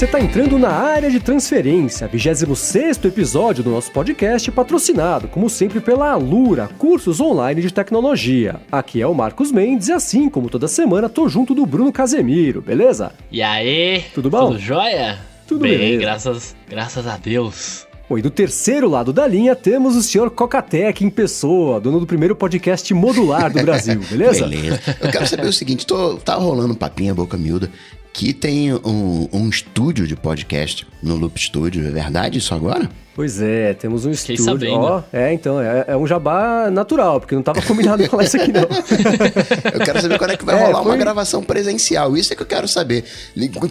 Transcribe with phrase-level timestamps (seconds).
[0.00, 5.78] você está entrando na área de transferência, 26 episódio do nosso podcast, patrocinado, como sempre,
[5.78, 8.62] pela Alura, cursos online de tecnologia.
[8.72, 12.62] Aqui é o Marcos Mendes e, assim como toda semana, tô junto do Bruno Casemiro,
[12.62, 13.12] beleza?
[13.30, 14.02] E aí?
[14.14, 14.52] Tudo bom?
[14.52, 15.18] Tudo jóia?
[15.46, 16.00] Tudo bem, beleza.
[16.00, 17.86] graças, graças a Deus.
[18.08, 22.06] Bom, e do terceiro lado da linha temos o senhor Cocatec em pessoa, dono do
[22.06, 24.48] primeiro podcast modular do Brasil, beleza?
[24.48, 24.80] Beleza.
[24.98, 27.70] Eu quero saber o seguinte: tô, tá rolando um papinho, boca miúda,
[28.12, 31.86] que tem um, um estúdio de podcast no Loop Studio.
[31.86, 32.90] É verdade isso agora?
[33.14, 34.52] Pois é, temos um Fiquei estúdio.
[34.70, 34.84] sabendo.
[34.84, 38.52] Ó, é, então, é, é um jabá natural, porque não tava combinado falar isso aqui,
[38.52, 38.62] não.
[39.74, 42.16] Eu quero saber quando é que vai É, rolar uma foi- gravação presencial.
[42.16, 43.04] Isso é que eu quero saber.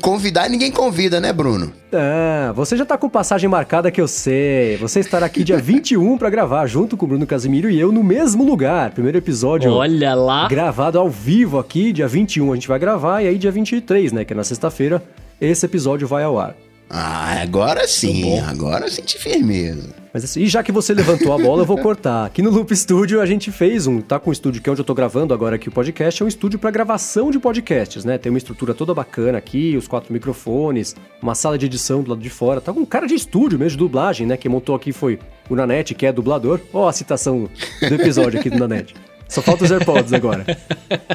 [0.01, 1.71] Convidar, ninguém convida, né, Bruno?
[1.93, 4.77] Ah, você já tá com passagem marcada que eu sei.
[4.77, 8.03] Você estará aqui dia 21 pra gravar junto com o Bruno Casimiro e eu no
[8.03, 8.91] mesmo lugar.
[8.91, 10.47] Primeiro episódio Olha lá.
[10.47, 14.25] gravado ao vivo aqui, dia 21 a gente vai gravar e aí dia 23, né,
[14.25, 15.01] que é na sexta-feira,
[15.39, 16.55] esse episódio vai ao ar.
[16.89, 18.39] Ah, agora sim.
[18.39, 19.93] Agora eu senti firmeza.
[20.11, 22.25] Mas assim, e já que você levantou a bola, eu vou cortar.
[22.25, 24.81] Aqui no Loop Studio a gente fez um, tá com um estúdio que é onde
[24.81, 28.17] eu tô gravando agora aqui o podcast, é um estúdio para gravação de podcasts, né?
[28.17, 32.21] Tem uma estrutura toda bacana aqui, os quatro microfones, uma sala de edição do lado
[32.21, 34.35] de fora, tá com um cara de estúdio mesmo, de dublagem, né?
[34.35, 36.59] Quem montou aqui foi o Nanete, que é dublador.
[36.73, 37.47] Ó a citação
[37.87, 38.95] do episódio aqui do Nanete.
[39.29, 40.45] Só falta os AirPods agora.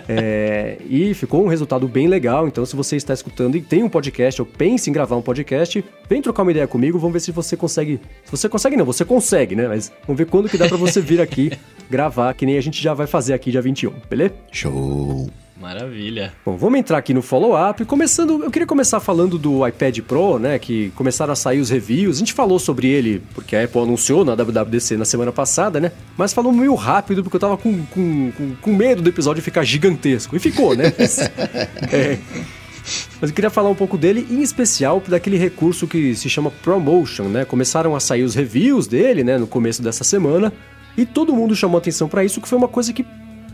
[0.07, 2.47] É, e ficou um resultado bem legal.
[2.47, 5.83] Então, se você está escutando e tem um podcast ou pensa em gravar um podcast,
[6.09, 6.98] vem trocar uma ideia comigo.
[6.98, 7.98] Vamos ver se você consegue.
[8.25, 9.67] Se você consegue, não, você consegue, né?
[9.67, 11.51] Mas vamos ver quando que dá pra você vir aqui
[11.91, 14.35] gravar, que nem a gente já vai fazer aqui dia 21, beleza?
[14.53, 15.31] Show.
[15.65, 16.34] Maravilha.
[16.45, 17.83] Bom, vamos entrar aqui no follow-up.
[17.87, 20.59] Começando, eu queria começar falando do iPad Pro, né?
[20.59, 22.17] Que começaram a sair os reviews.
[22.17, 25.91] A gente falou sobre ele, porque a Apple anunciou na WWDC na semana passada, né?
[26.19, 29.65] Mas falou meio rápido, porque eu tava com, com, com, com medo do episódio ficar
[29.65, 30.37] gigantesco.
[30.37, 30.92] E ficou, né?
[30.98, 32.19] Mas, é,
[33.19, 37.25] mas eu queria falar um pouco dele, em especial daquele recurso que se chama Promotion,
[37.25, 37.46] né?
[37.46, 39.39] Começaram a sair os reviews dele, né?
[39.39, 40.52] No começo dessa semana.
[40.95, 43.07] E todo mundo chamou atenção pra isso, que foi uma coisa que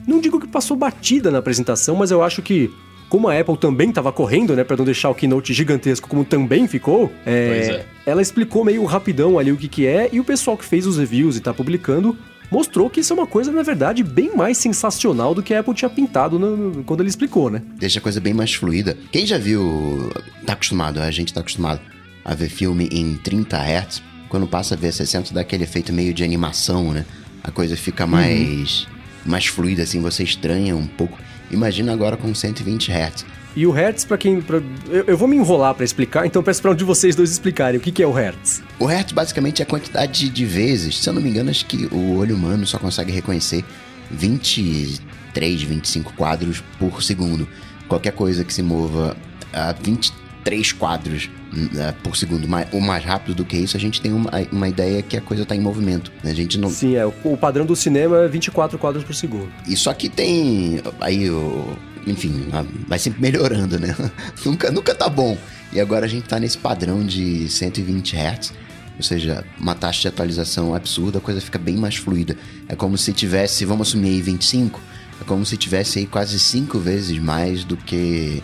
[0.07, 2.71] não digo que passou batida na apresentação, mas eu acho que,
[3.09, 6.67] como a Apple também estava correndo, né, para não deixar o keynote gigantesco como também
[6.67, 7.33] ficou, é,
[7.81, 7.87] é.
[8.11, 10.99] ela explicou meio rapidão ali o que, que é, e o pessoal que fez os
[10.99, 12.17] reviews e tá publicando
[12.51, 15.73] mostrou que isso é uma coisa, na verdade, bem mais sensacional do que a Apple
[15.73, 17.63] tinha pintado no- quando ele explicou, né?
[17.79, 18.97] Deixa a coisa bem mais fluida.
[19.13, 20.11] Quem já viu,
[20.45, 21.81] tá acostumado, a gente tá acostumado
[22.25, 26.13] a ver filme em 30 Hz, quando passa a ver 60 dá aquele efeito meio
[26.13, 27.05] de animação, né?
[27.45, 28.87] A coisa fica mais
[29.31, 31.19] mais fluida assim, você estranha um pouco.
[31.51, 33.25] Imagina agora com 120 Hz.
[33.57, 34.41] E o Hertz, pra quem.
[34.41, 37.31] pra- eu, eu vou me enrolar pra explicar, então peço pra um de vocês dois
[37.33, 38.63] explicarem o que, que é o Hertz.
[38.79, 41.87] O Hertz basicamente é a quantidade de vezes, se eu não me engano, acho que
[41.93, 43.65] o olho humano só consegue reconhecer
[44.13, 47.49] 23, 25 quadros por segundo.
[47.89, 49.17] Qualquer coisa que se mova
[49.53, 54.01] a 23 quadros eh, por segundo mais, ou mais rápido do que isso, a gente
[54.01, 56.13] tem uma, uma ideia que a coisa está em movimento.
[56.23, 56.31] né?
[56.31, 57.05] A gente não, Sim, é.
[57.07, 59.51] O, padrão do cinema é 24 quadros por segundo.
[59.67, 61.77] e só que tem aí o.
[62.07, 62.47] Enfim,
[62.87, 63.95] vai sempre melhorando, né?
[64.45, 65.37] nunca, nunca tá bom.
[65.73, 68.53] E agora a gente tá nesse padrão de 120 Hz.
[68.97, 72.37] Ou seja, uma taxa de atualização absurda, a coisa fica bem mais fluida.
[72.69, 74.81] É como se tivesse, vamos assumir aí 25,
[75.21, 78.43] é como se tivesse aí quase cinco vezes mais do que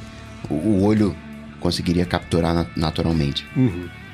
[0.49, 1.15] o olho
[1.67, 3.45] conseguiria capturar na- naturalmente.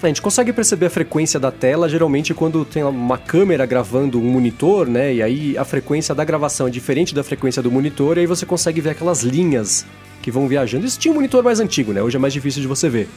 [0.03, 4.25] A gente consegue perceber a frequência da tela geralmente quando tem uma câmera gravando um
[4.25, 5.15] monitor, né?
[5.15, 8.45] E aí a frequência da gravação é diferente da frequência do monitor, e aí você
[8.45, 9.87] consegue ver aquelas linhas
[10.21, 10.85] que vão viajando.
[10.87, 12.03] Isso tinha um monitor mais antigo, né?
[12.03, 13.09] Hoje é mais difícil de você ver.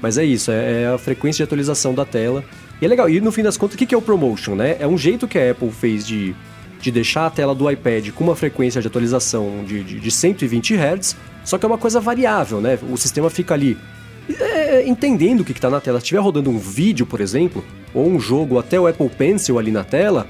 [0.00, 2.42] Mas é isso, é, é a frequência de atualização da tela.
[2.80, 3.08] E é legal.
[3.08, 4.76] E no fim das contas, o que é o Promotion, né?
[4.80, 6.34] É um jeito que a Apple fez de,
[6.82, 10.74] de deixar a tela do iPad com uma frequência de atualização de, de, de 120
[10.74, 12.76] Hz, só que é uma coisa variável, né?
[12.90, 13.78] O sistema fica ali
[14.28, 16.00] é, entendendo o que está na tela.
[16.00, 19.70] Se estiver rodando um vídeo, por exemplo, ou um jogo, até o Apple Pencil ali
[19.70, 20.26] na tela,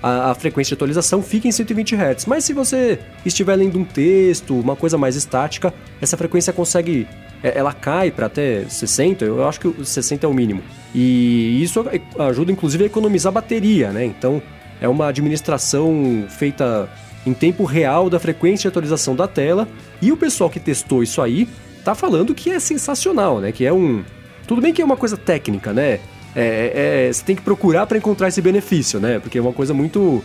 [0.00, 2.26] a, a frequência de atualização fica em 120 Hz.
[2.26, 7.06] Mas se você estiver lendo um texto, uma coisa mais estática, essa frequência consegue.
[7.42, 10.62] é, Ela cai para até 60, eu acho que o 60 é o mínimo.
[10.94, 11.84] E isso
[12.18, 14.04] ajuda inclusive a economizar bateria, né?
[14.04, 14.40] Então
[14.80, 16.88] é uma administração feita
[17.26, 19.66] em tempo real da frequência de atualização da tela.
[20.00, 21.48] E o pessoal que testou isso aí
[21.84, 23.52] tá falando que é sensacional, né?
[23.52, 24.04] Que é um.
[24.46, 25.98] Tudo bem que é uma coisa técnica, né?
[26.34, 29.18] É, é- você tem que procurar para encontrar esse benefício, né?
[29.18, 30.22] Porque é uma coisa muito,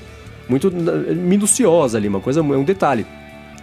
[0.48, 3.06] muito minuciosa ali, uma coisa é um detalhe.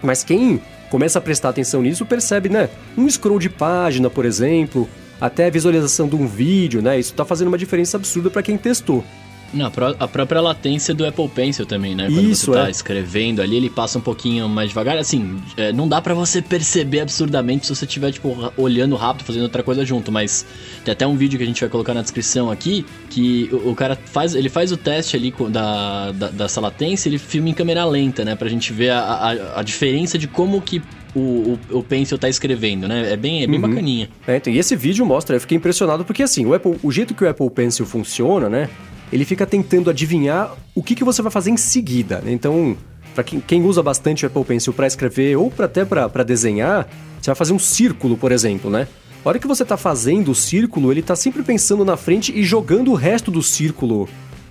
[0.02, 2.70] Mas quem começa a prestar atenção nisso percebe, né?
[2.96, 4.88] Um scroll de página, por exemplo,
[5.20, 6.98] até a visualização de um vídeo, né?
[6.98, 9.04] Isso tá fazendo uma diferença absurda para quem testou.
[9.52, 12.06] Não, a pró- a própria latência do Apple Pencil também, né?
[12.06, 12.70] Quando Isso, você tá é.
[12.70, 14.98] escrevendo ali, ele passa um pouquinho mais devagar.
[14.98, 19.44] Assim, é, não dá pra você perceber absurdamente se você estiver, tipo, olhando rápido, fazendo
[19.44, 20.12] outra coisa junto.
[20.12, 20.44] Mas
[20.84, 23.96] tem até um vídeo que a gente vai colocar na descrição aqui, que o, cara
[24.06, 28.24] faz, ele faz o teste ali da, da, dessa latência, ele filma em câmera lenta,
[28.24, 28.36] né?
[28.36, 30.82] Pra gente ver a, a, a diferença de como que
[31.14, 33.12] o, o, o Pencil tá escrevendo, né?
[33.12, 34.10] É bem, é bem bacaninha.
[34.26, 37.14] É, então, e esse vídeo mostra, eu fiquei impressionado porque assim, o, Apple, o jeito
[37.14, 38.68] que o Apple Pencil funciona, né?
[39.12, 42.20] Ele fica tentando adivinhar o que, que você vai fazer em seguida.
[42.20, 42.32] né?
[42.32, 42.76] Então,
[43.14, 46.88] para quem, quem usa bastante o Apple Pencil para escrever ou pra, até para desenhar,
[47.20, 48.86] você vai fazer um círculo, por exemplo, né?
[49.24, 52.44] A hora que você tá fazendo o círculo, ele tá sempre pensando na frente e
[52.44, 54.08] jogando o resto do círculo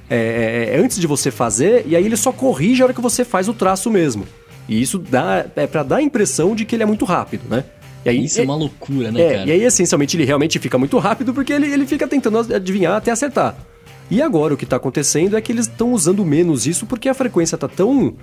[0.10, 3.24] é, é, antes de você fazer, e aí ele só corrige a hora que você
[3.24, 4.26] faz o traço mesmo.
[4.68, 7.64] E isso dá, é para dar a impressão de que ele é muito rápido, né?
[8.06, 9.50] E aí, Isso é uma loucura, né, é, cara?
[9.50, 13.12] e aí essencialmente ele realmente fica muito rápido porque ele, ele fica tentando adivinhar até
[13.12, 13.58] acertar.
[14.10, 17.14] E agora o que está acontecendo é que eles estão usando menos isso porque a
[17.14, 18.14] frequência está tão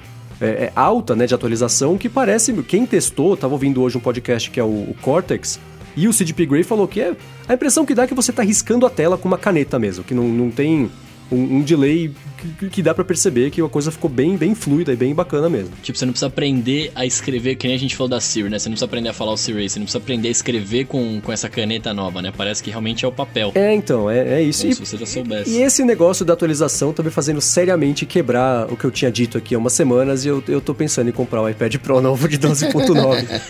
[0.41, 2.53] é, é, alta né, de atualização que parece.
[2.63, 5.61] Quem testou, estava ouvindo hoje um podcast que é o, o Cortex,
[5.97, 7.15] e o CDP Grey falou que é,
[7.47, 10.03] a impressão que dá é que você está riscando a tela com uma caneta mesmo,
[10.03, 10.91] que não, não tem
[11.35, 12.11] um, um delay
[12.59, 15.49] que, que dá para perceber que a coisa ficou bem, bem fluida e bem bacana
[15.49, 15.73] mesmo.
[15.83, 18.59] Tipo, você não precisa aprender a escrever, que nem a gente falou da Siri, né?
[18.59, 21.21] Você não precisa aprender a falar o Siri, você não precisa aprender a escrever com,
[21.21, 22.33] com essa caneta nova, né?
[22.37, 23.53] Parece que realmente é o papel.
[23.55, 24.63] É, então, é, é isso.
[24.63, 25.51] Como E- se você já soubesse.
[25.51, 29.37] E esse negócio da atualização tá me fazendo seriamente quebrar o que eu tinha dito
[29.39, 32.29] aqui há umas semanas e eu, eu tô pensando em comprar o iPad Pro novo
[32.29, 33.41] de 12.9.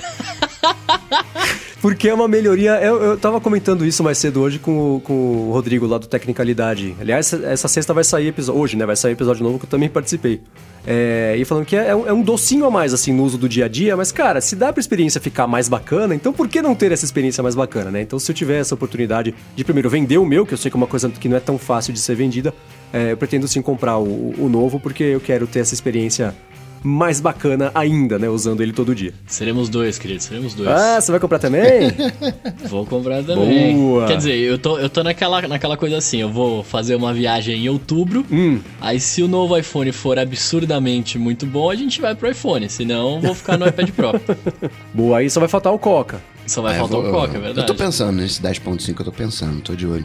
[1.85, 2.83] Porque é uma melhoria.
[2.83, 6.07] Eu, eu tava comentando isso mais cedo hoje com, o- com o Rodrigo lá do
[6.07, 6.97] Tecnicalidade.
[6.99, 8.59] Aliás, essa, sexta vai sair episódio.
[8.59, 8.87] Hoje, né?
[8.87, 10.41] Vai sair episódio novo que eu também participei.
[10.87, 13.37] É, e falando que é, é um, é um docinho a mais, assim, no uso
[13.37, 16.49] do dia a dia, mas, cara, se dá pra experiência ficar mais bacana, então por
[16.49, 18.01] que não ter essa experiência mais bacana, né?
[18.01, 20.77] Então, se eu tiver essa oportunidade de primeiro vender o meu, que eu sei que
[20.77, 22.55] é uma coisa que não é tão fácil de ser vendida,
[22.95, 26.35] é, eu pretendo sim comprar o, o novo, porque eu quero ter essa experiência
[26.85, 28.29] mais bacana ainda, né?
[28.29, 29.13] Usando ele todo dia.
[29.27, 30.69] Seremos dois, querido, seremos dois.
[30.69, 31.91] Ah, você vai comprar também?
[32.69, 33.75] Vou comprar também.
[33.75, 34.07] Boa.
[34.07, 37.65] Quer dizer, eu tô, eu tô naquela, naquela coisa assim, eu vou fazer uma viagem
[37.65, 38.61] em outubro, hum.
[38.81, 43.15] aí se o novo iPhone for absurdamente muito bom, a gente vai pro iPhone, senão
[43.17, 44.13] eu vou ficar no iPad Pro.
[44.93, 46.21] Boa, aí só vai faltar o Coca.
[46.47, 47.67] Só vai É, faltar vou- o Coca, é Eu verdade.
[47.67, 50.05] tô pensando nesse 10.5, eu tô pensando, tô de olho.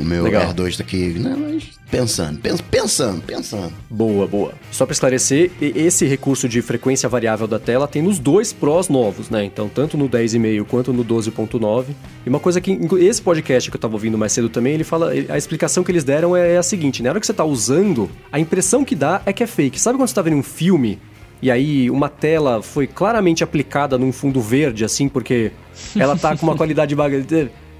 [0.00, 0.52] O meu Legal.
[0.54, 3.72] R2 tá aqui, não, mas pensando, pens- pensando, pensando.
[3.90, 4.52] Boa, boa.
[4.72, 9.28] Só para esclarecer, esse recurso de frequência variável da tela tem nos dois Pros novos,
[9.28, 9.44] né?
[9.44, 11.86] Então, tanto no 10,5 quanto no 12.9.
[12.24, 15.10] E uma coisa que esse podcast que eu tava ouvindo mais cedo também, ele fala,
[15.28, 17.08] a explicação que eles deram é a seguinte, né?
[17.08, 19.78] Na hora que você tá usando, a impressão que dá é que é fake.
[19.80, 20.98] Sabe quando você tá vendo um filme
[21.42, 25.50] e aí uma tela foi claramente aplicada num fundo verde assim, porque
[25.96, 27.24] ela tá com uma qualidade baga-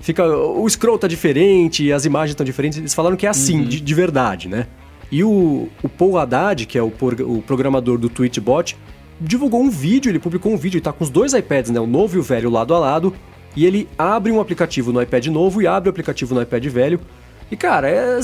[0.00, 2.78] fica o scroll tá diferente, as imagens estão diferentes.
[2.78, 4.66] Eles falaram que é assim, de, de verdade, né?
[5.12, 8.76] E o, o Paul Haddad, que é o, por- o programador do Twitchbot,
[9.20, 11.80] divulgou um vídeo, ele publicou um vídeo, ele tá com os dois iPads, né?
[11.80, 13.12] O novo e o velho lado a lado.
[13.56, 17.00] E ele abre um aplicativo no iPad novo e abre o aplicativo no iPad velho.
[17.50, 18.20] E, cara, é,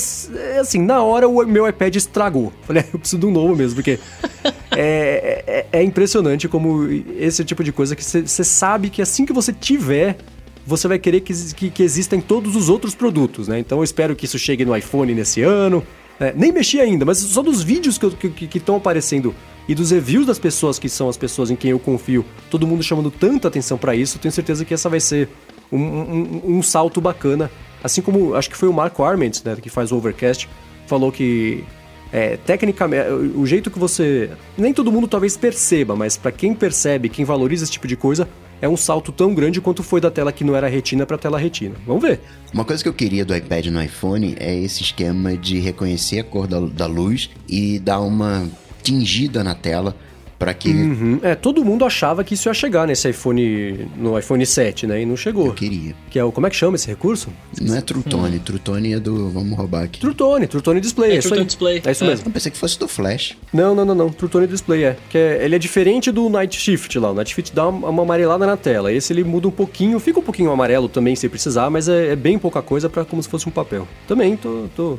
[0.54, 2.52] é assim, na hora o meu iPad estragou.
[2.62, 3.98] Falei, eu preciso de um novo mesmo, porque
[4.70, 6.86] é, é- é impressionante como
[7.18, 10.16] esse tipo de coisa que você sabe que assim que você tiver,
[10.66, 13.58] você vai querer que, que, que todos os outros produtos, né?
[13.58, 15.82] Então eu espero que isso chegue no iPhone nesse ano.
[16.18, 16.32] né?
[16.36, 19.34] nem mexi ainda, mas só dos vídeos que estão aparecendo
[19.68, 22.82] e dos reviews das pessoas que são as pessoas em quem eu confio, todo mundo
[22.82, 25.28] chamando tanta atenção pra isso, tenho certeza que essa vai ser
[25.72, 27.50] um, um- um salto bacana.
[27.82, 30.48] Assim como acho que foi o Marco Arment, né, que faz o Overcast,
[30.86, 31.64] falou que
[32.12, 34.30] é, tecnicamente, o jeito que você.
[34.56, 38.28] Nem todo mundo talvez perceba, mas pra quem percebe, quem valoriza esse tipo de coisa,
[38.60, 41.38] é um salto tão grande quanto foi da tela que não era retina pra tela
[41.38, 41.74] retina.
[41.86, 42.20] Vamos ver.
[42.52, 46.24] Uma coisa que eu queria do iPad no iPhone é esse esquema de reconhecer a
[46.24, 48.48] cor da, da luz e dar uma
[48.82, 49.96] tingida na tela
[50.38, 51.18] para que Uhum.
[51.22, 53.88] É, todo mundo achava que isso ia chegar nesse iPhone.
[53.96, 55.00] no iPhone 7, né?
[55.02, 55.46] E não chegou.
[55.46, 55.94] eu queria.
[56.10, 56.30] Que é o.
[56.32, 57.30] Como é que chama esse recurso?
[57.60, 59.30] Não é True Tone, True Tone é do.
[59.30, 60.00] Vamos roubar aqui.
[60.00, 61.12] True Tone, True Tone Display.
[61.12, 61.38] É, É, isso True aí.
[61.40, 61.82] Tone Display.
[61.84, 62.06] É isso É.
[62.08, 62.26] mesmo.
[62.28, 63.36] Eu pensei que fosse do Flash.
[63.52, 64.08] Não, não, não, não.
[64.10, 64.96] True Tone Display é.
[65.08, 67.10] Que é, ele é diferente do Night Shift lá.
[67.10, 68.92] O Night Shift dá uma, uma amarelada na tela.
[68.92, 72.16] Esse ele muda um pouquinho, fica um pouquinho amarelo também se precisar, mas é, é
[72.16, 73.86] bem pouca coisa para como se fosse um papel.
[74.06, 74.98] Também tô, tô.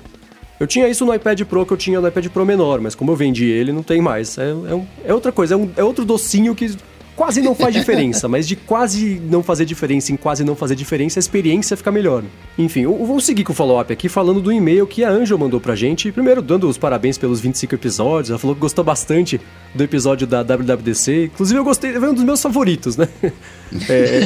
[0.59, 3.11] Eu tinha isso no iPad Pro que eu tinha no iPad Pro menor, mas como
[3.11, 4.37] eu vendi ele, não tem mais.
[4.37, 6.75] É, é, um- é outra coisa, é, um- é outro docinho que
[7.15, 11.17] quase não faz diferença, mas de quase não fazer diferença em quase não fazer diferença,
[11.17, 12.23] a experiência fica melhor.
[12.57, 15.75] Enfim, vamos seguir com o follow-up aqui falando do e-mail que a Angel mandou pra
[15.75, 16.11] gente.
[16.11, 18.29] Primeiro, dando os parabéns pelos 25 episódios.
[18.31, 19.39] Ela falou que gostou bastante
[19.75, 21.25] do episódio da WWDC.
[21.33, 23.07] Inclusive, eu gostei, foi um dos meus favoritos, né?
[23.89, 24.21] É,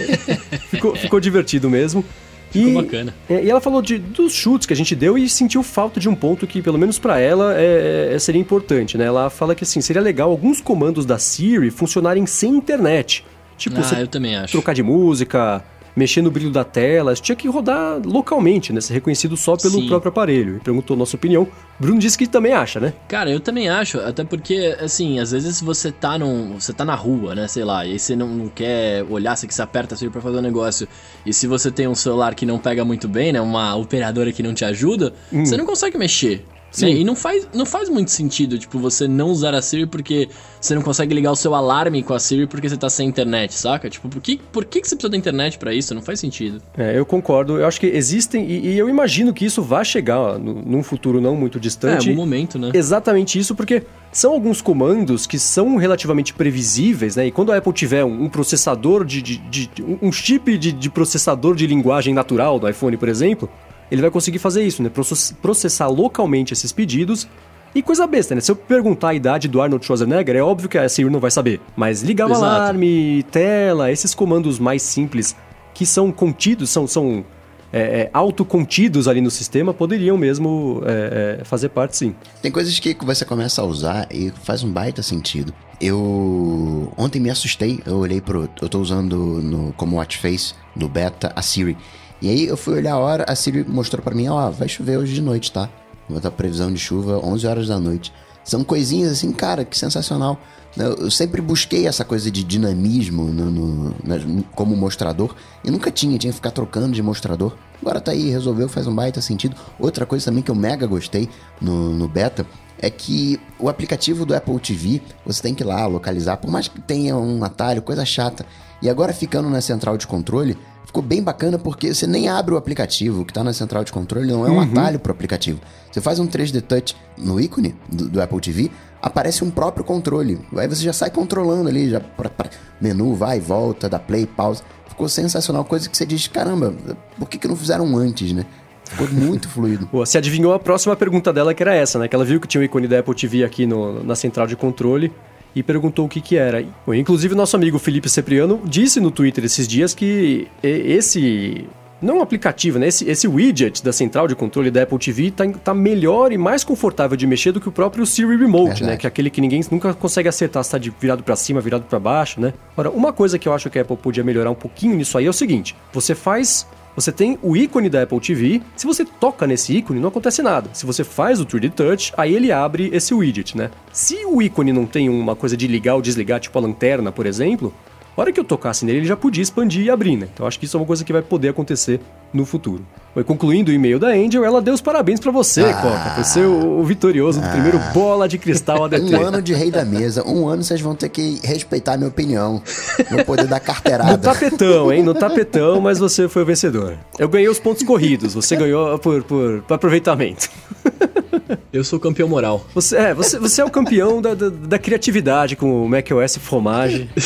[0.69, 2.05] ficou, ficou divertido mesmo.
[2.51, 3.13] Ficou e, bacana.
[3.29, 6.09] É, e ela falou de, dos chutes que a gente deu e sentiu falta de
[6.09, 9.05] um ponto que, pelo menos para ela, é, é, seria importante, né?
[9.05, 13.25] Ela fala que assim, seria legal alguns comandos da Siri funcionarem sem internet.
[13.57, 14.07] Tipo, ah, você
[14.47, 15.63] trocar de música,
[15.95, 18.81] mexer no brilho da tela, tinha que rodar localmente, né?
[18.81, 19.87] Ser reconhecido só pelo Sim.
[19.87, 20.57] próprio aparelho.
[20.57, 21.47] E perguntou nossa opinião.
[21.79, 22.93] Bruno disse que também acha, né?
[23.07, 26.59] Cara, eu também acho, até porque, assim, às vezes você tá num.
[26.59, 27.47] Você tá na rua, né?
[27.47, 30.21] Sei lá, e aí você não, não quer olhar, você que se aperta assim pra
[30.21, 30.87] fazer um negócio.
[31.25, 33.41] E se você tem um celular que não pega muito bem, né?
[33.41, 36.45] Uma operadora que não te ajuda, você não consegue mexer.
[36.71, 36.85] Sim.
[36.85, 36.91] Né?
[37.01, 40.73] E não faz, não faz muito sentido, tipo, você não usar a Siri porque você
[40.73, 43.89] não consegue ligar o seu alarme com a Siri porque você tá sem internet, saca?
[43.89, 45.93] Tipo, por que, por que que você precisa da internet pra isso?
[45.93, 46.61] Não faz sentido.
[46.77, 47.57] É, eu concordo.
[47.59, 51.19] Eu acho que existem, e, e eu imagino que isso vai chegar ó, num futuro
[51.19, 52.07] não muito É, distante.
[52.09, 52.71] algum momento, né?
[52.73, 57.27] Exatamente isso, porque são alguns comandos que são relativamente previsíveis, né?
[57.27, 59.69] E quando a Apple tiver um, um processador de, de- de-
[60.01, 63.49] um chip de, de processador de linguagem natural do iPhone, por exemplo,
[63.91, 64.89] ele vai conseguir fazer isso, né?
[64.89, 67.27] Process- Processar localmente esses pedidos.
[67.73, 68.41] E coisa besta, né?
[68.41, 71.31] Se eu perguntar a idade do Arnold Schwarzenegger, é óbvio que a Siri não vai
[71.31, 71.61] saber.
[71.75, 72.45] Mas ligar o Exato.
[72.45, 75.35] alarme, tela, esses comandos mais simples
[75.73, 77.23] que são contidos, são, são
[77.71, 82.13] é, é, autocontidos ali no sistema, poderiam mesmo é, é, fazer parte sim.
[82.41, 85.53] Tem coisas que você começa a usar e faz um baita sentido.
[85.79, 88.49] Eu ontem me assustei, eu olhei pro.
[88.61, 91.77] Eu tô usando no, como watch face no beta a Siri.
[92.21, 94.97] E aí eu fui olhar a hora, a Siri mostrou pra mim, ó, vai chover
[94.97, 95.69] hoje de noite, tá?
[96.09, 98.13] Vai dar previsão de chuva 11 horas da noite.
[98.43, 100.39] São coisinhas assim, cara, que sensacional.
[100.77, 106.17] Eu sempre busquei essa coisa de dinamismo no, no- na- como mostrador e nunca tinha,
[106.17, 107.53] tinha que ficar trocando de mostrador.
[107.81, 109.55] Agora tá aí, resolveu, faz um baita sentido.
[109.79, 111.27] Outra coisa também que eu mega gostei
[111.59, 112.45] no, no beta
[112.79, 116.67] é que o aplicativo do Apple TV, você tem que ir lá localizar, por mais
[116.67, 118.45] que tenha um atalho, coisa chata.
[118.81, 120.57] E agora ficando na central de controle,
[120.91, 123.93] ficou bem bacana porque você nem abre o aplicativo, o que tá na central de
[123.93, 125.59] controle não é um atalho pro aplicativo.
[125.89, 128.69] Você faz um 3D Touch no ícone do, do Apple TV,
[129.01, 130.39] aparece um próprio controle.
[130.57, 134.25] Aí você já sai controlando ali, já pra, pra- menu, vai e volta, dá play,
[134.25, 134.61] pause.
[134.89, 136.73] Ficou sensacional, coisa que você diz, caramba,
[137.17, 138.45] por que, que não fizeram antes, né?
[138.83, 139.87] Ficou muito fluido.
[139.87, 142.09] Pô, Você adivinhou a próxima pergunta dela, que era essa, né?
[142.09, 144.55] Que ela viu que tinha o ícone da Apple TV aqui no- na central de
[144.57, 145.11] controle
[145.55, 146.63] e perguntou o que que era.
[146.87, 151.67] Inclusive, nosso amigo Felipe Cipriano disse no Twitter esses dias que esse...
[152.01, 152.87] Não um aplicativo, né?
[152.87, 156.63] Esse, esse widget da central de controle da Apple TV tá, tá melhor e mais
[156.63, 158.83] confortável de mexer do que o próprio Siri Remote, Verdade.
[158.85, 158.97] né?
[158.97, 161.83] Que é aquele que ninguém nunca consegue acertar se tá de virado para cima, virado
[161.83, 162.55] para baixo, né?
[162.75, 165.27] Ora, uma coisa que eu acho que a Apple podia melhorar um pouquinho nisso aí
[165.27, 166.65] é o seguinte: você faz
[166.95, 168.61] você tem o ícone da Apple TV.
[168.75, 170.69] Se você toca nesse ícone, não acontece nada.
[170.73, 173.71] Se você faz o 3D Touch, aí ele abre esse widget, né?
[173.91, 177.25] Se o ícone não tem uma coisa de ligar ou desligar, tipo a lanterna, por
[177.25, 177.73] exemplo,
[178.15, 180.27] a hora que eu tocasse nele, ele já podia expandir e abrir, né?
[180.33, 181.99] Então acho que isso é uma coisa que vai poder acontecer
[182.33, 182.85] no futuro.
[183.15, 185.73] E concluindo o e-mail da Angel, ela deu os parabéns pra você, Ah.
[185.73, 189.13] Coca, por ser o, o vitorioso do primeiro bola de cristal ADT.
[189.15, 192.07] Um ano de rei da mesa, um ano vocês vão ter que respeitar a minha
[192.09, 192.61] opinião.
[193.09, 194.17] Vou poder dar No carteirada.
[194.17, 195.03] tapetão, hein?
[195.03, 196.97] No tapetão, mas você foi o vencedor.
[197.19, 200.49] Eu ganhei os pontos corridos, você ganhou por, por, por aproveitamento.
[201.73, 202.65] Eu sou campeão moral.
[202.73, 207.09] Você, é, você, você é o campeão da, da, da criatividade com o macOS Fromage.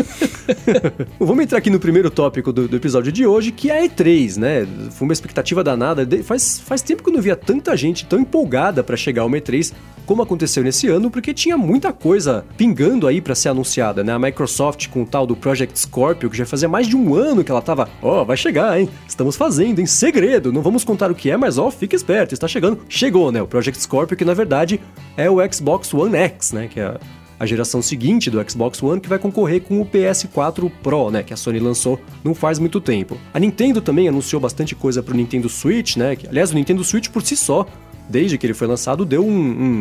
[1.18, 4.36] Vamos entrar aqui no primeiro tópico do, do episódio de hoje, que é a E3,
[4.38, 4.66] né?
[4.90, 6.06] Foi uma expectativa danada.
[6.22, 9.72] Faz, faz tempo que eu não via tanta gente tão empolgada pra chegar ao E3
[10.04, 14.12] como aconteceu nesse ano, porque tinha muita coisa pingando aí pra ser anunciada, né?
[14.12, 17.44] A Microsoft com o tal do Project Scorpio, que já fazia mais de um ano
[17.44, 18.88] que ela tava, ó, vai chegar, hein?
[19.06, 22.48] Estamos fazendo em segredo, não vamos contar o que é, mas ó, fica esperto, está
[22.48, 22.80] chegando.
[22.88, 23.40] Chegou, né?
[23.40, 24.80] O Project Scorpio, que na verdade
[25.16, 26.68] é o Xbox One X, né?
[26.68, 26.98] Que é
[27.42, 31.32] a- geração seguinte do Xbox One que vai concorrer com o PS4 Pro, né, que
[31.34, 33.16] a Sony lançou não faz muito tempo.
[33.34, 36.16] A Nintendo também anunciou bastante coisa pro Nintendo Switch, né?
[36.16, 37.66] Que, aliás, o Nintendo Switch por si só,
[38.08, 39.30] desde que ele foi lançado, deu um,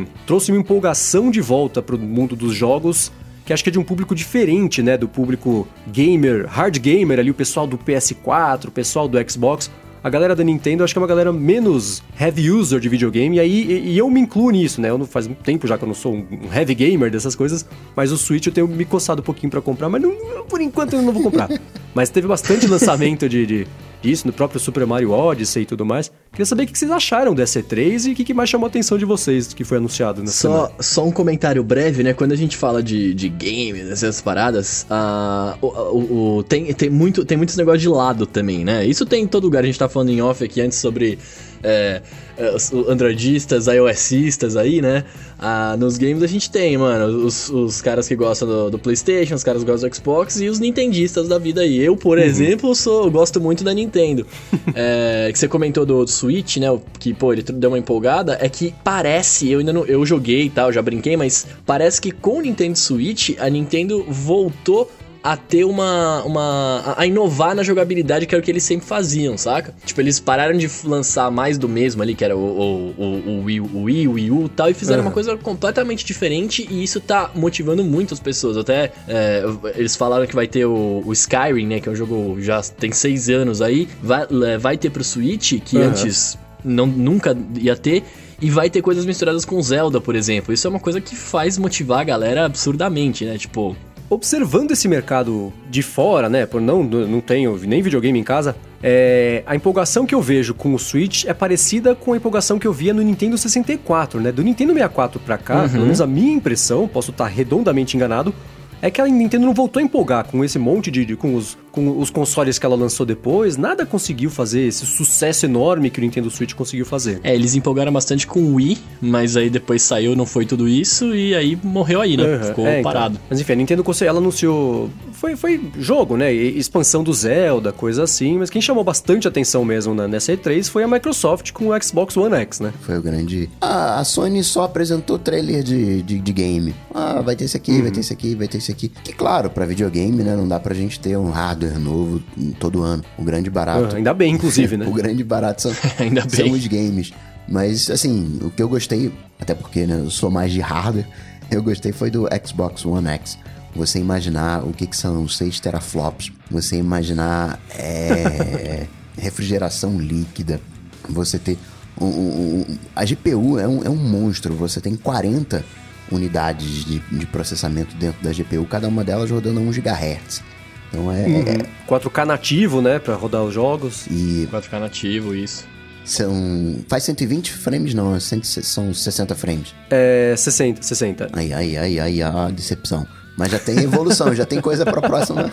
[0.02, 3.12] um- trouxe uma empolgação de volta pro mundo dos jogos.
[3.44, 4.96] Que acho que é de um público diferente, né?
[4.98, 9.70] Do público gamer, hard gamer ali, o pessoal do PS4, o pessoal do Xbox.
[10.04, 13.40] A galera da Nintendo acho que é uma galera menos heavy user de videogame, e
[13.40, 14.90] aí e, e eu me incluo nisso, né?
[14.90, 17.64] Eu não faz muito tempo já que eu não sou um heavy gamer dessas coisas,
[17.96, 20.94] mas o Switch eu tenho me coçado um pouquinho pra comprar, mas não- por enquanto
[20.94, 21.50] eu não vou comprar.
[21.94, 23.68] mas teve bastante lançamento de, de-
[24.02, 26.12] disso, no próprio Super Mario Odyssey e tudo mais.
[26.32, 28.98] Queria saber o que vocês acharam dessa E3 e o que mais chamou a atenção
[28.98, 30.68] de vocês que foi anunciado nessa semana.
[30.68, 32.14] Só, só um comentário breve, né?
[32.14, 36.90] Quando a gente fala de, de games, essas paradas, ah, o, o- o- tem, tem,
[36.90, 38.86] muito, tem muitos negócios de lado também, né?
[38.86, 39.64] Isso tem em todo lugar.
[39.64, 41.20] A gente tá falando em off aqui antes sobre
[41.64, 42.02] é,
[42.38, 45.04] é, os androidistas, iOSistas aí, né?
[45.38, 49.36] Ah, nos games a gente tem, mano, os, os caras que gostam do, do, PlayStation,
[49.36, 51.80] os caras que gostam do Xbox e os nintendistas da vida aí.
[51.80, 52.24] Eu, por uhum.
[52.24, 54.26] exemplo, sou, gosto muito da Nintendo.
[54.76, 56.68] é, que você comentou do, do, Switch, né?
[57.00, 58.38] Que, pô, ele deu uma empolgada.
[58.40, 59.86] É que parece, eu ainda não.
[59.86, 64.06] Eu joguei e tal, já brinquei, mas parece que com o Nintendo Switch a Nintendo
[64.08, 64.90] voltou
[65.24, 66.96] a ter uma, uma.
[66.98, 69.74] a inovar na jogabilidade, que era o que eles sempre faziam, saca?
[69.86, 73.44] Tipo, eles pararam de lançar mais do mesmo ali, que era o, o, o, o
[73.44, 75.10] Wii, o Wii, o Wii U e tal, e fizeram uhum.
[75.10, 78.58] uma coisa completamente diferente, e isso tá motivando muitas pessoas.
[78.58, 79.44] Até é,
[79.76, 81.80] eles falaram que vai ter o, o, Skyrim, né?
[81.80, 85.60] Que é um jogo já tem seis anos aí, vai, é, vai ter pro Switch,
[85.64, 85.84] que uhum.
[85.84, 88.04] antes não, nunca ia ter.
[88.42, 90.52] E vai ter coisas misturadas com Zelda, por exemplo.
[90.52, 93.38] Isso é uma coisa que faz motivar a galera absurdamente, né?
[93.38, 93.78] Tipo,
[94.12, 96.46] observando esse mercado de fora, né?
[96.46, 98.58] Por não, não tenho nem videogame em casa.
[98.84, 102.68] É, a empolgação que eu vejo com o Switch é parecida com a empolgação que
[102.68, 104.30] eu via no Nintendo 64, né?
[104.30, 105.70] Do Nintendo 64 pra cá, uhum.
[105.70, 108.34] pelo menos a minha impressão, posso estar redondamente enganado,
[108.82, 111.16] é que a Nintendo não voltou a empolgar com esse monte de.
[111.16, 113.58] com os, com os consoles que ela lançou depois.
[113.58, 117.20] Nada conseguiu fazer esse sucesso enorme que o Nintendo Switch conseguiu fazer.
[117.24, 121.16] É, eles empolgaram bastante com o Wii, mas aí depois saiu, não foi tudo isso,
[121.16, 122.24] e aí morreu aí, né?
[122.24, 122.44] Uhum.
[122.44, 122.92] Ficou é, então.
[122.92, 123.16] parado.
[123.16, 123.28] Então.
[123.30, 124.90] Mas enfim, a Nintendo ela anunciou.
[125.14, 126.34] Foi, foi jogo, né?
[126.34, 130.88] Expansão do Zelda, coisa assim, mas quem chamou bastante atenção mesmo nessa E3 foi a
[130.88, 132.74] Microsoft com o Xbox One X, né?
[132.82, 133.50] Foi o grande.
[133.60, 136.74] Ah, a Sony só apresentou trailer de, de, de game.
[136.94, 137.82] Ah, vai ter esse aqui, uhum.
[137.84, 138.90] vai ter esse aqui, vai ter esse aqui.
[138.90, 142.22] Que claro, para videogame, né, não dá pra gente ter um hardware novo
[142.60, 143.04] todo ano.
[143.18, 143.94] O grande barato.
[143.94, 144.86] Uh, ainda bem, inclusive, né?
[144.88, 146.54] o grande barato são, ainda são bem.
[146.54, 147.14] os games.
[147.48, 151.08] Mas, assim, o que eu gostei, até porque né, eu sou mais de hardware,
[151.52, 153.38] eu gostei foi do Xbox One X.
[153.76, 158.86] Você imaginar o que, que são 6 teraflops, você imaginar é,
[159.18, 160.60] refrigeração líquida,
[161.08, 161.58] você ter.
[162.00, 165.64] Um, um, um, a GPU é um, é um monstro, você tem 40
[166.12, 170.44] unidades de, de processamento dentro da GPU, cada uma delas rodando a 1 GHz.
[170.92, 171.42] Então é, uhum.
[171.42, 174.06] é 4K nativo, né, para rodar os jogos.
[174.08, 175.66] E 4K nativo, isso.
[176.04, 176.78] São.
[176.88, 179.74] Faz 120 frames, não, são 60 frames.
[179.90, 180.34] É.
[180.36, 181.30] 60, 60.
[181.34, 183.08] Aí, aí, aí, aí, a decepção.
[183.38, 185.50] Mas já tem evolução, já tem coisa pra próxima.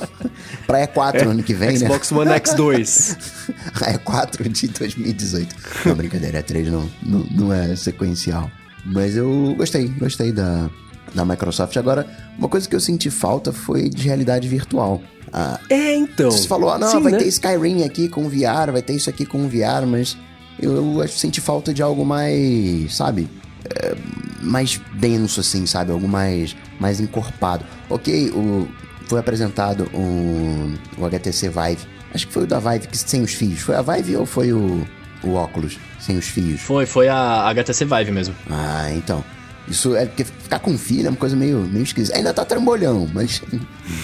[0.67, 2.19] pra E4 é, ano que vem, Xbox né?
[2.19, 3.17] One X2.
[3.81, 5.57] a E4 de 2018.
[5.87, 8.51] Não, brincadeira, E3 não, não, não é sequencial.
[8.85, 10.69] Mas eu gostei, gostei da,
[11.15, 11.77] da Microsoft.
[11.77, 12.07] Agora,
[12.39, 15.01] uma coisa que eu senti falta foi de realidade virtual.
[15.33, 16.31] Ah, é, então.
[16.31, 17.19] Você falou, ah, não, Sim, vai né?
[17.19, 20.17] ter Skyrim aqui com VR, vai ter isso aqui com VR, mas
[20.61, 23.29] eu, eu senti falta de algo mais, sabe?
[23.75, 23.97] É,
[24.43, 25.93] mais denso, assim, sabe?
[25.93, 27.65] Algo mais, mais encorpado.
[27.89, 28.69] Ok, o,
[29.07, 31.87] foi apresentado o, o HTC Vive.
[32.15, 33.61] Acho que foi o da Vive que, sem os fios.
[33.61, 34.87] Foi a Vive ou foi o,
[35.23, 36.61] o óculos sem os fios?
[36.61, 38.35] Foi, foi a HTC Vive mesmo.
[38.51, 39.25] Ah, então.
[39.67, 42.17] Isso é porque ficar com fio é uma coisa meio, meio esquisita.
[42.17, 43.43] Ainda tá trambolhão, mas.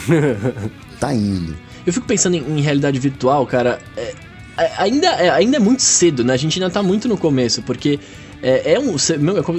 [0.95, 1.57] tá indo.
[1.87, 3.81] Eu fico pensando em, em realidade virtual, cara.
[3.97, 4.15] É,
[4.57, 6.33] é, ainda, é, ainda é muito cedo, né?
[6.33, 7.99] A gente ainda tá muito no começo, porque
[8.43, 8.95] é, é um.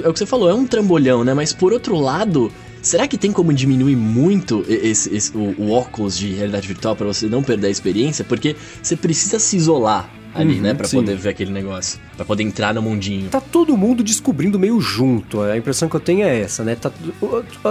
[0.04, 1.34] É o que você falou, é um trambolhão, né?
[1.34, 2.52] Mas por outro lado.
[2.82, 7.04] Será que tem como diminuir muito esse, esse o, o, óculos de realidade virtual para
[7.04, 8.24] você não perder a experiência?
[8.24, 10.74] Porque você precisa se isolar ali, uhum, né?
[10.74, 10.96] Pra sim.
[10.96, 11.98] poder ver aquele negócio.
[12.16, 13.28] Pra poder entrar no mundinho.
[13.30, 15.40] Tá todo mundo descobrindo meio junto.
[15.40, 16.74] A impressão que eu tenho é essa, né?
[16.74, 16.92] Tá,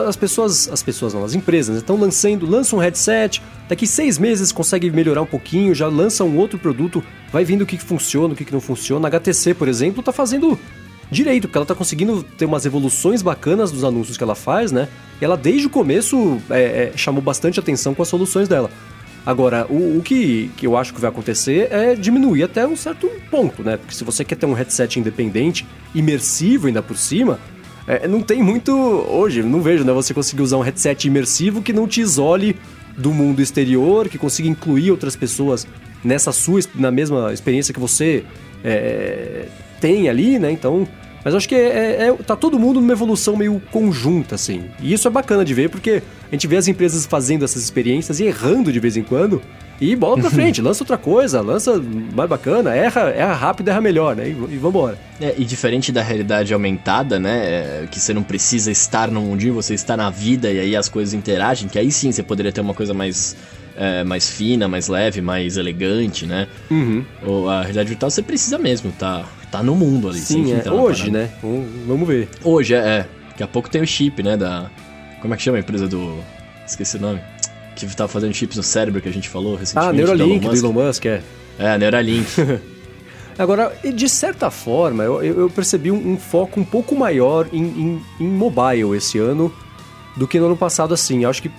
[0.07, 2.03] as pessoas, as pessoas não, as empresas estão né?
[2.03, 6.57] lançando, lançam um headset, daqui seis meses consegue melhorar um pouquinho, já lança um outro
[6.57, 9.07] produto, vai vendo o que, que funciona, o que, que não funciona.
[9.07, 10.59] A HTC, por exemplo, tá fazendo
[11.09, 14.87] direito, porque ela tá conseguindo ter umas evoluções bacanas dos anúncios que ela faz, né?
[15.21, 18.69] E ela desde o começo é, é, chamou bastante atenção com as soluções dela.
[19.25, 23.09] Agora, o, o, que, que eu acho que vai acontecer é diminuir até um certo
[23.31, 23.77] ponto, né?
[23.77, 27.39] Porque se você quer ter um headset independente, imersivo ainda por cima,
[27.87, 28.71] é, não tem muito.
[28.71, 29.91] Hoje, não vejo, né?
[29.93, 32.55] Você conseguir usar um headset imersivo que não te isole
[32.95, 35.67] do mundo exterior, que consiga incluir outras pessoas
[36.03, 38.23] nessa sua, na mesma experiência que você
[38.63, 39.47] é,
[39.81, 40.51] tem ali, né?
[40.51, 40.87] Então,
[41.25, 44.65] mas acho que é, é, é, tá todo mundo numa evolução meio conjunta, assim.
[44.79, 48.19] E isso é bacana de ver, porque a gente vê as empresas fazendo essas experiências
[48.19, 49.41] e errando de vez em quando.
[49.81, 51.81] E bola pra frente, lança outra coisa, lança
[52.13, 54.27] mais bacana, erra, erra rápido, erra melhor, né?
[54.27, 54.99] E, e vambora.
[55.19, 57.39] É, e diferente da realidade aumentada, né?
[57.39, 60.87] É, que você não precisa estar no mundinho, você está na vida e aí as
[60.87, 63.35] coisas interagem, que aí sim você poderia ter uma coisa mais.
[63.77, 66.47] É, mais fina, mais leve, mais elegante, né?
[66.71, 67.03] Uhum.
[67.25, 69.25] Ou a realidade virtual você precisa mesmo, tá?
[69.57, 70.19] Tá no mundo ali.
[70.19, 70.69] Sim, é.
[70.69, 71.29] hoje, né?
[71.87, 72.27] Vamos ver.
[72.43, 73.07] Hoje, é, é.
[73.29, 74.35] Daqui a pouco tem o chip, né?
[74.35, 74.69] Da.
[75.21, 76.19] Como é que chama a empresa do.
[76.67, 77.21] Esqueci o nome.
[77.75, 79.89] Que tava fazendo chips no cérebro que a gente falou recentemente.
[79.89, 81.21] Ah, Neuralink, do Elon Musk, do Elon Musk é.
[81.59, 82.27] É, Neuralink.
[83.37, 88.01] Agora, de certa forma, eu, eu percebi um, um, foco um pouco maior em, em,
[88.21, 89.53] em, mobile esse ano
[90.15, 91.25] do que no ano passado, assim.
[91.25, 91.51] Eu acho que,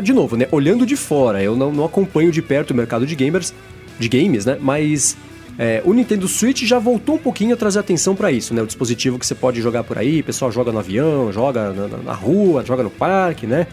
[0.00, 0.46] de novo, né?
[0.52, 3.52] Olhando de fora, eu não, não acompanho de perto o mercado de gamers,
[3.98, 4.56] de games, né?
[4.60, 5.16] Mas
[5.58, 8.62] é, o Nintendo Switch já voltou um pouquinho a trazer atenção para isso, né?
[8.62, 11.88] O dispositivo que você pode jogar por aí, o pessoal joga no avião, joga na,
[11.98, 13.66] na rua, joga no parque, né?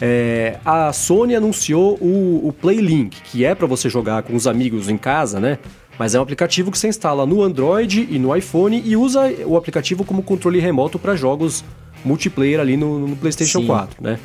[0.00, 4.88] É, a Sony anunciou o, o PlayLink, que é para você jogar com os amigos
[4.88, 5.58] em casa, né?
[5.98, 9.56] Mas é um aplicativo que você instala no Android e no iPhone e usa o
[9.56, 11.64] aplicativo como controle remoto para jogos
[12.04, 13.66] multiplayer ali no, no PlayStation Sim.
[13.66, 14.18] 4, né?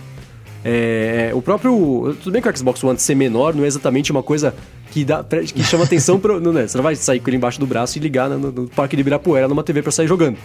[0.63, 2.15] É, o próprio.
[2.21, 4.55] Tudo bem que o Xbox One ser menor não é exatamente uma coisa
[4.93, 6.19] que, dá, que chama atenção.
[6.19, 6.67] Pro, não, né?
[6.67, 9.01] Você não vai sair com ele embaixo do braço e ligar no, no Parque de
[9.01, 10.37] Ibirapuera numa TV para sair jogando.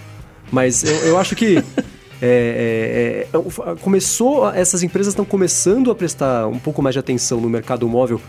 [0.50, 1.62] Mas eu, eu acho que.
[2.20, 7.40] É, é, é, começou, essas empresas estão começando a prestar um pouco mais de atenção
[7.40, 8.20] no mercado móvel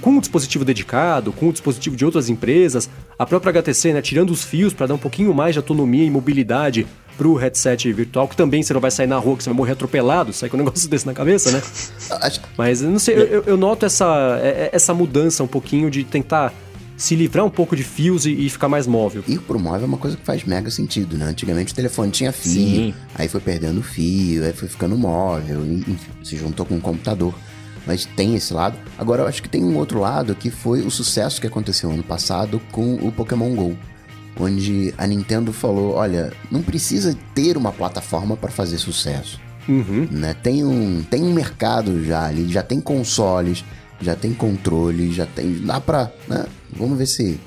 [0.00, 4.30] com um dispositivo dedicado, com um dispositivo de outras empresas, a própria HTC, né, tirando
[4.30, 8.36] os fios para dar um pouquinho mais de autonomia e mobilidade pro headset virtual, que
[8.36, 10.60] também você não vai sair na rua, que você vai morrer atropelado, sai com um
[10.64, 11.62] negócio desse na cabeça, né?
[12.56, 16.04] Mas eu não sei, eu, eu noto essa, é, é, essa mudança um pouquinho de
[16.04, 16.52] tentar
[16.96, 19.22] se livrar um pouco de fios e, e, ficar mais móvel.
[19.28, 21.26] E pro móvel é uma coisa que faz mega sentido, né?
[21.26, 22.94] Antigamente o telefone tinha fio, Sim.
[23.14, 27.34] aí foi perdendo fio, aí foi ficando móvel, enfim, se juntou com o computador.
[27.86, 28.76] Mas tem esse lado.
[28.98, 32.02] Agora eu acho que tem um outro lado que foi o sucesso que aconteceu ano
[32.02, 33.76] passado com o Pokémon GO.
[34.38, 39.40] Onde a Nintendo falou: olha, não precisa ter uma plataforma para fazer sucesso.
[39.68, 40.06] Uhum.
[40.10, 40.34] Né?
[40.34, 43.64] Tem, um, tem um mercado já ali, já tem consoles,
[44.00, 45.60] já tem controle, já tem.
[45.64, 46.10] Dá pra.
[46.28, 46.44] Né?
[46.70, 47.40] Vamos ver se.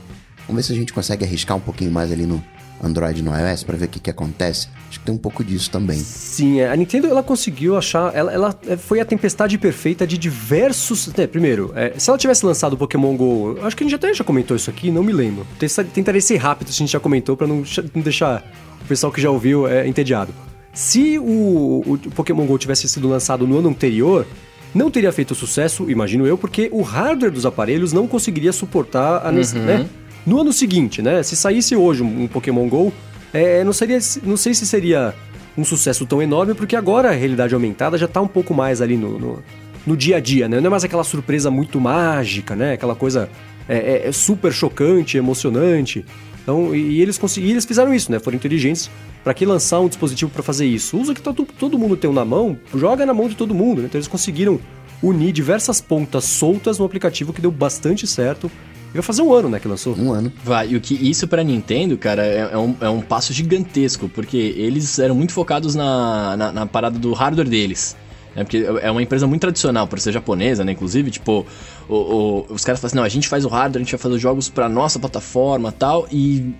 [0.48, 2.44] Vamos ver se a gente consegue arriscar um pouquinho mais ali no
[2.84, 4.68] Android e no iOS para ver o que, que acontece.
[4.90, 5.98] Acho que tem um pouco disso também.
[5.98, 8.14] Sim, é, a Nintendo ela conseguiu achar.
[8.16, 11.08] Ela, ela é, foi a tempestade perfeita de diversos.
[11.16, 13.60] Né, primeiro, é, se ela tivesse lançado o Pokémon GO.
[13.62, 15.46] Acho que a gente até já comentou isso aqui, não me lembro.
[15.94, 18.44] Tentaria ser rápido se a gente já comentou para não, não, deixar
[18.82, 20.34] o pessoal que já ouviu é, entediado.
[20.74, 24.26] Se o, o Pokémon GO tivesse sido lançado no ano anterior,
[24.74, 29.30] não teria feito sucesso, imagino eu, porque o hardware dos aparelhos não conseguiria suportar a
[29.30, 29.66] uhum.
[29.66, 29.90] né?
[30.26, 31.24] No ano seguinte, né?
[31.24, 32.94] Se saísse hoje um Pokémon GO,
[33.34, 35.14] é, não, seria, não sei se seria
[35.58, 38.98] um sucesso tão enorme, porque agora a realidade aumentada já está um pouco mais ali
[38.98, 39.44] no, no,
[39.86, 40.60] no, dia a dia, né?
[40.60, 42.74] Não é mais aquela surpresa muito mágica, né?
[42.74, 43.30] Aquela coisa
[43.68, 46.06] é, é, é super chocante, emocionante.
[46.42, 48.20] Então, e, e eles conseguiram, eles fizeram isso, né?
[48.20, 48.90] Foram inteligentes
[49.24, 50.98] para que lançar um dispositivo para fazer isso?
[50.98, 53.82] Usa que todo, todo mundo tem um na mão, joga na mão de todo mundo,
[53.82, 53.88] né?
[53.88, 54.60] Então eles conseguiram
[55.02, 58.52] unir diversas pontas soltas no aplicativo que deu bastante certo
[58.94, 59.96] Vai fazer um ano, né, que lançou.
[59.98, 60.32] Um ano.
[60.44, 64.10] Vai, e o que isso pra Nintendo, cara, é, é, um, é um passo gigantesco,
[64.10, 67.96] porque eles eram muito focados na, na, na parada do hardware deles.
[68.36, 70.72] Né, porque é uma empresa muito tradicional, por ser japonesa, né?
[70.72, 71.46] Inclusive, tipo,
[71.88, 74.00] o, o, os caras falam assim, não, a gente faz o hardware, a gente vai
[74.00, 76.54] fazer os jogos pra nossa plataforma tal, e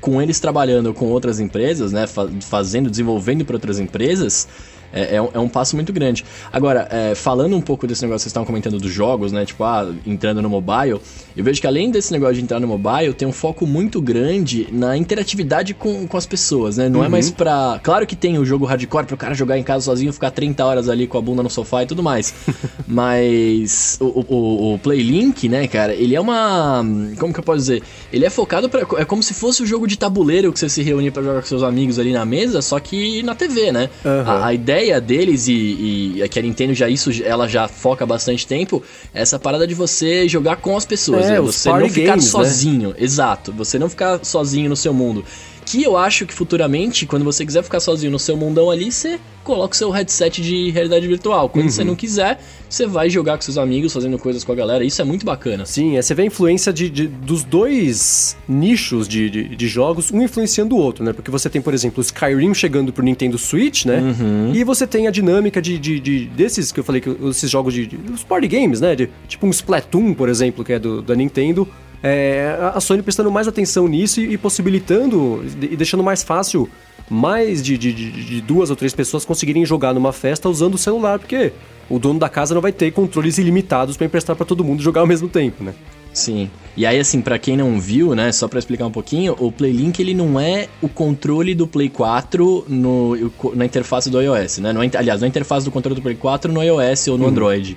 [0.00, 2.06] com eles trabalhando com outras empresas, né?
[2.40, 4.48] Fazendo, desenvolvendo para outras empresas,
[4.92, 6.24] é, é, um, é um passo muito grande.
[6.52, 9.44] Agora, é, falando um pouco desse negócio que vocês estavam comentando dos jogos, né?
[9.44, 11.00] Tipo, ah, entrando no mobile,
[11.36, 14.68] eu vejo que além desse negócio de entrar no mobile, tem um foco muito grande
[14.70, 16.88] na interatividade com, com as pessoas, né?
[16.88, 17.06] Não é uhum.
[17.06, 17.80] é mais pra.
[17.82, 20.88] Claro que tem o jogo hardcore pro cara jogar em casa sozinho, ficar 30 horas
[20.88, 22.34] ali com a bunda no sofá e tudo mais.
[22.86, 26.84] Mas o, o, o Playlink, né, cara, ele é uma.
[27.18, 27.82] Como que eu posso dizer?
[28.12, 30.68] Ele é focado para É como se fosse o um jogo de tabuleiro que você
[30.68, 33.88] se reúne para jogar com seus amigos ali na mesa, só que na TV, né?
[34.04, 34.22] Uhum.
[34.26, 38.04] A, a ideia ideia deles e, e que a Nintendo já isso ela já foca
[38.04, 38.82] bastante tempo
[39.14, 41.40] é essa parada de você jogar com as pessoas, é, né?
[41.40, 42.30] você não ficar games, né?
[42.30, 42.94] sozinho, né?
[42.98, 45.24] exato, você não ficar sozinho no seu mundo.
[45.64, 49.18] Que eu acho que futuramente, quando você quiser ficar sozinho no seu mundão ali, você
[49.42, 51.48] coloca o seu headset de realidade virtual.
[51.48, 51.70] Quando uhum.
[51.70, 54.84] você não quiser, você vai jogar com seus amigos, fazendo coisas com a galera.
[54.84, 55.66] Isso é muito bacana.
[55.66, 60.12] Sim, é, você vê a influência de, de dos dois nichos de, de, de, jogos,
[60.12, 61.12] um influenciando o outro, né?
[61.12, 63.98] Porque você tem, por exemplo, o Skyrim chegando pro Nintendo Switch, né?
[64.00, 64.52] Uhum.
[64.54, 67.74] E você tem a dinâmica de, de, de, desses que eu falei, que esses jogos
[67.74, 67.98] de, de.
[68.12, 68.94] os party games, né?
[68.94, 71.68] De, tipo um Splatoon, por exemplo, que é do, da Nintendo.
[72.02, 76.68] É, a Sony prestando mais atenção nisso e, e possibilitando e deixando mais fácil
[77.08, 81.18] mais de, de, de, duas ou três pessoas conseguirem jogar numa festa usando o celular,
[81.18, 81.52] porque
[81.88, 85.02] o dono da casa não vai ter controles ilimitados para emprestar para todo mundo jogar
[85.02, 85.74] ao mesmo tempo, né?
[86.12, 86.50] Sim.
[86.76, 90.00] E aí, assim, para quem não viu, né, só para explicar um pouquinho, o Playlink
[90.00, 94.72] ele não é o controle do Play 4 no, na interface do iOS, né?
[94.72, 97.30] Não é, aliás, na interface do controle do Play 4 no iOS ou no uhum.
[97.30, 97.76] Android.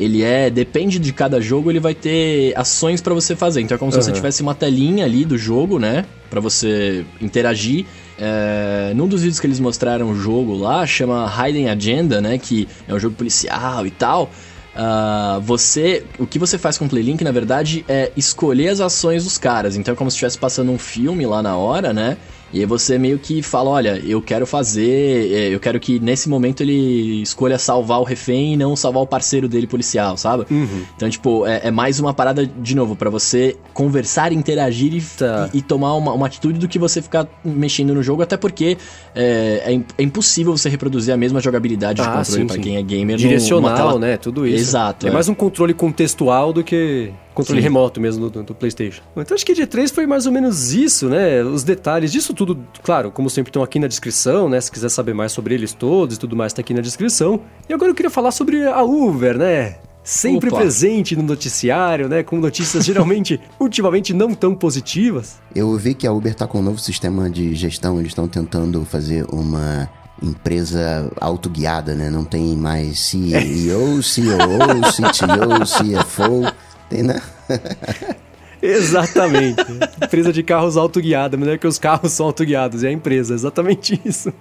[0.00, 3.60] Ele é, depende de cada jogo, ele vai ter ações para você fazer.
[3.60, 4.00] Então é como uhum.
[4.00, 7.86] se você tivesse uma telinha ali do jogo, né, para você interagir
[8.20, 12.36] é, num dos vídeos que eles mostraram o jogo lá, chama Hidden Agenda, né?
[12.36, 14.30] Que é um jogo policial e tal.
[14.70, 19.24] Uh, você, o que você faz com o Playlink, na verdade, é escolher as ações
[19.24, 19.74] dos caras.
[19.74, 22.18] Então é como se estivesse passando um filme lá na hora, né?
[22.52, 26.28] E aí você meio que fala, olha, eu quero fazer, é, eu quero que nesse
[26.28, 30.46] momento ele escolha salvar o refém e não salvar o parceiro dele policial, sabe?
[30.50, 30.82] Uhum.
[30.96, 35.48] Então, tipo, é, é, mais uma parada, de novo, para você conversar, interagir e, tá.
[35.54, 38.76] e, e tomar uma, uma, atitude do que você ficar mexendo no jogo, até porque
[39.14, 42.82] é, é, é impossível você reproduzir a mesma jogabilidade ah, de controle para quem é
[42.82, 43.16] gamer.
[43.16, 43.98] Direcional, tela...
[43.98, 44.16] né?
[44.16, 44.56] Tudo isso.
[44.56, 45.06] Exato.
[45.06, 47.64] É, é mais um controle contextual do que controle Sim.
[47.64, 49.02] remoto mesmo do, do, PlayStation.
[49.16, 51.42] Então acho que de 3 foi mais ou menos isso, né?
[51.42, 54.58] Os detalhes disso tudo, claro, como sempre estão aqui na descrição, né?
[54.58, 57.40] Se quiser saber mais sobre eles todos e tudo mais, tá aqui na descrição.
[57.68, 59.76] E agora eu queria falar sobre a Uber, né?
[60.02, 60.56] Sempre Opa.
[60.56, 62.22] presente no noticiário, né?
[62.22, 65.36] Com notícias geralmente, ultimamente, não tão positivas.
[65.54, 68.86] Eu vi que a Uber tá com um novo sistema de gestão, eles estão tentando
[68.86, 69.90] fazer uma
[70.22, 72.08] empresa autoguiada, né?
[72.08, 76.54] Não tem mais CEO, COO, CTO, CFO.
[76.88, 77.20] Tem, né?
[78.62, 79.60] Exatamente.
[80.02, 84.32] empresa de carros autoguiada, é que os carros são autoguiados, é a empresa, exatamente isso.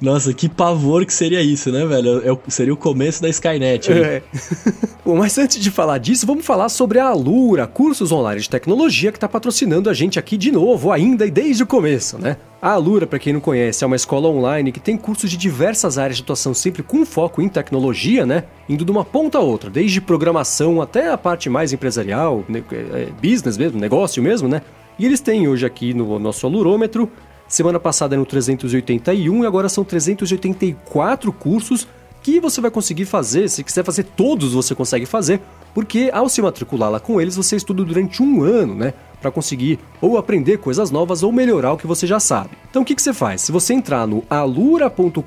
[0.00, 2.22] Nossa, que pavor que seria isso, né, velho?
[2.30, 3.92] É, seria o começo da Skynet.
[3.92, 4.22] É.
[5.04, 9.12] Bom, mas antes de falar disso, vamos falar sobre a Alura, cursos online de tecnologia
[9.12, 12.36] que está patrocinando a gente aqui de novo, ainda e desde o começo, né?
[12.60, 15.98] A Alura, para quem não conhece, é uma escola online que tem cursos de diversas
[15.98, 18.44] áreas de atuação, sempre com foco em tecnologia, né?
[18.66, 22.62] Indo de uma ponta a outra, desde programação até a parte mais empresarial, né?
[22.72, 24.62] É, business mesmo, negócio mesmo, né?
[24.98, 27.10] E eles têm hoje aqui no nosso alurômetro,
[27.46, 31.86] semana passada no 381 e agora são 384 cursos
[32.26, 35.40] que você vai conseguir fazer, se quiser fazer todos você consegue fazer,
[35.72, 38.94] porque ao se matricular lá com eles você estuda durante um ano, né?
[39.20, 42.50] para conseguir ou aprender coisas novas ou melhorar o que você já sabe.
[42.68, 43.42] Então o que, que você faz?
[43.42, 45.20] Se você entrar no alura.com.br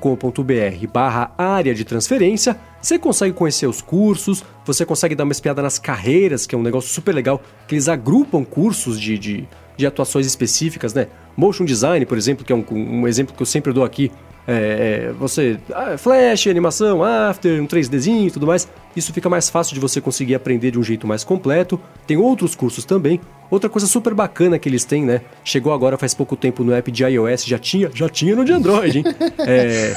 [0.92, 5.78] barra área de transferência, você consegue conhecer os cursos, você consegue dar uma espiada nas
[5.78, 10.26] carreiras, que é um negócio super legal, que eles agrupam cursos de, de, de atuações
[10.26, 11.08] específicas, né?
[11.34, 14.12] Motion design, por exemplo, que é um, um exemplo que eu sempre dou aqui,
[14.46, 15.58] é, é, você.
[15.72, 18.68] Ah, flash, animação, after, um 3Dzinho e tudo mais.
[18.96, 21.80] Isso fica mais fácil de você conseguir aprender de um jeito mais completo.
[22.06, 23.20] Tem outros cursos também.
[23.50, 25.20] Outra coisa super bacana que eles têm, né?
[25.44, 28.52] Chegou agora faz pouco tempo no app de iOS, já tinha, já tinha no de
[28.52, 29.04] Android, hein?
[29.46, 29.94] é,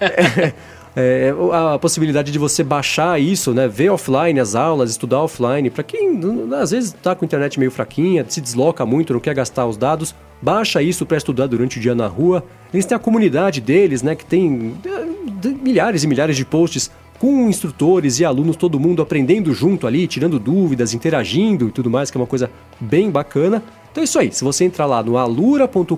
[0.00, 0.52] é,
[0.96, 3.66] é, a possibilidade de você baixar isso, né?
[3.66, 5.68] Ver offline as aulas, estudar offline.
[5.70, 6.20] Para quem
[6.60, 9.76] às vezes está com a internet meio fraquinha, se desloca muito, não quer gastar os
[9.76, 12.44] dados, baixa isso para estudar durante o dia na rua.
[12.72, 14.14] Eles têm a comunidade deles, né?
[14.14, 19.52] Que tem é, milhares e milhares de posts com instrutores e alunos, todo mundo aprendendo
[19.52, 23.62] junto ali, tirando dúvidas, interagindo e tudo mais, que é uma coisa bem bacana.
[23.90, 25.96] Então é isso aí, se você entrar lá no alura.com.br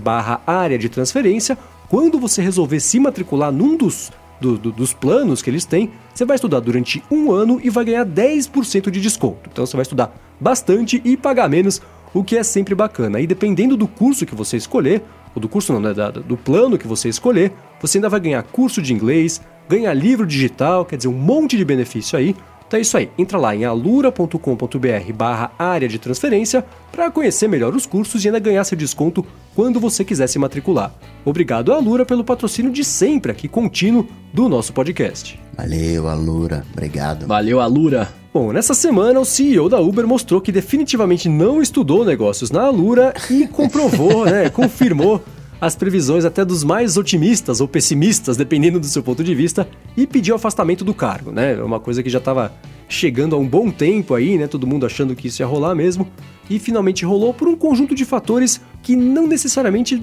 [0.00, 1.56] barra área de transferência,
[1.88, 6.24] quando você resolver se matricular num dos, do, do, dos planos que eles têm, você
[6.24, 9.48] vai estudar durante um ano e vai ganhar 10% de desconto.
[9.50, 11.80] Então você vai estudar bastante e pagar menos,
[12.12, 13.20] o que é sempre bacana.
[13.20, 15.02] E dependendo do curso que você escolher,
[15.34, 15.92] ou do curso não, né,
[16.24, 20.84] do plano que você escolher, você ainda vai ganhar curso de inglês, ganhar livro digital,
[20.84, 22.34] quer dizer, um monte de benefício aí.
[22.66, 27.74] Então é isso aí, entra lá em alura.com.br barra área de transferência para conhecer melhor
[27.74, 29.24] os cursos e ainda ganhar seu desconto
[29.54, 30.92] quando você quiser se matricular.
[31.24, 35.38] Obrigado Alura pelo patrocínio de sempre aqui contínuo do nosso podcast.
[35.56, 37.26] Valeu Alura, obrigado.
[37.26, 38.08] Valeu Alura.
[38.34, 43.14] Bom, nessa semana o CEO da Uber mostrou que definitivamente não estudou negócios na Alura
[43.30, 45.22] e comprovou, né, confirmou
[45.60, 50.06] as previsões até dos mais otimistas ou pessimistas, dependendo do seu ponto de vista, e
[50.06, 51.54] pediu afastamento do cargo, né?
[51.54, 52.52] É uma coisa que já estava
[52.88, 54.46] chegando há um bom tempo aí, né?
[54.46, 56.08] Todo mundo achando que isso ia rolar mesmo.
[56.48, 59.96] E finalmente rolou por um conjunto de fatores que não necessariamente.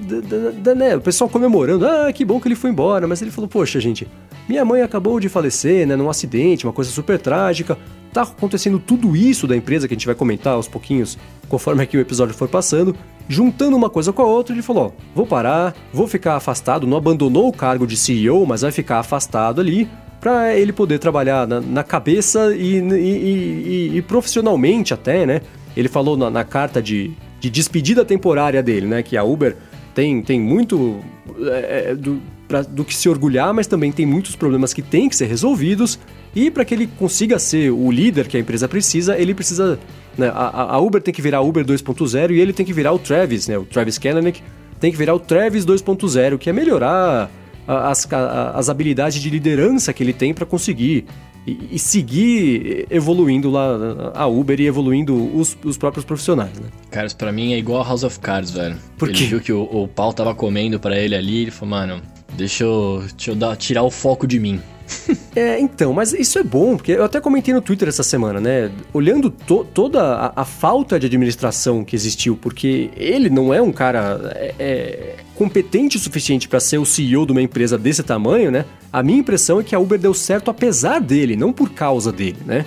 [0.76, 3.80] Né, o pessoal comemorando, ah, que bom que ele foi embora, mas ele falou, poxa,
[3.80, 4.06] gente,
[4.46, 5.96] minha mãe acabou de falecer, né?
[5.96, 7.78] Num acidente, uma coisa super trágica.
[8.12, 11.96] Tá acontecendo tudo isso da empresa que a gente vai comentar aos pouquinhos, conforme aqui
[11.96, 12.94] o episódio for passando.
[13.28, 17.48] Juntando uma coisa com a outra, ele falou: vou parar, vou ficar afastado, não abandonou
[17.48, 19.88] o cargo de CEO, mas vai ficar afastado ali
[20.20, 25.42] para ele poder trabalhar na, na cabeça e, e, e, e, profissionalmente até, né?
[25.76, 29.02] Ele falou na, na carta de, de, despedida temporária dele, né?
[29.02, 29.54] Que a Uber
[29.94, 31.00] tem, tem muito
[31.46, 35.10] é, é do, pra, do que se orgulhar, mas também tem muitos problemas que têm
[35.10, 35.98] que ser resolvidos.
[36.34, 39.78] E para que ele consiga ser o líder que a empresa precisa, ele precisa
[40.18, 40.30] né?
[40.34, 43.48] A, a, Uber tem que virar Uber 2.0 e ele tem que virar o Travis,
[43.48, 43.58] né?
[43.58, 44.42] O Travis Kalanick
[44.80, 47.30] tem que virar o Travis 2.0, que é melhorar
[47.66, 48.06] as,
[48.54, 51.06] as habilidades de liderança que ele tem para conseguir
[51.46, 56.68] e, e, seguir evoluindo lá a Uber e evoluindo os, os próprios profissionais, né?
[56.90, 58.76] Cara, isso pra mim é igual a House of Cards, velho.
[58.96, 59.24] Por ele quê?
[59.26, 62.02] viu que o, o pau tava comendo para ele ali, ele falou, mano,
[62.36, 64.60] Deixa eu, deixa eu dar, tirar o foco de mim.
[65.34, 68.70] é, então, mas isso é bom, porque eu até comentei no Twitter essa semana, né?
[68.92, 73.72] Olhando to toda a, a, falta de administração que existiu, porque ele não é um
[73.72, 78.50] cara é, é, competente o suficiente para ser o CEO de uma empresa desse tamanho,
[78.50, 78.64] né?
[78.92, 82.38] A minha impressão é que a Uber deu certo apesar dele, não por causa dele,
[82.44, 82.66] né?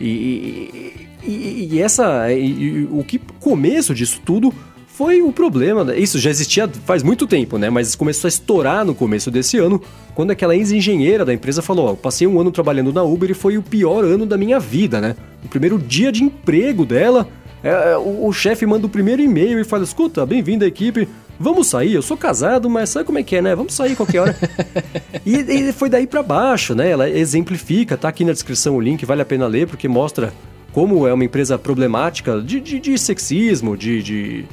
[0.00, 2.30] E, e, e essa.
[2.32, 4.52] E, o que começo disso tudo
[4.94, 5.94] foi o problema.
[5.96, 7.68] Isso já existia faz muito tempo, né?
[7.68, 9.82] Mas começou a estourar no começo desse ano,
[10.14, 13.58] quando aquela ex-engenheira da empresa falou: Ó, passei um ano trabalhando na Uber e foi
[13.58, 15.16] o pior ano da minha vida, né?
[15.44, 17.28] O primeiro dia de emprego dela.
[17.62, 21.08] É, é o, o chefe manda o primeiro e-mail e fala: escuta, bem-vindo à equipe.
[21.40, 23.56] Vamos sair, eu sou casado, mas sabe como é que é, né?
[23.56, 24.36] Vamos sair qualquer hora.
[25.26, 26.88] e, e foi daí para baixo, né?
[26.88, 30.32] Ela exemplifica, tá aqui na descrição o link, vale a pena ler, porque mostra
[30.72, 34.44] como é uma empresa problemática de, de, de sexismo, de, de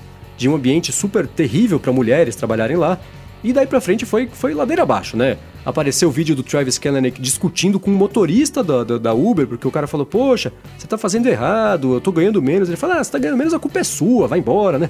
[0.41, 2.97] de um ambiente super terrível para mulheres trabalharem lá.
[3.43, 5.37] E daí pra frente foi, foi ladeira abaixo, né?
[5.65, 9.47] Apareceu o vídeo do Travis Kalanick discutindo com o um motorista da, da, da, Uber,
[9.47, 12.69] porque o cara falou: Poxa, você tá fazendo errado, eu tô ganhando menos.
[12.69, 14.89] Ele fala: Ah, você tá ganhando menos, a culpa é sua, vai embora, né?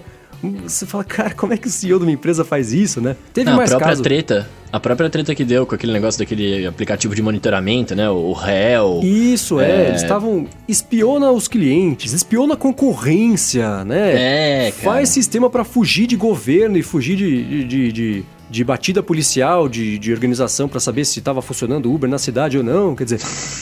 [0.63, 3.15] Você fala, cara, como é que o CEO de uma empresa faz isso, né?
[3.33, 4.03] Teve Não, mais a própria caso...
[4.03, 8.09] treta, a própria treta que deu com aquele negócio daquele aplicativo de monitoramento, né?
[8.09, 9.01] O réu.
[9.03, 9.69] Isso, é.
[9.69, 10.47] é eles estavam.
[10.67, 14.67] Espiona os clientes, espiona a concorrência, né?
[14.67, 14.83] É, cara.
[14.83, 18.23] Faz sistema para fugir de governo e fugir de, de, de de
[18.63, 22.63] batida policial, de, de organização para saber se estava funcionando o Uber na cidade ou
[22.63, 22.95] não.
[22.95, 23.21] Quer dizer,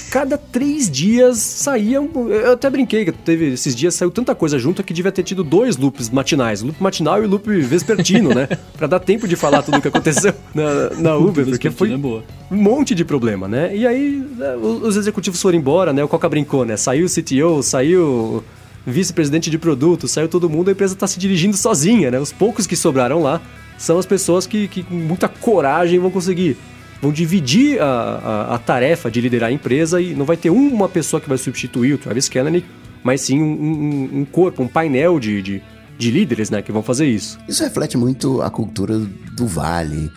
[0.10, 1.98] cada três dias saía.
[1.98, 5.44] Eu até brinquei que teve esses dias saiu tanta coisa junto que devia ter tido
[5.44, 8.48] dois loops matinais, loop matinal e loop vespertino, né?
[8.76, 11.96] Para dar tempo de falar tudo o que aconteceu na, na Uber, porque foi é
[11.96, 13.76] um monte de problema, né?
[13.76, 16.04] E aí né, os executivos foram embora, né?
[16.04, 16.76] O Coca brincou, né?
[16.76, 18.44] Saiu o CTO, saiu
[18.92, 22.20] vice-presidente de produto, saiu todo mundo, a empresa está se dirigindo sozinha, né?
[22.20, 23.42] Os poucos que sobraram lá
[23.78, 26.58] são as pessoas que, que com muita coragem vão conseguir.
[27.02, 30.90] Vão dividir a, a, a, tarefa de liderar a empresa e não vai ter uma
[30.90, 32.68] pessoa que vai substituir o Travis Kalanick,
[33.02, 35.64] mas sim um, um, um corpo, um painel de, de,
[35.98, 37.40] de líderes né, que vão fazer isso.
[37.48, 40.12] Isso reflete muito a cultura do Vale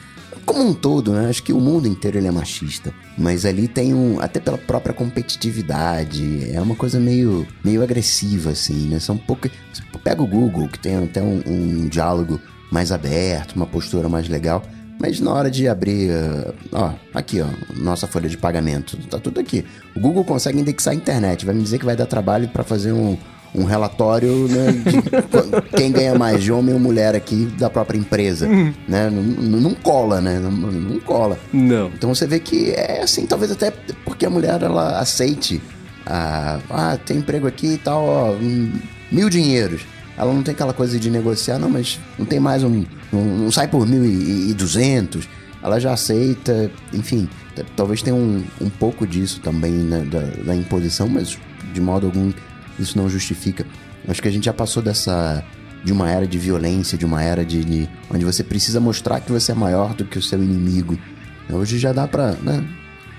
[0.44, 1.28] como um todo, né?
[1.28, 2.92] Acho que o mundo inteiro ele é machista.
[3.16, 4.20] Mas ali tem um.
[4.20, 6.50] Até pela própria competitividade.
[6.52, 8.98] É uma coisa meio, meio agressiva, assim, né?
[8.98, 9.48] São pouco.
[10.02, 14.62] Pega o Google, que tem até um, um diálogo mais aberto, uma postura mais legal.
[14.98, 19.40] Mas na hora de abrir, uh, ó, aqui, ó, nossa folha de pagamento, tá tudo
[19.40, 19.64] aqui.
[19.96, 22.92] O Google consegue indexar a internet, vai me dizer que vai dar trabalho para fazer
[22.92, 23.18] um,
[23.54, 28.46] um relatório né, de quem ganha mais, de homem ou mulher aqui da própria empresa,
[28.46, 28.72] uhum.
[28.88, 29.10] né?
[29.10, 30.38] Não, não, cola, né?
[30.38, 31.38] Não, não, cola.
[31.52, 31.88] Não.
[31.88, 33.70] Então você vê que é assim, talvez até
[34.04, 35.60] porque a mulher ela aceite,
[36.06, 38.36] ah, ah tem emprego aqui e tal, ó,
[39.10, 39.82] mil dinheiros.
[40.16, 42.84] Ela não tem aquela coisa de negociar, não, mas não tem mais um.
[43.12, 45.26] Não, não sai por 1.200.
[45.62, 47.28] Ela já aceita, enfim.
[47.76, 51.38] Talvez tenha um, um pouco disso também né, da, da imposição, mas
[51.72, 52.32] de modo algum
[52.78, 53.66] isso não justifica.
[54.08, 55.44] Acho que a gente já passou dessa.
[55.84, 59.30] de uma era de violência, de uma era de, de onde você precisa mostrar que
[59.30, 60.98] você é maior do que o seu inimigo.
[61.50, 62.32] Hoje já dá pra.
[62.32, 62.64] Né,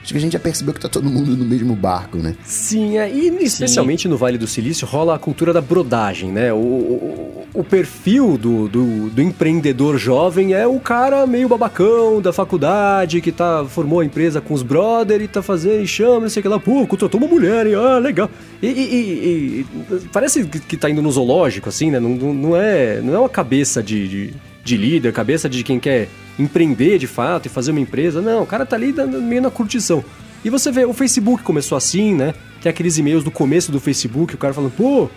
[0.03, 2.35] Acho que a gente já percebeu que tá todo mundo no mesmo barco, né?
[2.43, 4.09] Sim, é, e especialmente Sim.
[4.09, 6.51] no Vale do Silício rola a cultura da brodagem, né?
[6.51, 12.33] O, o, o perfil do, do, do, empreendedor jovem é o cara meio babacão da
[12.33, 16.29] faculdade que tá, formou a empresa com os brother e tá fazendo e chama, não
[16.29, 17.75] sei o que lá, pô, contratou uma mulher, hein?
[17.75, 18.29] Ah, legal.
[18.61, 22.01] E, e, e, e parece que tá indo no zoológico, assim, né?
[22.01, 24.33] Não, não, é, não é uma cabeça de, de,
[24.65, 28.21] de líder, cabeça de quem quer empreender de fato e fazer uma empresa.
[28.21, 30.03] Não, o cara tá ali meio na curtição.
[30.43, 32.33] E você vê, o Facebook começou assim, né?
[32.61, 35.09] Tem aqueles e-mails do começo do Facebook, o cara falando, pô,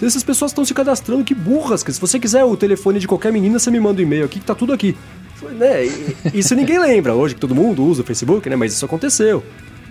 [0.00, 3.32] essas pessoas estão se cadastrando, que burras, que se você quiser o telefone de qualquer
[3.32, 4.96] menina, você me manda um e-mail aqui que tá tudo aqui.
[5.58, 5.84] Né?
[6.34, 8.56] Isso ninguém lembra hoje, que todo mundo usa o Facebook, né?
[8.56, 9.44] Mas isso aconteceu.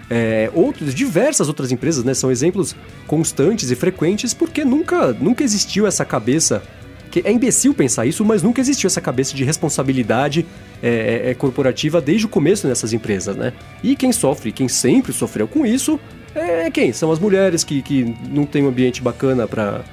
[0.09, 2.13] É, outros, diversas outras empresas, né?
[2.13, 2.75] São exemplos
[3.07, 6.61] constantes e frequentes porque nunca, nunca existiu essa cabeça
[7.09, 10.45] que é imbecil pensar isso, mas nunca existiu essa cabeça de responsabilidade
[10.81, 10.89] é,
[11.27, 13.53] é, é, corporativa desde o começo nessas empresas, né?
[13.83, 15.99] E quem sofre, quem sempre sofreu com isso,
[16.33, 16.91] é quem?
[16.91, 19.83] São as mulheres que, que não têm um ambiente bacana para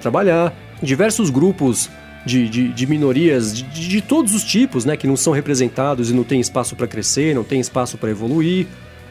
[0.00, 1.90] trabalhar, diversos grupos
[2.24, 4.96] de, de, de minorias de, de, todos os tipos, né?
[4.96, 8.66] Que não são representados e não tem espaço para crescer, não tem espaço para evoluir.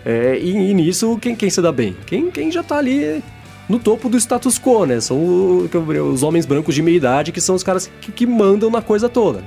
[0.06, 1.96] É, e, e, nisso, quem, quem se dá bem?
[2.06, 3.22] Quem, quem já tá ali
[3.68, 5.00] no topo do status quo, né?
[5.00, 5.68] São
[6.12, 9.08] os homens brancos de meia idade que são os caras que, que mandam na coisa
[9.10, 9.44] toda.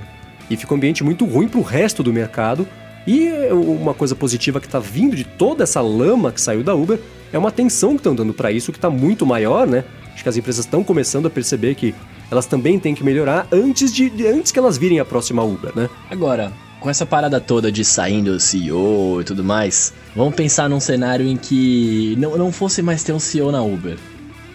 [0.50, 2.66] E fica um ambiente muito ruim pro resto do mercado.
[3.06, 6.98] E uma coisa positiva que tá vindo de toda essa lama que saiu da Uber
[7.32, 9.84] é uma atenção que estão dando para isso que tá muito maior, né?
[10.12, 11.94] Acho que as empresas estão começando a perceber que
[12.30, 15.88] elas também têm que melhorar antes de antes que elas virem a próxima Uber, né?
[16.10, 20.80] Agora, com essa parada toda de saindo o CEO e tudo mais, vamos pensar num
[20.80, 23.96] cenário em que não, não fosse mais ter um CEO na Uber.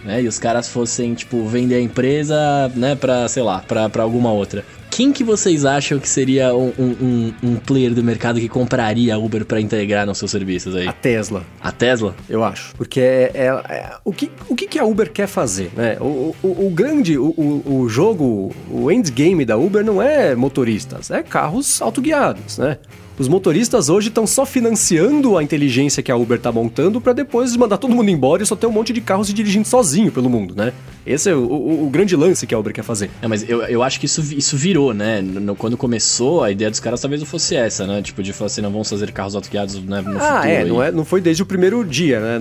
[0.03, 4.03] Né, e os caras fossem, tipo, vender a empresa, né, pra, sei lá, pra, pra
[4.03, 4.63] alguma outra.
[4.95, 9.17] Quem que vocês acham que seria um, um, um player do mercado que compraria a
[9.17, 10.87] Uber para integrar nos seus serviços aí?
[10.87, 11.43] A Tesla.
[11.59, 12.15] A Tesla?
[12.29, 12.73] Eu acho.
[12.77, 15.97] Porque é, é, é o, que, o que a Uber quer fazer, né?
[15.99, 17.33] O, o, o grande, o,
[17.65, 22.77] o jogo, o endgame da Uber não é motoristas, é carros autoguiados, né?
[23.17, 27.55] Os motoristas hoje estão só financiando a inteligência que a Uber está montando para depois
[27.55, 30.29] mandar todo mundo embora e só ter um monte de carros se dirigindo sozinho pelo
[30.29, 30.73] mundo, né?
[31.05, 33.11] Esse é o, o, o, grande lance que a Uber quer fazer.
[33.21, 35.21] É, mas eu, eu acho que isso, isso virou, né?
[35.21, 38.01] No, quando começou, a ideia dos caras talvez não fosse essa, né?
[38.01, 40.47] Tipo, de falar assim, não vamos fazer carros autoguiados né, no ah, futuro.
[40.47, 42.39] é, não, é, não foi desde o primeiro dia, né?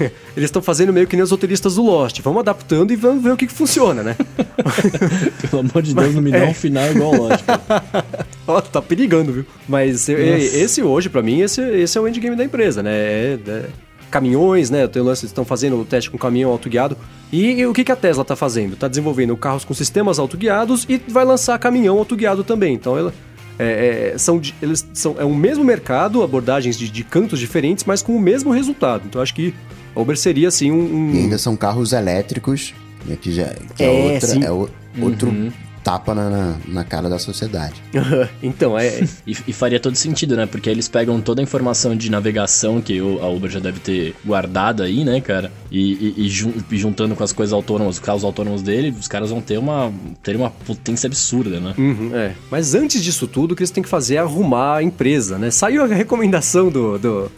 [0.00, 2.20] É, eles estão fazendo meio que nem os roteiristas do Lost.
[2.20, 4.16] Vamos adaptando e vamos ver o que, que funciona, né?
[5.48, 6.48] Pelo amor de Deus, não me dá é.
[6.48, 7.44] um final igual o Lost.
[8.48, 9.46] Ó, tá perigando, viu?
[9.68, 10.56] Mas Nossa.
[10.56, 12.92] esse hoje, para mim, esse, esse é o endgame da empresa, né?
[12.92, 13.64] É, é,
[14.10, 14.86] caminhões, né?
[14.86, 16.96] Tem lance, estão fazendo o teste com caminhão autoguiado.
[17.32, 18.74] E, e o que, que a Tesla está fazendo?
[18.74, 22.74] Está desenvolvendo carros com sistemas autoguiados e vai lançar caminhão autoguiado também.
[22.74, 23.14] Então ela,
[23.58, 28.02] é, é, são, eles são, é o mesmo mercado, abordagens de, de, cantos diferentes, mas
[28.02, 29.04] com o mesmo resultado.
[29.06, 29.54] Então acho que
[29.96, 30.94] a Uber seria assim um.
[30.94, 31.14] um...
[31.14, 32.74] E ainda são carros elétricos,
[33.06, 33.46] né, que, já,
[33.76, 34.68] que é, é outra, é o,
[35.00, 35.50] outro uhum
[35.82, 37.74] tapa na, na, na cara da sociedade.
[38.42, 39.00] então, é.
[39.26, 40.46] e, e, faria todo sentido, né?
[40.46, 44.82] Porque eles pegam toda a informação de navegação que a Uber já deve ter guardado
[44.82, 45.52] aí, né, cara?
[45.70, 46.26] E, e,
[46.70, 49.92] e juntando com as coisas autônomas, os carros autônomos dele, os caras vão ter uma,
[50.22, 51.74] ter uma potência absurda, né?
[51.76, 52.34] Uhum, é.
[52.50, 55.50] Mas antes disso tudo, o que eles têm que fazer é arrumar a empresa, né?
[55.50, 57.30] Saiu a recomendação do, do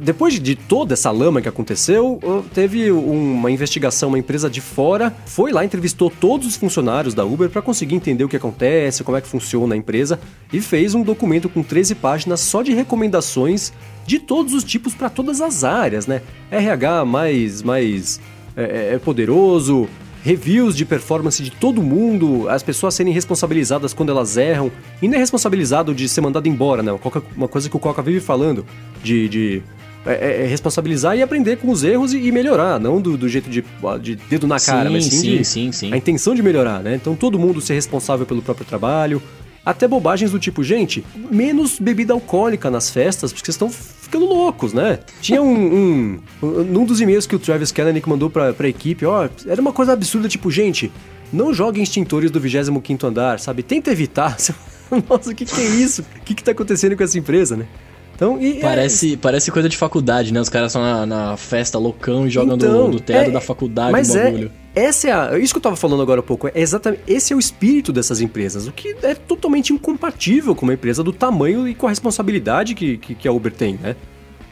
[0.00, 2.20] depois de toda essa lama que aconteceu,
[2.54, 7.48] teve uma investigação, uma empresa de fora foi lá, entrevistou todos os funcionários da Uber
[7.48, 10.18] para conseguir entender o que acontece, como é que funciona a empresa
[10.52, 13.72] e fez um documento com 13 páginas só de recomendações
[14.06, 16.22] de todos os tipos para todas as áreas, né?
[16.50, 18.20] RH mais, mais
[18.56, 19.88] é, é, é poderoso,
[20.22, 24.70] reviews de performance de todo mundo, as pessoas serem responsabilizadas quando elas erram,
[25.00, 26.92] e não é responsabilizado de ser mandado embora, né?
[27.36, 28.64] Uma coisa que o Coca vive falando,
[29.02, 29.62] de, de
[30.06, 33.28] é, é, é responsabilizar e aprender com os erros e, e melhorar, não do, do,
[33.28, 33.64] jeito de,
[34.00, 35.92] de dedo na cara, sim, mas sim, sim, de, sim, sim.
[35.92, 36.94] a intenção de melhorar, né?
[36.94, 39.22] Então todo mundo ser responsável pelo próprio trabalho,
[39.64, 43.70] até bobagens do tipo, gente, menos bebida alcoólica nas festas, porque vocês estão
[44.12, 44.98] ficando loucos, né?
[45.22, 46.20] Tinha um.
[46.42, 49.72] um num dos e-mails que o Travis Kalanick mandou pra, pra equipe, ó, era uma
[49.72, 50.92] coisa absurda, tipo, gente,
[51.32, 53.62] não joguem extintores do 25 andar, sabe?
[53.62, 54.36] Tenta evitar.
[55.08, 56.02] Nossa, o que, que é isso?
[56.02, 57.66] O que, que tá acontecendo com essa empresa, né?
[58.14, 59.16] Então, e, é parece, é...
[59.16, 60.40] parece coisa de faculdade, né?
[60.40, 63.40] Os caras estão na, na, festa loucão e jogam então, do, do teto é, da
[63.40, 66.48] faculdade mas É, essa é a, isso que eu tava falando agora há pouco.
[66.48, 70.74] É exatamente, esse é o espírito dessas empresas, o que é totalmente incompatível com uma
[70.74, 73.96] empresa do tamanho e com a responsabilidade que, que, que a Uber tem, né?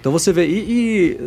[0.01, 1.19] Então você vê, e,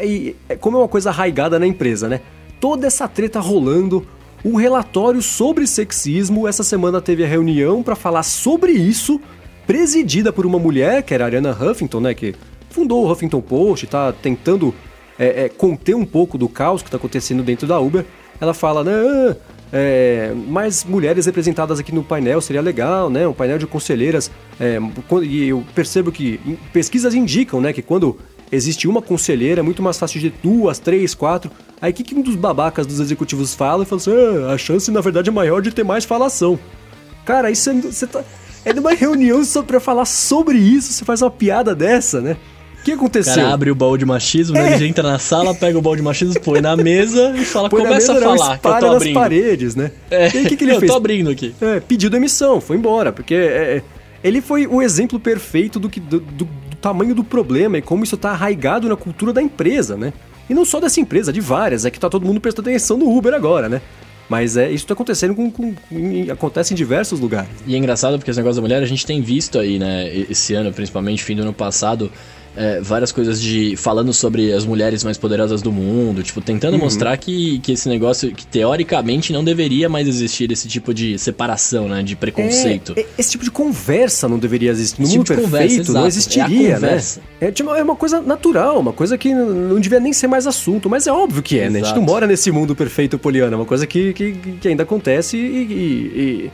[0.00, 2.20] e, e é como é uma coisa arraigada na empresa, né?
[2.60, 4.06] Toda essa treta rolando,
[4.44, 9.20] o relatório sobre sexismo, essa semana teve a reunião para falar sobre isso,
[9.66, 12.14] presidida por uma mulher, que era a Ariana Huffington, né?
[12.14, 12.34] Que
[12.70, 14.74] fundou o Huffington Post, tá tentando
[15.18, 18.04] é, é, conter um pouco do caos que está acontecendo dentro da Uber.
[18.42, 19.36] Ela fala, né?
[19.72, 23.24] É, mais mulheres representadas aqui no painel seria legal, né?
[23.24, 24.32] Um painel de conselheiras.
[24.58, 24.80] É,
[25.22, 26.40] e eu percebo que
[26.72, 28.18] pesquisas indicam, né, que quando
[28.50, 31.52] existe uma conselheira é muito mais fácil de duas, três, quatro.
[31.80, 34.58] Aí o que, que um dos babacas dos executivos fala e fala assim: ah, a
[34.58, 36.58] chance na verdade é maior de ter mais falação.
[37.24, 38.24] Cara, isso é, você tá.
[38.64, 42.36] É numa reunião só pra falar sobre isso, você faz uma piada dessa, né?
[42.82, 43.32] O que aconteceu?
[43.32, 44.72] O cara abre o baú de machismo, né?
[44.72, 44.74] é.
[44.74, 47.82] ele entra na sala, pega o baú de machismo, põe na mesa e fala, põe
[47.82, 49.14] começa mesa, a falar não, que eu tô abrindo.
[49.14, 49.92] nas paredes, né?
[50.10, 50.34] É.
[50.34, 50.90] E aí, o que, que ele eu fez?
[50.90, 51.54] Eu tô abrindo aqui.
[51.60, 53.82] É, pediu demissão, foi embora, porque é, é,
[54.24, 58.02] ele foi o exemplo perfeito do, que, do, do, do tamanho do problema e como
[58.02, 60.12] isso tá arraigado na cultura da empresa, né?
[60.50, 63.16] E não só dessa empresa, de várias, é que tá todo mundo prestando atenção no
[63.16, 63.80] Uber agora, né?
[64.28, 67.50] Mas é, isso está acontecendo com, com, com, acontece em diversos lugares.
[67.66, 70.54] E é engraçado porque esse negócio da mulher a gente tem visto aí, né, esse
[70.54, 72.10] ano, principalmente fim do ano passado,
[72.56, 73.76] é, várias coisas de.
[73.76, 76.80] falando sobre as mulheres mais poderosas do mundo, tipo, tentando uhum.
[76.80, 81.88] mostrar que, que esse negócio, que teoricamente não deveria mais existir esse tipo de separação,
[81.88, 82.02] né?
[82.02, 82.94] De preconceito.
[82.96, 85.00] É, é esse tipo de conversa não deveria existir.
[85.00, 87.02] No esse mundo tipo perfeito conversa, não existiria, é né?
[87.40, 90.88] É, tipo, é uma coisa natural, uma coisa que não devia nem ser mais assunto,
[90.88, 91.72] mas é óbvio que é, exato.
[91.72, 91.80] né?
[91.80, 94.82] A gente não mora nesse mundo perfeito poliana, é uma coisa que, que, que ainda
[94.82, 96.50] acontece e, e, e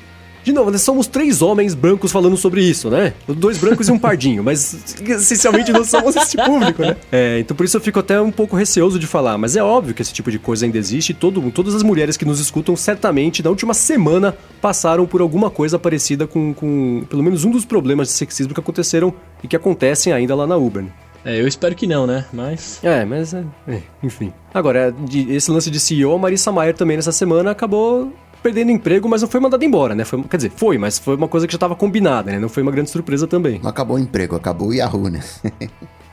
[0.49, 3.13] De novo, nós somos três homens brancos falando sobre isso, né?
[3.29, 6.97] Dois brancos e um pardinho, mas essencialmente não somos esse público, né?
[7.13, 9.95] É, então por isso eu fico até um pouco receoso de falar, mas é óbvio
[9.95, 12.75] que esse tipo de coisa ainda existe e todo, todas as mulheres que nos escutam
[12.77, 17.67] certamente na última semana passaram por alguma coisa parecida com, com pelo menos um dos
[17.67, 19.13] problemas de sexismo que aconteceram
[19.45, 20.83] e que acontecem ainda lá na Uber.
[20.83, 20.91] Né?
[21.27, 22.25] É, eu espero que não, né?
[22.33, 22.83] Mas.
[22.83, 23.35] É, mas.
[23.35, 24.33] É, é, enfim.
[24.55, 24.95] Agora,
[25.29, 28.11] esse lance de CEO, a Marissa Mayer também nessa semana acabou
[28.43, 30.05] perdendo emprego, mas não foi mandada embora, né?
[30.05, 32.39] Foi, quer dizer, foi, mas foi uma coisa que já estava combinada, né?
[32.39, 33.61] Não foi uma grande surpresa também.
[33.63, 35.23] Não acabou o emprego, acabou o Yahoo, né?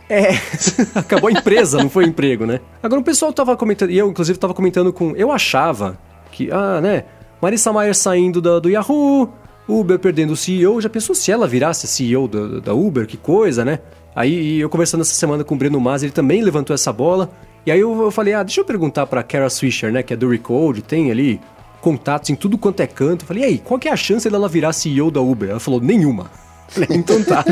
[0.09, 0.29] É,
[0.95, 2.59] acabou a empresa, não foi emprego, né?
[2.81, 5.15] Agora o pessoal tava comentando, e eu inclusive tava comentando com.
[5.15, 5.97] Eu achava
[6.31, 7.05] que, ah, né?
[7.41, 9.31] Marissa Mayer saindo da, do Yahoo,
[9.67, 10.79] Uber perdendo o CEO.
[10.81, 13.07] Já pensou se ela virasse CEO da, da Uber?
[13.07, 13.79] Que coisa, né?
[14.15, 17.29] Aí eu conversando essa semana com o Breno Mas, ele também levantou essa bola.
[17.65, 20.15] E aí eu, eu falei, ah, deixa eu perguntar pra Kara Swisher, né, que é
[20.15, 21.41] do Recode, tem ali
[21.85, 23.21] contatos em tudo quanto é canto.
[23.21, 25.51] Eu falei, e aí, qual que é a chance dela virar CEO da Uber?
[25.51, 26.31] Ela falou, nenhuma.
[26.67, 27.45] Eu falei, então tá.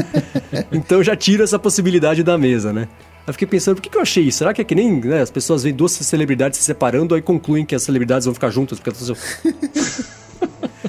[0.72, 2.88] então já tiro essa possibilidade da mesa, né?
[3.28, 4.40] Eu fiquei pensando, por que, que eu achei isso?
[4.40, 7.64] Será que é que nem né, as pessoas veem duas celebridades se separando, aí concluem
[7.64, 8.80] que as celebridades vão ficar juntas?
[8.80, 8.98] Porque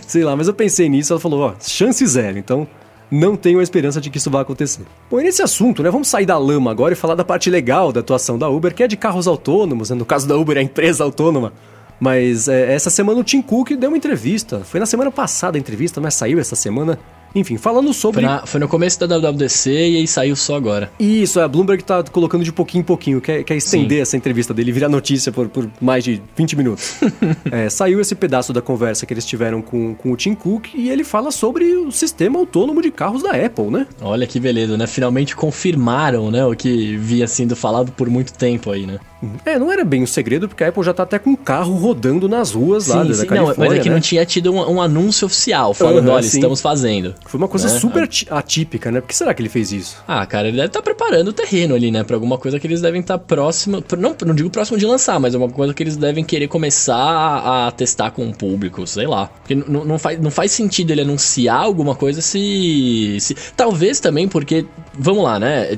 [0.09, 2.38] Sei lá, mas eu pensei nisso, ela falou, ó, chance zero.
[2.38, 2.66] Então,
[3.11, 4.84] não tenho a esperança de que isso vá acontecer.
[5.11, 7.92] Bom, e nesse assunto, né, vamos sair da lama agora e falar da parte legal
[7.92, 9.97] da atuação da Uber, que é de carros autônomos, né?
[9.97, 11.53] no caso da Uber é a empresa autônoma.
[11.99, 15.61] Mas é, essa semana o Tim Cook deu uma entrevista, foi na semana passada a
[15.61, 16.99] entrevista, mas saiu essa semana,
[17.35, 18.20] enfim, falando sobre.
[18.20, 20.91] Foi, na, foi, no começo da WWDC e aí saiu só agora.
[20.99, 24.03] Isso, é, a Bloomberg tá colocando de pouquinho em pouquinho, quer, quer estender Sim.
[24.03, 26.97] essa entrevista dele, virar notícia por, por mais de 20 minutos.
[27.51, 30.89] é, saiu esse pedaço da conversa que eles tiveram com, com o Tim Cook e
[30.89, 33.87] ele fala sobre o sistema autônomo de carros da Apple, né?
[34.01, 34.87] Olha que beleza, né?
[34.87, 38.99] Finalmente confirmaram, né, o que vinha sendo falado por muito tempo aí, né?
[39.45, 41.74] É, não era bem um segredo, porque a Apple já tá até com um carro
[41.74, 43.41] rodando nas ruas sim, lá sim, da Califórnia.
[43.41, 43.95] Não, mas é que né?
[43.95, 46.39] não tinha tido um, um anúncio oficial falando, uhum, olha, sim.
[46.39, 47.14] estamos fazendo.
[47.27, 47.79] Foi uma coisa né?
[47.79, 49.01] super atípica, né?
[49.01, 49.97] Por que será que ele fez isso?
[50.07, 52.05] Ah, cara, ele deve estar tá preparando o terreno ali, né?
[52.05, 53.83] Pra alguma coisa que eles devem estar tá próximo.
[53.99, 57.66] Não, não digo próximo de lançar, mas é uma coisa que eles devem querer começar
[57.66, 59.27] a, testar com o público, sei lá.
[59.27, 63.35] Porque não, não, faz, não faz sentido ele anunciar alguma coisa se, se.
[63.57, 64.66] Talvez também porque.
[64.97, 65.77] Vamos lá, né?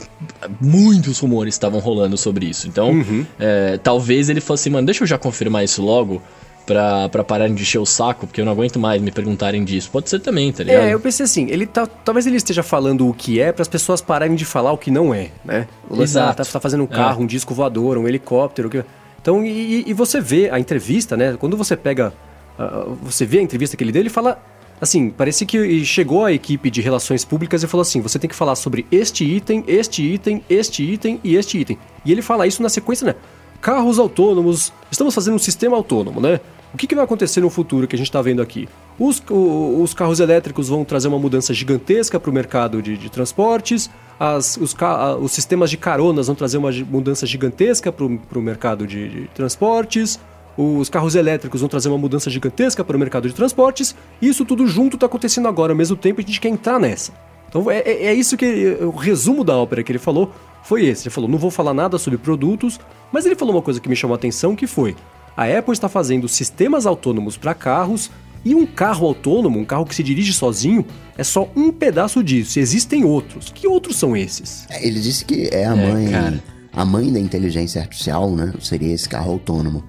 [0.61, 2.69] Muitos rumores estavam rolando sobre isso.
[2.69, 3.25] Então, uhum.
[3.39, 6.23] é, talvez talvez ele fosse, mano, deixa eu já confirmar isso logo
[6.67, 9.89] pra, pra pararem de encher o saco, porque eu não aguento mais me perguntarem disso.
[9.91, 10.83] Pode ser também, tá ligado?
[10.83, 11.87] É, eu pensei assim, ele tá.
[11.87, 14.91] Talvez ele esteja falando o que é para as pessoas pararem de falar o que
[14.91, 15.69] não é, né?
[15.89, 16.37] O Exato.
[16.37, 17.25] Tá, tá fazendo um carro, é.
[17.25, 18.69] um disco voador, um helicóptero.
[18.69, 18.85] Que...
[19.23, 21.37] Então, e, e, você vê a entrevista, né?
[21.39, 22.13] Quando você pega.
[22.59, 24.43] Uh, você vê a entrevista que ele deu, ele fala.
[24.79, 28.37] Assim, parece que chegou a equipe de relações públicas e falou assim: você tem que
[28.37, 31.79] falar sobre este item, este item, este item e este item.
[32.05, 33.15] E ele fala isso na sequência, né?
[33.57, 36.41] Carros autônomos, estamos fazendo um sistema autônomo, né?
[36.75, 38.69] O que, que vai acontecer no futuro que a gente está vendo aqui?
[38.99, 43.09] Os, o, os, carros elétricos vão trazer uma mudança gigantesca para o mercado de, de
[43.09, 43.89] transportes,
[44.21, 44.75] as, os,
[45.21, 50.19] os, sistemas de caronas vão trazer uma mudança gigantesca para o mercado de, de transportes,
[50.57, 54.45] os carros elétricos vão trazer uma mudança gigantesca para o mercado de transportes, e isso
[54.45, 57.13] tudo junto está acontecendo agora ao mesmo tempo a gente quer entrar nessa.
[57.49, 60.33] Então é, é, é isso que o resumo da ópera que ele falou
[60.63, 61.05] foi esse.
[61.05, 62.79] Ele falou: não vou falar nada sobre produtos,
[63.13, 64.97] mas ele falou uma coisa que me chamou a atenção que foi:
[65.37, 68.11] a Apple está fazendo sistemas autônomos para carros
[68.45, 70.85] e um carro autônomo, um carro que se dirige sozinho,
[71.19, 72.61] é só um pedaço disso.
[72.61, 73.51] Existem outros.
[73.53, 74.67] Que outros são esses?
[74.71, 76.45] É, ele disse que é a é, mãe, cara.
[76.73, 78.53] a mãe da inteligência artificial, né?
[78.61, 79.83] Seria esse carro autônomo.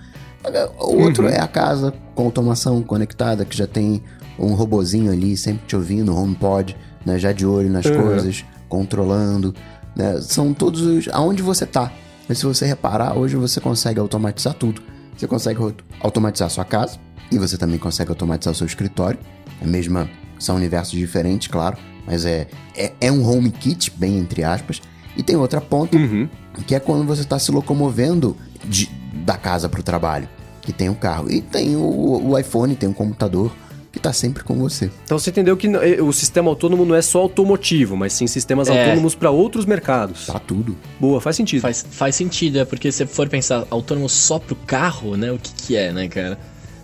[0.80, 1.30] O outro uhum.
[1.30, 4.02] é a casa com automação conectada que já tem
[4.40, 6.76] um robozinho ali sempre te ouvindo, HomePod,
[7.08, 7.18] né?
[7.18, 8.02] Já de olho nas uhum.
[8.04, 9.56] coisas, controlando.
[9.96, 10.20] Né?
[10.22, 11.08] São todos os.
[11.12, 11.92] aonde você tá.
[12.28, 14.82] Mas se você reparar, hoje você consegue automatizar tudo.
[15.16, 15.60] Você consegue
[16.02, 17.00] automatizar sua casa
[17.32, 19.18] e você também consegue automatizar o seu escritório.
[19.62, 20.10] É mesma.
[20.38, 21.78] São universos diferentes, claro.
[22.06, 24.82] Mas é, é, é um home kit, bem entre aspas.
[25.16, 26.30] E tem outra ponta, uhum.
[26.68, 28.88] que é quando você está se locomovendo de,
[29.26, 30.30] da casa para o trabalho.
[30.62, 31.32] Que tem o um carro.
[31.32, 33.52] E tem o, o iPhone, tem um computador
[33.98, 34.90] que está sempre com você.
[35.04, 38.70] Então você entendeu que eh, o sistema autônomo não é só automotivo, mas sim sistemas
[38.70, 38.80] é.
[38.80, 40.28] autônomos para outros mercados.
[40.28, 40.78] Tá tudo.
[41.00, 41.62] Boa, faz sentido.
[41.62, 45.32] Faz, faz sentido, é porque se for pensar autônomo só pro carro, né?
[45.32, 46.38] O que, que é, né, cara?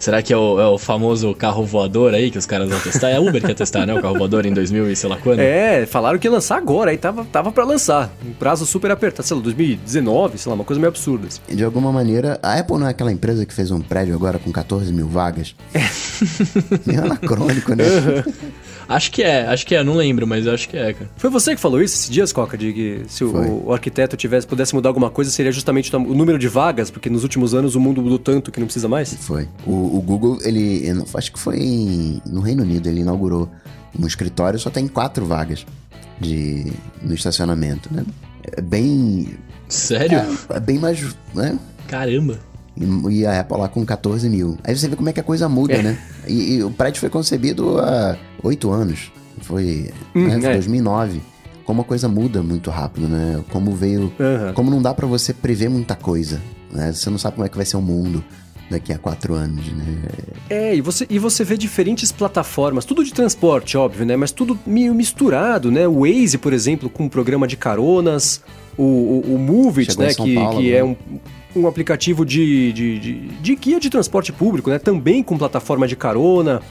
[0.03, 3.09] Será que é o, é o, famoso carro voador aí que os caras vão testar?
[3.09, 3.93] É a Uber que ia testar, né?
[3.93, 5.39] O carro voador em 2000 e sei lá quando.
[5.39, 8.13] É, falaram que ia lançar agora, aí tava, tava pra lançar.
[8.27, 11.27] Um prazo super apertado, sei lá, 2019, sei lá, uma coisa meio absurda.
[11.27, 11.39] Assim.
[11.55, 14.51] De alguma maneira, a Apple não é aquela empresa que fez um prédio agora com
[14.51, 15.55] 14 mil vagas?
[15.73, 15.79] É.
[16.85, 17.85] Meio anacrônico, né?
[18.87, 21.09] Acho que é, acho que é, não lembro, mas acho que é, cara.
[21.15, 22.57] Foi você que falou isso esses dias, Coca?
[22.57, 26.37] De que se o, o, arquiteto tivesse, pudesse mudar alguma coisa, seria justamente o número
[26.37, 29.13] de vagas, porque nos últimos anos o mundo mudou tanto que não precisa mais?
[29.13, 29.47] Foi.
[29.65, 30.83] O, o Google, ele.
[31.13, 33.47] Acho que foi no Reino Unido, ele inaugurou
[33.97, 35.65] um escritório, só tem quatro vagas
[36.19, 38.03] de, no estacionamento, né?
[38.57, 39.35] É bem.
[39.69, 40.17] Sério?
[40.49, 41.15] É, é bem mais.
[41.33, 41.57] Né?
[41.87, 42.39] Caramba.
[42.75, 44.57] E, e, a Apple lá com 14 mil.
[44.63, 45.83] Aí você vê como é que a coisa muda, é.
[45.83, 45.97] né?
[46.27, 49.11] E, e, o prédio foi concebido há oito anos.
[49.41, 50.41] Foi, hum, né?
[50.41, 50.53] foi é.
[50.53, 51.21] 2009.
[51.65, 53.43] Como a coisa muda muito rápido, né?
[53.51, 54.11] Como veio.
[54.19, 54.53] Uhum.
[54.55, 56.41] Como não dá para você prever muita coisa.
[56.71, 56.91] Né?
[56.91, 58.23] Você não sabe como é que vai ser o mundo
[58.69, 59.97] daqui a quatro anos, né?
[60.49, 64.15] É, e você, e você vê diferentes plataformas, tudo de transporte, óbvio, né?
[64.15, 65.87] Mas tudo meio misturado, né?
[65.87, 68.41] O Waze, por exemplo, com um programa de caronas,
[68.77, 70.13] o, o, o Move It, né?
[70.13, 70.77] Que, Paulo, que né?
[70.77, 70.95] é um,
[71.55, 74.79] um aplicativo de, de, de, de, guia de transporte público, né?
[74.79, 76.61] Também com plataforma de carona.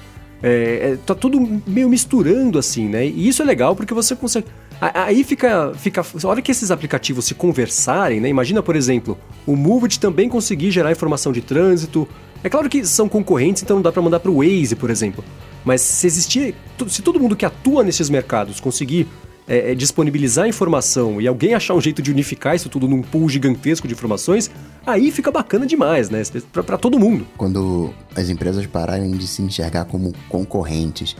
[0.43, 3.07] É, é, tá tudo meio misturando assim, né?
[3.07, 4.47] E isso é legal porque você consegue.
[4.83, 6.01] Aí fica, fica.
[6.01, 8.29] A hora que esses aplicativos se conversarem, né?
[8.29, 9.17] Imagina, por exemplo,
[9.47, 12.09] o Movit também conseguir gerar informação de trânsito.
[12.43, 15.23] É claro que são concorrentes, então não dá para mandar para o Waze, por exemplo.
[15.65, 16.57] Mas se existir.
[16.89, 19.07] Se todo mundo que atua nesses mercados conseguir
[19.47, 23.29] é, é, disponibilizar informação e alguém achar um jeito de unificar isso tudo num pool
[23.29, 24.51] gigantesco de informações,
[24.85, 26.25] aí fica bacana demais, né?
[26.53, 27.25] Para todo mundo.
[27.37, 31.15] Quando as empresas pararem de se enxergar como concorrentes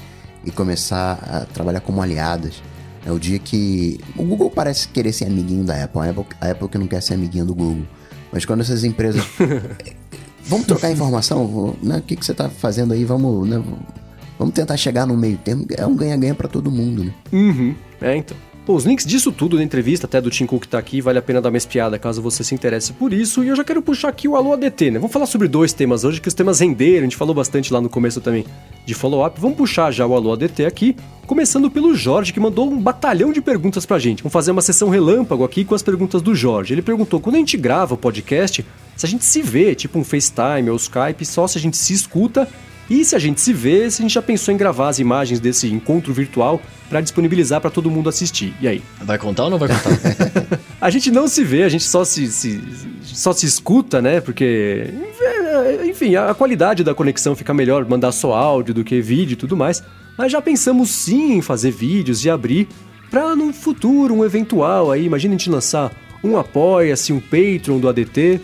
[0.45, 2.61] e começar a trabalhar como aliadas,
[3.05, 4.01] é o dia que.
[4.17, 7.03] O Google parece querer ser amiguinho da Apple, a Apple, a Apple que não quer
[7.03, 7.85] ser amiguinho do Google.
[8.33, 9.25] Mas quando essas empresas.
[10.45, 11.77] vamos trocar informação?
[11.83, 11.99] Né?
[11.99, 13.05] O que, que você está fazendo aí?
[13.05, 13.49] Vamos.
[13.49, 13.63] Né?
[14.39, 15.67] Vamos tentar chegar no meio termo.
[15.77, 17.13] É um ganha-ganha para todo mundo, né?
[17.33, 17.75] Uhum.
[18.01, 18.37] É, então.
[18.65, 21.19] Pô, os links disso tudo na entrevista, até do Tim Cook que tá aqui, vale
[21.19, 23.43] a pena dar uma espiada caso você se interesse por isso.
[23.43, 24.99] E eu já quero puxar aqui o Alô ADT, né?
[25.01, 27.81] Vamos falar sobre dois temas hoje, que os temas renderam, a gente falou bastante lá
[27.81, 28.45] no começo também
[28.87, 29.41] de follow-up.
[29.41, 30.95] Vamos puxar já o Alô ADT aqui,
[31.27, 34.23] começando pelo Jorge, que mandou um batalhão de perguntas pra gente.
[34.23, 36.73] Vamos fazer uma sessão relâmpago aqui com as perguntas do Jorge.
[36.73, 38.65] Ele perguntou, quando a gente grava o podcast,
[38.97, 41.93] se a gente se vê, tipo um FaceTime ou Skype, só se a gente se
[41.93, 42.49] escuta
[42.89, 45.41] e se a gente se vê, se a gente já pensou em gravar as imagens
[45.41, 46.61] desse encontro virtual
[46.93, 48.53] para disponibilizar para todo mundo assistir.
[48.61, 48.83] E aí?
[49.01, 50.61] Vai contar ou não vai contar?
[50.79, 52.63] a gente não se vê, a gente só se, se,
[53.03, 54.21] só se escuta, né?
[54.21, 54.93] Porque,
[55.89, 59.57] enfim, a qualidade da conexão fica melhor mandar só áudio do que vídeo e tudo
[59.57, 59.83] mais.
[60.19, 62.69] Mas já pensamos sim em fazer vídeos e abrir
[63.11, 65.91] para no futuro, um eventual aí, imagina a gente lançar
[66.23, 68.39] um apoia-se, um Patreon do ADT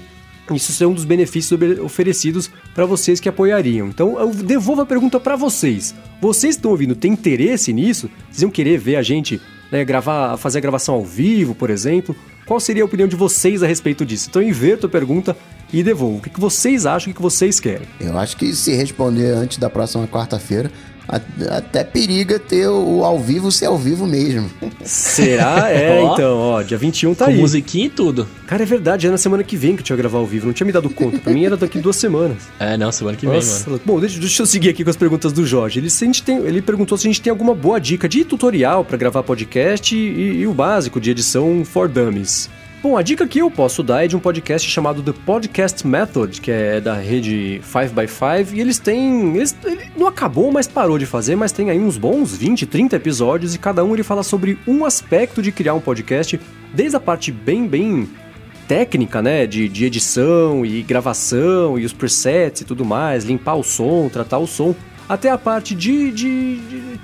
[0.56, 3.88] isso é um dos benefícios oferecidos para vocês que apoiariam.
[3.88, 5.94] Então eu devolvo a pergunta para vocês.
[6.20, 8.10] Vocês estão ouvindo, tem interesse nisso?
[8.30, 9.40] Vocês iam querer ver a gente
[9.70, 12.14] né, gravar, fazer a gravação ao vivo, por exemplo?
[12.46, 14.28] Qual seria a opinião de vocês a respeito disso?
[14.30, 15.36] Então eu inverto a pergunta
[15.72, 16.18] e devolvo.
[16.18, 17.86] O que vocês acham, o que vocês querem?
[18.00, 20.70] Eu acho que se responder antes da próxima quarta-feira,
[21.50, 24.50] até periga ter o ao vivo ser ao vivo mesmo.
[24.84, 25.68] Será?
[25.78, 27.38] É, então, ó, dia 21 tá Com aí.
[27.38, 28.26] musiquinha e tudo.
[28.46, 30.52] Cara, é verdade, é na semana que vem que eu tinha gravar ao vivo, não
[30.52, 31.18] tinha me dado conta.
[31.18, 32.38] Pra mim era daqui duas semanas.
[32.58, 33.82] É, não, semana que Nossa, vem, mano.
[33.84, 35.78] Bom, deixa, deixa, eu seguir aqui com as perguntas do Jorge.
[35.78, 38.24] Ele, se a gente tem, ele perguntou se a gente tem alguma boa dica de
[38.24, 42.50] tutorial para gravar podcast e, e o básico de edição for dummies.
[42.80, 46.40] Bom, a dica que eu posso dar é de um podcast chamado The Podcast Method,
[46.40, 49.34] que é da rede 5x5, e eles têm.
[49.34, 52.94] Eles, ele não acabou, mas parou de fazer, mas tem aí uns bons 20, 30
[52.94, 56.38] episódios, e cada um ele fala sobre um aspecto de criar um podcast,
[56.72, 58.08] desde a parte bem, bem
[58.68, 59.44] técnica, né?
[59.44, 64.38] De, de edição e gravação e os presets e tudo mais, limpar o som, tratar
[64.38, 64.72] o som,
[65.08, 67.00] até a parte de, de, de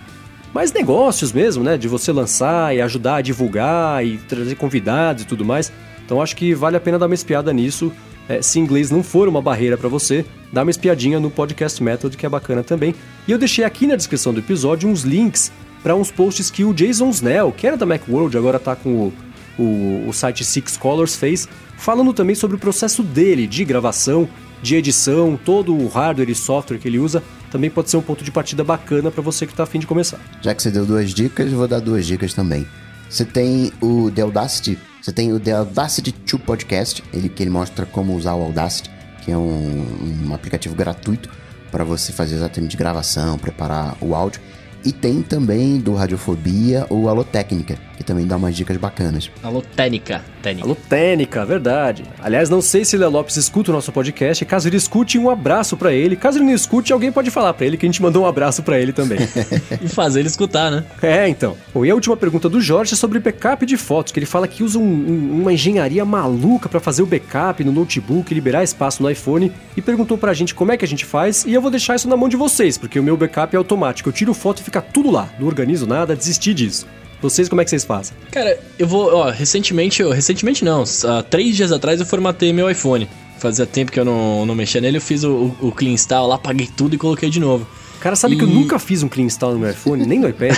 [0.55, 1.77] mais negócios mesmo, né?
[1.77, 5.73] De você lançar e ajudar a divulgar e trazer convidados e tudo mais.
[6.07, 7.93] Então acho que vale a pena dar uma espiada nisso.
[8.29, 12.17] É, se inglês não for uma barreira para você, dá uma espiadinha no Podcast Method,
[12.17, 12.95] que é bacana também.
[13.27, 15.53] E eu deixei aqui na descrição do episódio uns links
[15.83, 19.13] para uns posts que o Jason Snell, que era da Macworld, agora está com
[19.59, 21.47] o, o, o site Six Colors, fez,
[21.77, 24.27] falando também sobre o processo dele de gravação,
[24.63, 27.23] de edição, todo o hardware e software que ele usa
[27.55, 30.19] também pode ser um ponto de partida bacana para você que está afim de começar.
[30.43, 32.67] Já que você deu duas dicas, vou dar duas dicas também.
[33.09, 37.51] Você tem o The Audacity, você tem o The Audacity 2 Podcast, ele que ele
[37.51, 38.91] mostra como usar o Audacity,
[39.25, 41.31] que é um, um aplicativo gratuito
[41.71, 44.41] para você fazer exatamente gravação, preparar o áudio.
[44.85, 49.31] E tem também do Radiofobia o Alotécnica, que também dá umas dicas bacanas.
[49.43, 50.69] Alotécnica, técnica.
[50.69, 52.05] Alotécnica, verdade.
[52.23, 54.45] Aliás, não sei se o Léo Lopes escuta o nosso podcast.
[54.45, 56.17] Caso ele escute, um abraço para ele.
[56.17, 58.63] Caso ele não escute, alguém pode falar para ele que a gente mandou um abraço
[58.63, 59.19] para ele também.
[59.81, 60.85] e fazer ele escutar, né?
[61.01, 61.57] É, então.
[61.73, 64.47] Bom, e a última pergunta do Jorge é sobre backup de fotos, que ele fala
[64.47, 69.03] que usa um, um, uma engenharia maluca para fazer o backup no notebook, liberar espaço
[69.03, 71.71] no iPhone, e perguntou pra gente como é que a gente faz, e eu vou
[71.71, 74.09] deixar isso na mão de vocês, porque o meu backup é automático.
[74.09, 75.29] Eu tiro foto e fica fica tudo lá.
[75.39, 76.87] Não organizo nada, desisti disso.
[77.23, 78.15] Vocês, como é que vocês fazem?
[78.31, 82.69] Cara, eu vou, ó, recentemente, eu, recentemente não, há três dias atrás eu formatei meu
[82.71, 83.09] iPhone.
[83.39, 86.39] Fazia tempo que eu não, não mexia nele, eu fiz o, o clean install lá,
[86.39, 87.67] paguei tudo e coloquei de novo.
[88.01, 90.29] Cara, sabe E- que eu nunca fiz um clean install no meu iPhone, nem no
[90.29, 90.55] iPad?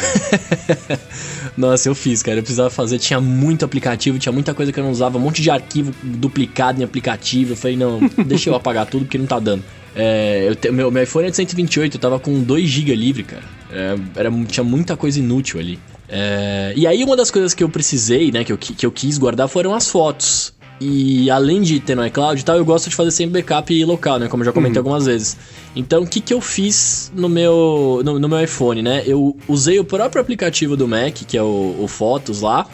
[1.57, 2.39] Nossa, eu fiz, cara.
[2.39, 2.99] Eu precisava fazer.
[2.99, 6.81] Tinha muito aplicativo, tinha muita coisa que eu não usava, um monte de arquivo duplicado
[6.81, 7.53] em aplicativo.
[7.53, 9.62] Eu falei, não, deixa eu apagar tudo porque não tá dando.
[9.95, 13.23] É, eu te- meu, meu iPhone é de 128, eu tava com 2 GB livre,
[13.23, 13.43] cara.
[13.71, 15.79] É, era, tinha muita coisa inútil ali.
[16.09, 19.19] É, e aí, uma das coisas que eu precisei, né, que eu, que eu quis
[19.19, 20.55] guardar foram as fotos.
[20.81, 24.19] E além de ter no iCloud e tal, eu gosto de fazer sempre backup local,
[24.19, 24.29] né?
[24.29, 25.37] Como eu já comentei algumas vezes.
[25.75, 29.03] Então, o que, que eu fiz no meu, no, no meu iPhone, né?
[29.07, 32.67] Eu usei o próprio aplicativo do Mac, que é o, o Fotos lá.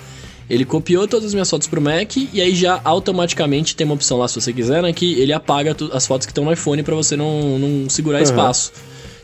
[0.51, 4.19] Ele copiou todas as minhas fotos pro Mac e aí já automaticamente tem uma opção
[4.19, 4.93] lá, se você quiser, né?
[4.93, 8.25] Que ele apaga as fotos que estão no iPhone pra você não, não segurar Aham.
[8.25, 8.73] espaço.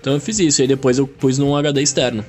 [0.01, 0.63] Então eu fiz isso.
[0.63, 2.25] E depois eu pus num HD externo.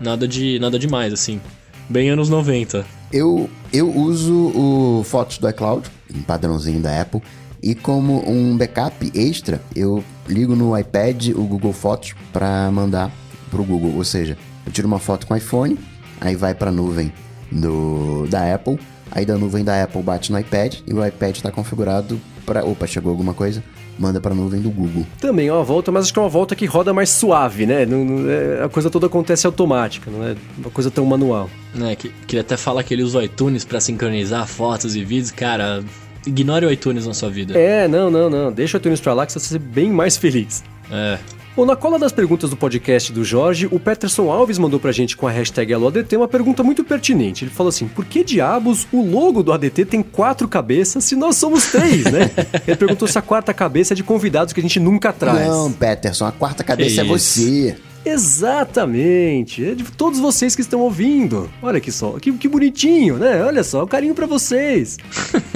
[0.00, 1.40] Nada de nada demais, assim.
[1.88, 2.84] Bem anos 90.
[3.12, 7.20] Eu, eu uso o Fotos do iCloud, um padrãozinho da Apple,
[7.62, 13.12] e como um backup extra, eu ligo no iPad o Google Fotos para mandar
[13.50, 13.94] pro Google.
[13.96, 15.78] Ou seja, eu tiro uma foto com o iPhone,
[16.20, 17.12] aí vai para nuvem
[17.50, 18.78] do, da Apple,
[19.10, 22.64] aí da nuvem da Apple bate no iPad e o iPad está configurado para.
[22.64, 23.62] Opa, chegou alguma coisa?
[23.98, 25.06] Manda para a nuvem do Google.
[25.20, 27.84] Também é uma volta, mas acho que é uma volta que roda mais suave, né?
[27.86, 31.48] Não- não- é- a coisa toda acontece automática, não é uma coisa tão manual.
[31.74, 35.30] Né, que, queria até falar que ele usa o iTunes pra sincronizar fotos e vídeos.
[35.30, 35.82] Cara,
[36.26, 37.56] ignore o iTunes na sua vida.
[37.58, 38.50] É, não, não, não.
[38.52, 40.62] Deixa o iTunes pra lá que você vai ser bem mais feliz.
[40.90, 41.18] É.
[41.54, 45.14] Bom, na cola das perguntas do podcast do Jorge, o Peterson Alves mandou pra gente
[45.14, 47.44] com a hashtag AloADT uma pergunta muito pertinente.
[47.44, 51.36] Ele falou assim: por que diabos o logo do ADT tem quatro cabeças se nós
[51.36, 52.30] somos três, né?
[52.66, 55.46] Ele perguntou se a quarta cabeça é de convidados que a gente nunca traz.
[55.46, 57.12] Não, Peterson, a quarta cabeça é isso?
[57.12, 57.76] você.
[58.04, 61.48] Exatamente, é de todos vocês que estão ouvindo.
[61.62, 63.44] Olha que só, que, que bonitinho, né?
[63.44, 64.98] Olha só, um carinho pra vocês.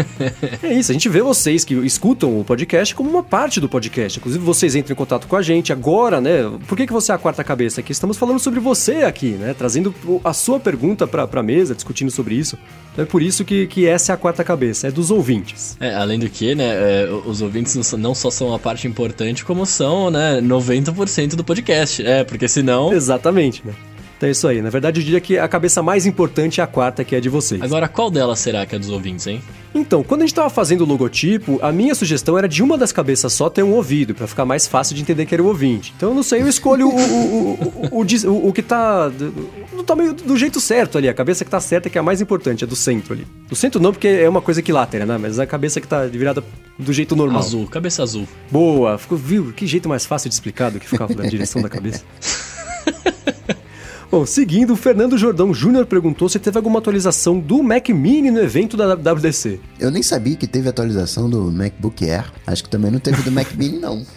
[0.62, 4.18] é isso, a gente vê vocês que escutam o podcast como uma parte do podcast.
[4.18, 6.50] Inclusive, vocês entram em contato com a gente agora, né?
[6.68, 7.90] Por que, que você é a quarta cabeça aqui?
[7.90, 9.52] Estamos falando sobre você aqui, né?
[9.52, 12.56] Trazendo a sua pergunta pra, pra mesa, discutindo sobre isso.
[12.92, 15.76] Então é por isso que, que essa é a quarta cabeça, é dos ouvintes.
[15.78, 19.66] É, além do que, né, é, os ouvintes não só são uma parte importante, como
[19.66, 22.02] são, né, 90% do podcast.
[22.02, 22.92] É, porque senão.
[22.92, 23.72] Exatamente, né?
[24.16, 24.62] Então é isso aí.
[24.62, 27.20] Na verdade, eu diria que a cabeça mais importante é a quarta, que é a
[27.20, 27.60] de vocês.
[27.60, 29.42] Agora, qual delas será que é dos ouvintes, hein?
[29.74, 32.92] Então, quando a gente tava fazendo o logotipo, a minha sugestão era de uma das
[32.92, 35.92] cabeças só ter um ouvido, pra ficar mais fácil de entender que era o ouvinte.
[35.94, 40.34] Então, eu não sei, eu escolho o, o, o, o, que tá do, tamanho do
[40.36, 42.76] jeito certo ali, a cabeça que tá certa, que é a mais importante, é do
[42.76, 43.26] centro ali.
[43.50, 45.18] Do centro não, porque é uma coisa equilátera, né?
[45.18, 46.42] Mas a cabeça que tá virada
[46.78, 47.40] do jeito normal.
[47.40, 48.26] Azul, cabeça azul.
[48.50, 49.52] Boa, ficou, viu?
[49.52, 52.02] Que jeito mais fácil de explicar do que ficava na direção da cabeça.
[54.10, 58.40] Bom, seguindo, o Fernando Jordão Júnior perguntou se teve alguma atualização do Mac Mini no
[58.40, 59.58] evento da WDC.
[59.80, 62.32] Eu nem sabia que teve atualização do MacBook Air.
[62.46, 64.04] Acho que também não teve do Mac Mini, não.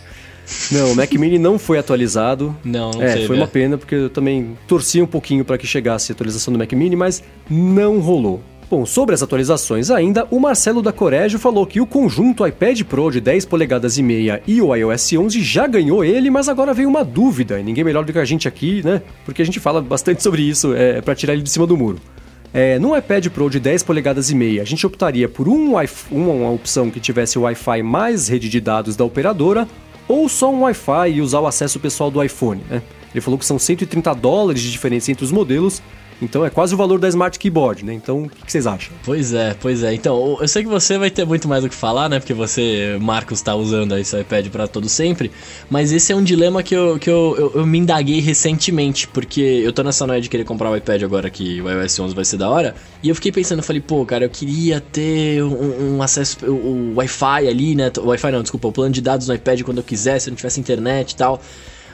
[0.72, 2.58] Não, o Mac Mini não foi atualizado.
[2.64, 3.40] Não, não é, teve, foi é.
[3.40, 6.72] uma pena, porque eu também torci um pouquinho para que chegasse a atualização do Mac
[6.74, 8.42] Mini, mas não rolou.
[8.70, 13.10] Bom, sobre as atualizações ainda, o Marcelo da Corégio falou que o conjunto iPad Pro
[13.10, 16.88] de 10 polegadas e meia e o iOS 11 já ganhou ele, mas agora veio
[16.88, 19.02] uma dúvida, e ninguém melhor do que a gente aqui, né?
[19.26, 22.00] Porque a gente fala bastante sobre isso, é, para tirar ele de cima do muro.
[22.54, 25.74] É, no iPad Pro de 10 polegadas e meia, a gente optaria por um
[26.12, 29.68] uma, opção que tivesse o Wi-Fi mais rede de dados da operadora,
[30.08, 32.84] ou só um Wi-Fi e usar o acesso pessoal do iPhone, né?
[33.16, 35.82] Ele falou que são 130 dólares de diferença entre os modelos,
[36.22, 37.94] então é quase o valor da Smart Keyboard, né?
[37.94, 38.94] Então, o que vocês acham?
[39.04, 39.94] Pois é, pois é.
[39.94, 42.20] Então, eu sei que você vai ter muito mais o que falar, né?
[42.20, 45.32] Porque você, Marcos, tá usando seu iPad pra todo sempre.
[45.70, 49.08] Mas esse é um dilema que eu, que eu, eu, eu me indaguei recentemente.
[49.08, 52.16] Porque eu tô nessa noia de querer comprar o iPad agora que o iOS 11
[52.16, 52.76] vai ser da hora.
[53.02, 56.52] E eu fiquei pensando, eu falei, pô, cara, eu queria ter um, um acesso, o,
[56.52, 57.92] o Wi-Fi ali, né?
[57.98, 60.32] O Wi-Fi não, desculpa, o plano de dados no iPad quando eu quisesse, se eu
[60.32, 61.42] não tivesse internet e tal.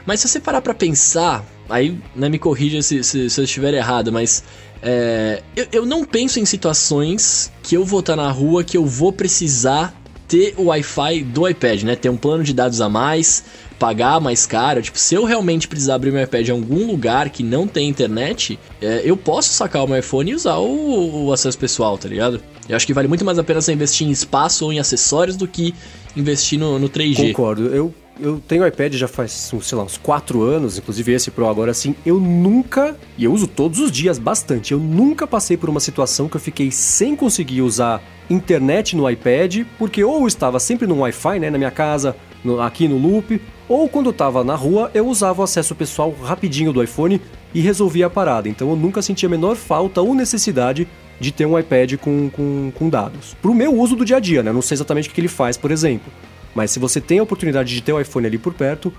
[0.06, 3.74] Mas se você parar pra pensar, aí né, me corrija se, se, se eu estiver
[3.74, 4.44] errado, mas
[4.82, 8.86] é, eu, eu não penso em situações que eu vou estar na rua que eu
[8.86, 9.94] vou precisar
[10.28, 11.96] ter o Wi-Fi do iPad, né?
[11.96, 13.44] Ter um plano de dados a mais,
[13.78, 14.82] pagar mais caro.
[14.82, 18.60] Tipo, se eu realmente precisar abrir meu iPad em algum lugar que não tem internet,
[18.82, 22.42] é, eu posso sacar o meu iPhone e usar o, o acesso pessoal, tá ligado?
[22.68, 25.38] Eu acho que vale muito mais a pena você investir em espaço ou em acessórios
[25.38, 25.74] do que
[26.16, 27.28] investir no, no 3G.
[27.28, 27.68] Concordo.
[27.68, 31.72] Eu, eu tenho iPad já faz, sei lá, uns 4 anos, inclusive esse Pro agora
[31.72, 31.96] assim.
[32.06, 36.28] Eu nunca, e eu uso todos os dias bastante, eu nunca passei por uma situação
[36.30, 41.40] que eu fiquei sem conseguir usar internet no iPad, porque ou estava sempre no Wi-Fi,
[41.40, 45.08] né, na minha casa, no- aqui no Loop, ou quando eu estava na rua, eu
[45.08, 47.20] usava o acesso pessoal rapidinho do iPhone
[47.54, 48.48] e resolvia a parada.
[48.48, 50.88] Então eu nunca senti a menor falta ou necessidade
[51.20, 53.36] de ter um iPad com, com, com dados.
[53.42, 54.50] Pro meu uso do dia a dia, né?
[54.50, 56.12] Eu não sei exatamente o que ele faz, por exemplo.
[56.56, 58.92] Mas se você tem a oportunidade de ter o iPhone ali por perto,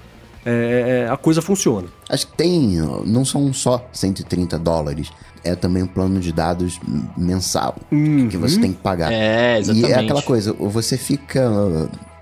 [0.44, 1.88] é, é a coisa funciona.
[2.08, 5.10] Acho que tem, não são só 130 dólares,
[5.42, 6.78] é também um plano de dados
[7.16, 8.28] mensal Uhum.
[8.28, 9.10] que você tem que pagar.
[9.12, 9.88] É, exatamente.
[9.90, 11.50] E é aquela coisa, você fica.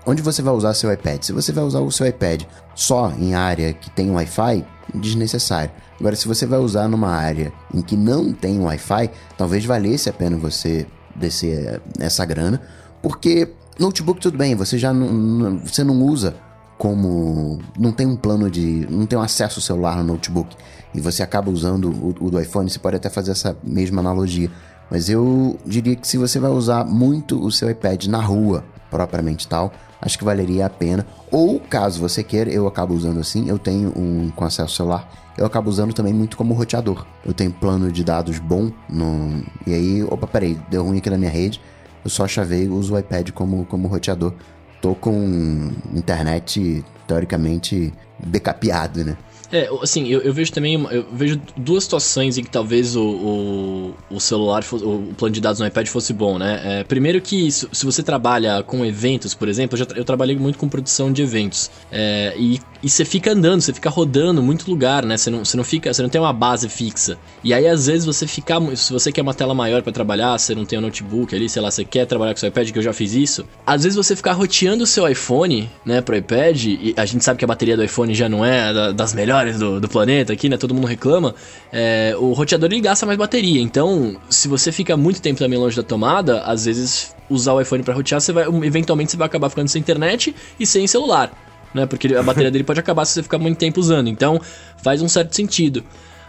[0.07, 1.23] Onde você vai usar seu iPad?
[1.23, 2.43] Se você vai usar o seu iPad
[2.75, 4.63] só em área que tem Wi-Fi,
[4.93, 5.71] desnecessário.
[5.99, 10.13] Agora, se você vai usar numa área em que não tem Wi-Fi, talvez valesse a
[10.13, 12.61] pena você descer essa grana,
[13.01, 13.49] porque
[13.79, 16.35] notebook tudo bem, você já não, você não usa
[16.77, 20.55] como não tem um plano de não tem um acesso celular no notebook
[20.93, 24.49] e você acaba usando o, o do iPhone, você pode até fazer essa mesma analogia.
[24.89, 29.47] Mas eu diria que se você vai usar muito o seu iPad na rua, propriamente
[29.47, 31.05] tal, acho que valeria a pena.
[31.31, 35.45] Ou caso você queira, eu acabo usando assim, eu tenho um com acesso celular, eu
[35.45, 37.05] acabo usando também muito como roteador.
[37.25, 41.17] Eu tenho plano de dados bom no e aí, opa, peraí, deu ruim aqui na
[41.17, 41.59] minha rede.
[42.05, 44.31] Eu só chavei, uso o iPad como como roteador.
[44.79, 49.17] Tô com internet teoricamente decapeado, né?
[49.51, 53.93] É, assim, eu, eu vejo também, eu vejo duas situações em que talvez o, o,
[54.09, 56.61] o celular, fosse- o plano de dados no iPad fosse bom, né?
[56.63, 60.35] É, primeiro que se, se você trabalha com eventos, por exemplo, eu, já eu trabalhei
[60.35, 64.69] muito com produção de eventos, é, e, e você fica andando, você fica rodando muito
[64.69, 65.15] lugar, né?
[65.17, 67.17] Você não, você não fica, você não tem uma base fixa.
[67.43, 70.55] E aí, às vezes, você fica, se você quer uma tela maior para trabalhar, você
[70.55, 72.83] não tem um notebook ali, sei lá, você quer trabalhar com seu iPad, que eu
[72.83, 76.93] já fiz isso, às vezes você ficar roteando o seu iPhone, né, pro iPad, e
[76.97, 79.79] a gente sabe que a bateria do iPhone já não é da- das melhores do,
[79.79, 81.35] do planeta aqui, né, todo mundo reclama,
[81.71, 85.75] é, o roteador ele gasta mais bateria, então se você fica muito tempo também longe
[85.75, 89.49] da tomada, às vezes usar o iPhone para rotear, você vai, eventualmente você vai acabar
[89.49, 91.31] ficando sem internet e sem celular,
[91.73, 94.39] né, porque a bateria dele pode acabar se você ficar muito tempo usando, então
[94.81, 95.83] faz um certo sentido.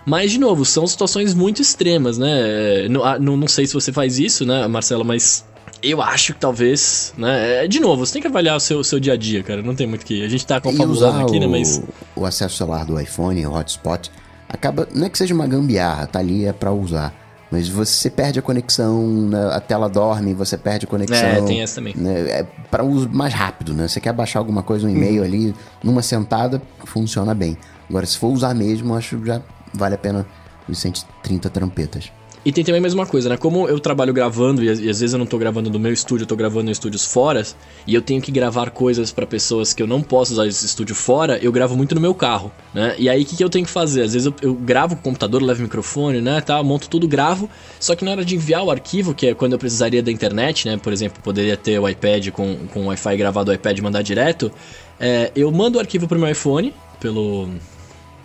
[0.09, 2.87] Mas, de novo, são situações muito extremas, né?
[2.89, 5.45] Não, ah, não, não sei se você faz isso, né, Marcelo, mas
[5.83, 7.65] eu acho que talvez, né?
[7.65, 9.63] é, De novo, você tem que avaliar o seu, seu dia a dia, cara.
[9.63, 10.25] Não tem muito que.
[10.25, 11.47] A gente tá confabulando aqui, né?
[11.47, 11.83] Mas.
[12.15, 14.11] o acesso celular do iPhone, o hotspot,
[14.49, 14.89] acaba.
[14.95, 17.15] Não é que seja uma gambiarra, tá ali é pra usar.
[17.51, 21.17] Mas você perde a conexão, né, a tela dorme, você perde a conexão.
[21.17, 21.95] É, tem essa também.
[21.97, 23.87] né, É para uso mais rápido, né?
[23.87, 27.57] Você quer baixar alguma coisa, um e-mail ali, numa sentada, funciona bem.
[27.89, 29.41] Agora, se for usar mesmo, acho que já
[29.73, 30.27] vale a pena
[30.69, 32.11] os 130 trampetas.
[32.47, 33.37] E tem também a mesma coisa, né?
[33.37, 36.29] Como eu trabalho gravando e, às vezes eu não tô gravando no meu estúdio, eu
[36.29, 37.45] tô gravando em estúdios fora,
[37.85, 40.95] e eu tenho que gravar coisas pra pessoas que eu não posso usar esse estúdio
[40.95, 42.95] fora, eu gravo muito no meu carro, né?
[43.01, 44.03] E aí o que, que eu tenho que fazer?
[44.03, 47.09] Às vezes eu, eu gravo com o computador, levo o microfone, né, tal, monto tudo,
[47.09, 50.13] gravo, só que na hora de enviar o arquivo, que é quando eu precisaria da
[50.13, 50.77] internet, né?
[50.77, 54.53] Por exemplo, poderia ter o iPad com, com o Wi-Fi gravado do iPad mandar direto,
[55.01, 57.49] é, eu mando o arquivo pro meu iPhone, pelo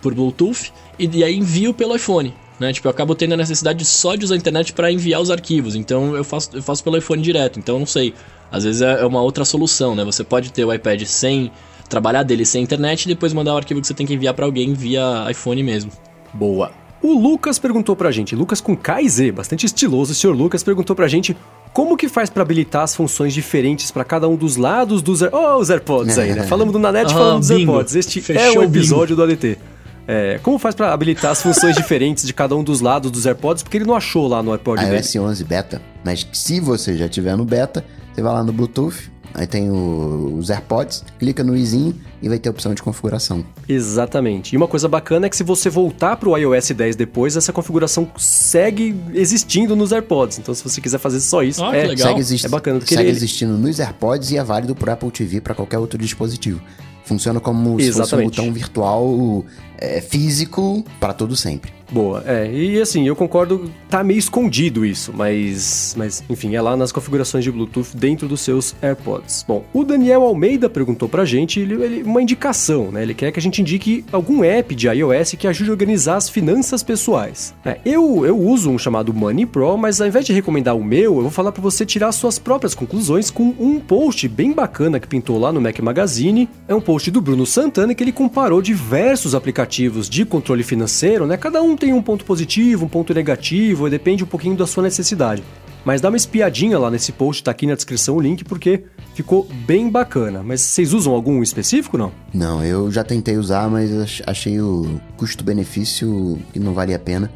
[0.00, 2.32] por Bluetooth e, e aí envio pelo iPhone.
[2.60, 2.72] Né?
[2.72, 5.74] Tipo, eu acabo tendo a necessidade só de usar a internet para enviar os arquivos.
[5.74, 7.58] Então eu faço, eu faço pelo iPhone direto.
[7.58, 8.14] Então eu não sei.
[8.50, 10.04] Às vezes é é uma outra solução, né?
[10.04, 11.50] Você pode ter o iPad sem
[11.88, 14.44] trabalhar dele sem internet e depois mandar o arquivo que você tem que enviar para
[14.46, 15.90] alguém via iPhone mesmo.
[16.32, 16.70] Boa.
[17.02, 20.62] O Lucas perguntou pra gente, Lucas com K e Z, bastante estiloso, o senhor Lucas
[20.62, 21.36] perguntou pra gente
[21.72, 25.20] como que faz pra habilitar as funções diferentes pra cada um dos lados dos...
[25.20, 25.34] Air...
[25.34, 26.44] Oh, os AirPods aí, né?
[26.46, 27.72] Falamos do Nanete, Ah, falamos dos bingo.
[27.72, 27.96] AirPods.
[27.96, 28.76] Este é Fechou o o bingo.
[28.78, 29.58] episódio do ADT.
[30.06, 33.62] É, como faz pra habilitar as funções diferentes de cada um dos lados dos AirPods?
[33.62, 34.96] Porque ele não achou lá no AirPod dele.
[34.96, 39.10] iOS 11 beta, mas se você já tiver no beta, você vai lá no Bluetooth,
[39.32, 43.44] aí tem o- os AirPods, clica no izinho e vai ter a opção de configuração.
[43.68, 44.54] Exatamente.
[44.54, 48.08] E uma coisa bacana é que se você voltar pro iOS 10 depois, essa configuração
[48.18, 50.38] segue existindo nos AirPods.
[50.38, 52.08] Então, se você quiser fazer só isso, Ah, é, legal.
[52.08, 52.80] Segue, exist- é bacana.
[52.84, 56.60] Segue ele, existindo nos AirPods e é válido pro Apple TV para qualquer outro dispositivo.
[57.04, 58.36] Funciona como se fosse um Exatamente.
[58.36, 59.44] botão virtual
[59.78, 61.72] é, físico para todo sempre.
[61.92, 62.50] Boa, é.
[62.50, 67.44] E assim, eu concordo, tá meio escondido isso, mas, mas enfim, é lá nas configurações
[67.44, 69.44] de Bluetooth dentro dos seus AirPods.
[69.46, 73.02] Bom, o Daniel Almeida perguntou pra gente ele, ele- uma indicação, né?
[73.02, 76.30] Ele quer que a gente indique algum app de iOS que ajude a organizar as
[76.30, 77.54] finanças pessoais.
[77.64, 81.16] É, eu, eu uso um chamado Money Pro, mas ao invés de recomendar o meu,
[81.16, 85.06] eu vou falar pra você tirar suas próprias conclusões com um post bem bacana que
[85.06, 86.48] pintou lá no Mac Magazine.
[86.66, 91.36] É um post do Bruno Santana que ele comparou diversos aplicativos de controle financeiro, né?
[91.36, 95.42] Cada um tem um ponto positivo, um ponto negativo, depende um pouquinho da sua necessidade.
[95.84, 99.48] Mas dá uma espiadinha lá nesse post, tá aqui na descrição o link, porque ficou
[99.66, 100.40] bem bacana.
[100.44, 102.12] Mas vocês usam algum específico, não?
[102.32, 107.28] Não, eu já tentei usar, mas ach- achei o custo-benefício que não valia a pena.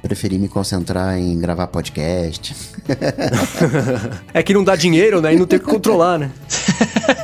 [0.00, 2.54] Preferi me concentrar em gravar podcast.
[4.32, 5.34] É que não dá dinheiro, né?
[5.34, 6.30] E não tem que controlar, né?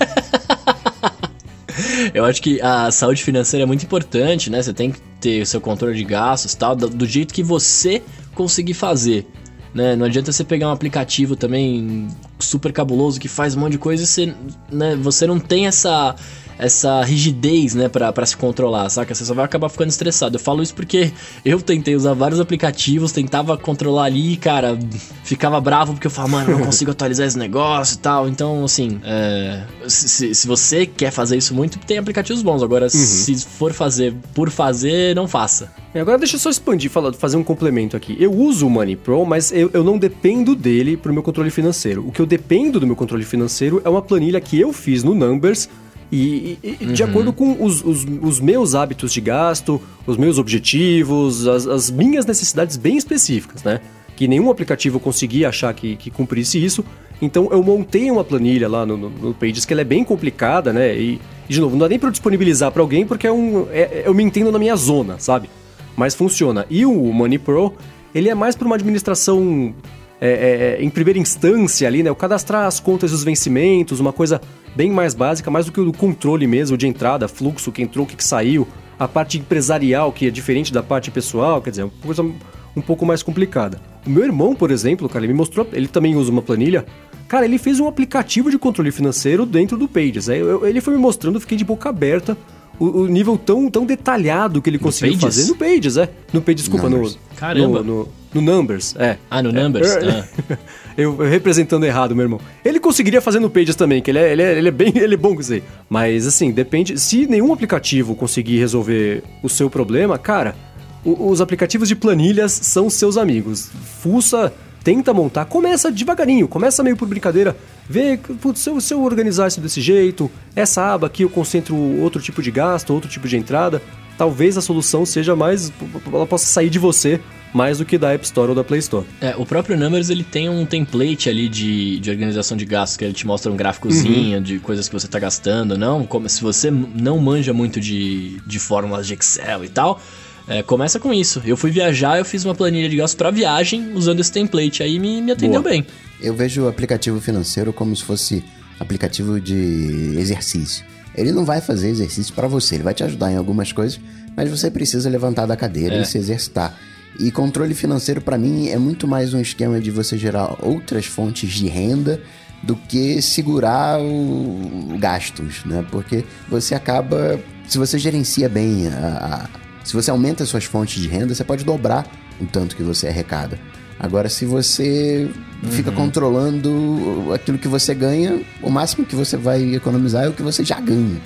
[2.12, 4.62] Eu acho que a saúde financeira é muito importante, né?
[4.62, 8.02] Você tem que ter o seu controle de gastos tal, do, do jeito que você
[8.34, 9.26] conseguir fazer.
[9.74, 9.96] Né?
[9.96, 12.08] Não adianta você pegar um aplicativo também
[12.38, 14.34] super cabuloso que faz um monte de coisa e você,
[14.70, 16.14] né, você não tem essa
[16.58, 19.14] essa rigidez, né, pra, pra se controlar, saca?
[19.14, 20.36] Você só vai acabar ficando estressado.
[20.36, 21.12] Eu falo isso porque
[21.44, 24.78] eu tentei usar vários aplicativos, tentava controlar ali, cara,
[25.24, 28.28] ficava bravo porque eu falava, mano, não consigo atualizar esse negócio e tal.
[28.28, 32.62] Então, assim, é, se, se você quer fazer isso muito, tem aplicativos bons.
[32.62, 32.90] Agora, uhum.
[32.90, 35.72] se for fazer por fazer, não faça.
[35.94, 38.16] E agora deixa eu só expandir, fazer um complemento aqui.
[38.18, 42.06] Eu uso o Money Pro, mas eu, eu não dependo dele pro meu controle financeiro.
[42.06, 45.14] O que eu dependo do meu controle financeiro é uma planilha que eu fiz no
[45.14, 45.68] Numbers
[46.12, 46.92] e, e uhum.
[46.92, 51.90] de acordo com os, os, os, meus hábitos de gasto, os meus objetivos, as, as,
[51.90, 53.80] minhas necessidades bem específicas, né?
[54.14, 56.84] Que nenhum aplicativo conseguia achar que, que cumprisse isso.
[57.20, 60.72] Então eu montei uma planilha lá no, no, no Pages que ela é bem complicada,
[60.72, 60.96] né?
[60.96, 64.04] E, de novo, não dá nem para eu disponibilizar para alguém porque é um, é,
[64.06, 65.50] eu me entendo na minha zona, sabe?
[65.96, 66.64] Mas funciona.
[66.70, 67.74] E o Money Pro,
[68.14, 69.74] ele é mais para uma administração
[70.20, 72.10] é, é, é, em primeira instância ali, né?
[72.10, 74.40] O cadastrar as contas e os vencimentos, uma coisa
[74.74, 78.08] bem mais básica, mais do que o controle mesmo de entrada, fluxo, que entrou, o
[78.08, 78.66] que saiu,
[78.98, 83.04] a parte empresarial, que é diferente da parte pessoal, quer dizer, uma coisa um pouco
[83.06, 83.80] mais complicada.
[84.06, 86.84] O meu irmão, por exemplo, cara, ele me mostrou, ele também usa uma planilha.
[87.28, 90.28] Cara, ele fez um aplicativo de controle financeiro dentro do Pages.
[90.28, 92.36] Aí ele foi me mostrando, eu fiquei de boca aberta
[92.78, 96.08] o, o, nível tão, tão detalhado que ele conseguiu fazer no Pages, é.
[96.32, 97.14] No Pages, desculpa, Numbers.
[97.14, 97.36] no.
[97.36, 97.82] Caramba.
[97.82, 99.16] No, no, no, Numbers, é.
[99.30, 99.90] Ah, no Numbers?
[99.90, 100.58] É, ah.
[100.98, 102.40] eu, eu, representando errado, meu irmão.
[102.64, 105.14] Ele conseguiria fazer no Pages também, que ele é, ele é, ele é bem ele
[105.14, 105.62] é bom com isso aí.
[105.88, 106.98] Mas, assim, depende.
[106.98, 110.56] Se nenhum aplicativo conseguir resolver o seu problema, cara,
[111.04, 113.70] o, os aplicativos de planilhas são seus amigos.
[114.00, 114.52] Fuça
[114.84, 117.56] tenta montar, começa devagarinho, começa meio por brincadeira,
[117.88, 121.74] vê, putz, se eu, se eu organizar isso desse jeito, essa aba aqui eu concentro
[121.76, 123.82] outro tipo de gasto, outro tipo de entrada,
[124.16, 125.72] talvez a solução seja mais,
[126.12, 127.20] ela possa sair de você
[127.54, 129.06] mais do que da App Store ou da Play Store.
[129.20, 133.04] É, o próprio Numbers ele tem um template ali de, de organização de gastos, que
[133.04, 134.42] ele te mostra um gráficozinho uhum.
[134.42, 136.04] de coisas que você está gastando, não?
[136.04, 140.02] Como se você não manja muito de, de fórmulas de Excel e tal,
[140.46, 141.42] é, começa com isso.
[141.44, 144.82] Eu fui viajar, eu fiz uma planilha de gastos para viagem usando esse template.
[144.82, 145.72] Aí me, me atendeu Boa.
[145.72, 145.86] bem.
[146.20, 148.44] Eu vejo o aplicativo financeiro como se fosse
[148.78, 150.84] aplicativo de exercício.
[151.14, 154.00] Ele não vai fazer exercício para você, ele vai te ajudar em algumas coisas,
[154.36, 156.02] mas você precisa levantar da cadeira é.
[156.02, 156.76] e se exercitar.
[157.18, 161.52] E controle financeiro para mim é muito mais um esquema de você gerar outras fontes
[161.52, 162.20] de renda
[162.60, 165.86] do que segurar o gastos, né?
[165.90, 167.38] Porque você acaba,
[167.68, 171.64] se você gerencia bem a, a se você aumenta suas fontes de renda, você pode
[171.64, 172.06] dobrar
[172.40, 173.58] o tanto que você arrecada.
[174.00, 175.30] Agora, se você
[175.62, 175.70] uhum.
[175.70, 180.42] fica controlando aquilo que você ganha, o máximo que você vai economizar é o que
[180.42, 181.20] você já ganha.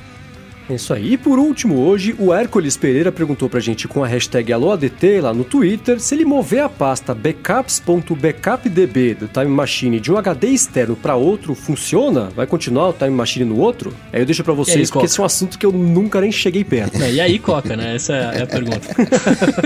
[0.69, 1.15] É isso aí.
[1.15, 5.33] E por último, hoje, o Hércules Pereira perguntou pra gente com a hashtag AloADT lá
[5.33, 10.95] no Twitter se ele mover a pasta backups.backupdb do Time Machine de um HD externo
[10.95, 12.29] para outro, funciona?
[12.37, 13.95] Vai continuar o Time Machine no outro?
[14.13, 15.07] Aí eu deixo para vocês, aí, porque Coca?
[15.07, 17.03] esse é um assunto que eu nunca nem cheguei perto.
[17.03, 17.95] É, e aí, Coca, né?
[17.95, 18.87] Essa é a pergunta.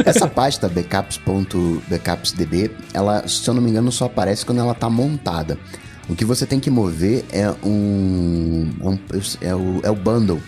[0.07, 5.59] Essa pasta backups.backupsdb, ela, se eu não me engano, só aparece quando ela tá montada.
[6.09, 8.99] O que você tem que mover é um, um
[9.41, 10.41] é, o, é o bundle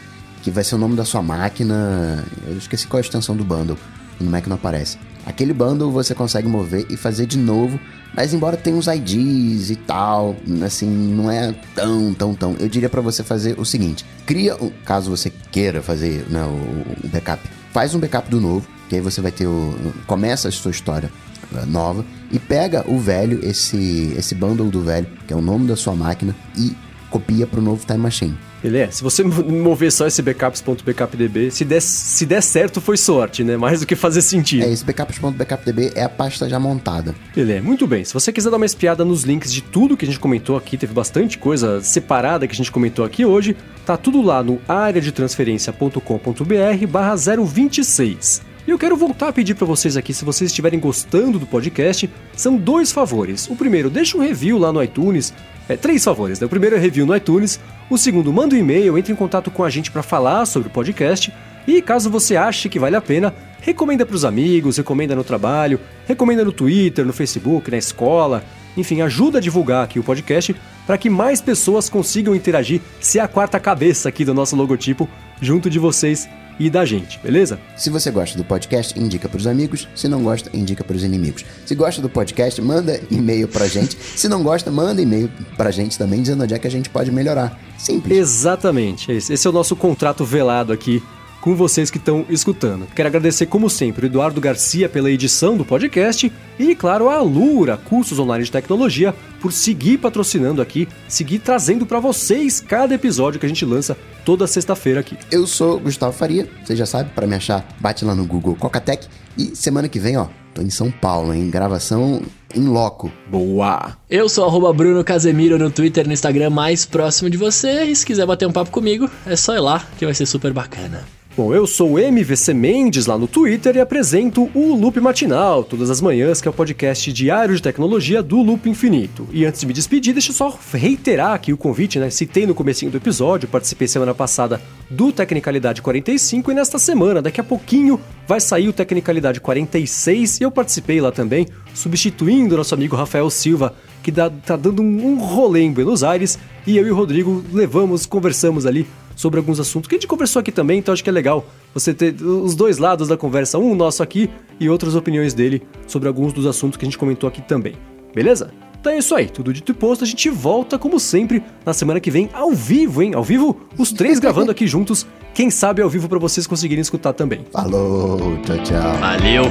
[0.44, 2.22] que vai ser o nome da sua máquina.
[2.46, 3.78] Eu esqueci qual é a extensão do bundle.
[4.20, 4.98] No Mac não aparece.
[5.24, 7.80] Aquele bundle você consegue mover e fazer de novo,
[8.14, 12.56] mas embora tenha uns IDs e tal, assim, não é tão, tão, tão.
[12.60, 17.08] Eu diria para você fazer o seguinte: cria, caso você queira fazer né, o, o
[17.08, 17.42] backup,
[17.72, 19.74] faz um backup do novo, que aí você vai ter o.
[20.06, 21.10] começa a sua história
[21.54, 25.66] eh, nova e pega o velho, esse, esse bundle do velho, que é o nome
[25.66, 26.76] da sua máquina, e
[27.14, 28.36] copia para o novo Time Machine.
[28.64, 28.90] Ele é.
[28.90, 33.56] Se você mover só esse backups.backupdb, se der, se der certo, foi sorte, né?
[33.56, 34.64] Mais do que fazer sentido.
[34.64, 37.14] É, esse backups.backupdb é a pasta já montada.
[37.36, 37.60] Ele é.
[37.60, 38.04] Muito bem.
[38.04, 40.76] Se você quiser dar uma espiada nos links de tudo que a gente comentou aqui,
[40.76, 43.56] teve bastante coisa separada que a gente comentou aqui hoje,
[43.86, 48.53] tá tudo lá no areadetransferencia.com.br barra 026.
[48.66, 52.08] E eu quero voltar a pedir para vocês aqui, se vocês estiverem gostando do podcast,
[52.34, 53.46] são dois favores.
[53.50, 55.34] O primeiro, deixa um review lá no iTunes,
[55.68, 56.40] é, três favores.
[56.40, 56.46] Né?
[56.46, 57.60] O primeiro é review no iTunes.
[57.90, 60.70] O segundo, manda um e-mail, entre em contato com a gente para falar sobre o
[60.70, 61.30] podcast.
[61.66, 65.78] E caso você ache que vale a pena, recomenda para os amigos, recomenda no trabalho,
[66.06, 68.42] recomenda no Twitter, no Facebook, na escola.
[68.78, 70.56] Enfim, ajuda a divulgar aqui o podcast
[70.86, 75.06] para que mais pessoas consigam interagir, ser a quarta cabeça aqui do nosso logotipo
[75.40, 76.26] junto de vocês
[76.58, 77.58] e da gente, beleza?
[77.76, 79.88] Se você gosta do podcast, indica pros amigos.
[79.94, 81.44] Se não gosta, indica pros inimigos.
[81.66, 83.96] Se gosta do podcast, manda e-mail pra gente.
[84.16, 87.10] Se não gosta, manda e-mail pra gente também, dizendo onde é que a gente pode
[87.10, 87.58] melhorar.
[87.78, 88.16] Simples.
[88.18, 89.10] Exatamente.
[89.12, 91.02] Esse é o nosso contrato velado aqui
[91.44, 92.86] com vocês que estão escutando.
[92.94, 97.76] Quero agradecer, como sempre, o Eduardo Garcia pela edição do podcast e, claro, a Alura,
[97.76, 103.44] cursos online de tecnologia, por seguir patrocinando aqui, seguir trazendo para vocês cada episódio que
[103.44, 105.18] a gente lança toda sexta-feira aqui.
[105.30, 109.06] Eu sou Gustavo Faria, você já sabe, pra me achar, bate lá no Google Cocatec.
[109.36, 112.22] E semana que vem, ó, tô em São Paulo, em gravação
[112.54, 113.12] em loco.
[113.30, 113.98] Boa!
[114.08, 117.84] Eu sou arroba Bruno Casemiro no Twitter e no Instagram mais próximo de você.
[117.84, 120.50] E se quiser bater um papo comigo, é só ir lá, que vai ser super
[120.54, 121.04] bacana.
[121.36, 125.90] Bom, eu sou o MVC Mendes lá no Twitter e apresento o Loop Matinal, todas
[125.90, 129.26] as manhãs, que é o podcast diário de tecnologia do Loop Infinito.
[129.32, 132.08] E antes de me despedir, deixa eu só reiterar aqui o convite, né?
[132.08, 137.40] Citei no comecinho do episódio, participei semana passada do Tecnicalidade 45 e nesta semana, daqui
[137.40, 142.94] a pouquinho, vai sair o Tecnicalidade 46 e eu participei lá também, substituindo nosso amigo
[142.94, 143.74] Rafael Silva,
[144.04, 148.04] que dá, tá dando um, rolê em Buenos Aires, e eu e o Rodrigo levamos,
[148.04, 148.86] conversamos ali
[149.16, 151.94] sobre alguns assuntos que a gente conversou aqui também, então acho que é legal você
[151.94, 154.28] ter os dois lados da conversa, um nosso aqui
[154.60, 157.74] e outras opiniões dele sobre alguns dos assuntos que a gente comentou aqui também.
[158.14, 158.50] Beleza?
[158.78, 161.98] Então é isso aí, tudo dito e posto, a gente volta como sempre na semana
[161.98, 163.14] que vem ao vivo, hein?
[163.14, 167.14] Ao vivo, os três gravando aqui juntos, quem sabe ao vivo para vocês conseguirem escutar
[167.14, 167.40] também.
[167.50, 168.98] Falou, tchau, tchau.
[168.98, 169.44] Valeu!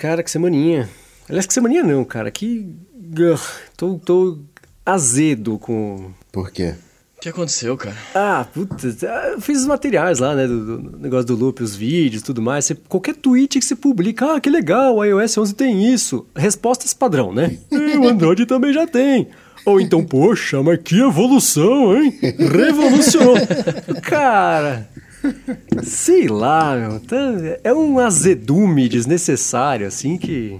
[0.00, 0.88] Cara, que semaninha.
[1.28, 2.66] Aliás, que semaninha não, cara, que...
[3.76, 4.38] Tô, tô
[4.84, 6.10] azedo com...
[6.32, 6.74] Por quê?
[7.18, 7.94] O que aconteceu, cara?
[8.14, 8.86] Ah, puta,
[9.32, 12.64] eu fiz os materiais lá, né, do, do negócio do loop, os vídeos, tudo mais.
[12.64, 16.26] Você- qualquer tweet que você publica, ah, que legal, o iOS 11 tem isso.
[16.34, 17.58] Respostas padrão, né?
[17.70, 19.28] "É, o Android também já tem.
[19.66, 22.18] Ou então, poxa, mas que evolução, hein?
[22.22, 23.34] Revolucionou.
[24.00, 24.88] Cara,
[25.82, 27.16] sei lá, meu, tá-
[27.64, 30.58] é um azedume desnecessário, assim, que...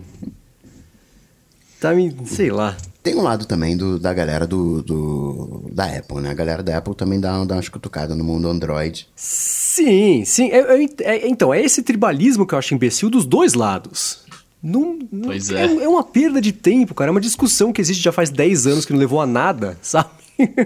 [1.81, 2.15] Tá me...
[2.27, 2.77] sei lá.
[3.03, 6.31] Tem um lado também do, da galera do, do- da Apple, né?
[6.31, 9.09] A galera da Apple também dá, dá umas cutucadas no mundo Android.
[9.17, 10.51] Sim, sim.
[10.51, 14.19] É- é- é- então, é esse tribalismo que eu acho imbecil dos dois lados.
[14.63, 15.65] Não, não- Pois é.
[15.65, 15.89] é.
[15.89, 17.09] uma perda de tempo, cara.
[17.09, 20.11] É uma discussão que existe já faz 10 anos que não levou a nada, sabe?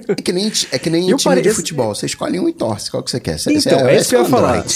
[0.09, 1.95] É que nem, é que nem Eu time de parei- futebol.
[1.95, 2.91] Você escolhe um e torce.
[2.91, 3.39] Qual que você quer?
[3.39, 4.65] Você, Então, você é isso que eu ia falar.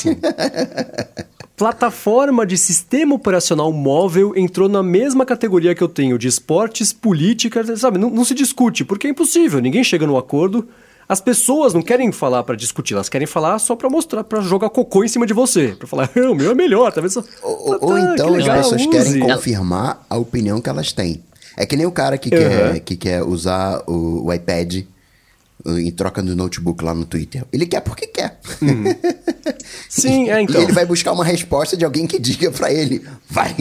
[1.57, 7.77] Plataforma de sistema operacional móvel entrou na mesma categoria que eu tenho de esportes, política,
[7.77, 7.99] sabe?
[7.99, 9.61] Não, não se discute, porque é impossível.
[9.61, 10.69] Ninguém chega num acordo.
[11.09, 14.69] As pessoas não querem falar pra discutir, elas querem falar só pra mostrar, pra jogar
[14.69, 15.69] cocô em cima de você.
[15.77, 17.17] Pra falar, "Ah, o meu é melhor, talvez.
[17.17, 18.91] Ou, Tá, ou tá, então que as legal, pessoas use.
[18.91, 21.23] querem confirmar a opinião que elas têm.
[21.61, 24.85] É que nem o cara que, quer, que quer usar o, o iPad
[25.67, 27.45] em troca do notebook lá no Twitter.
[27.53, 28.39] Ele quer porque quer.
[29.89, 30.61] Sim, é então.
[30.61, 33.55] E ele vai buscar uma resposta de alguém que diga pra ele: vai,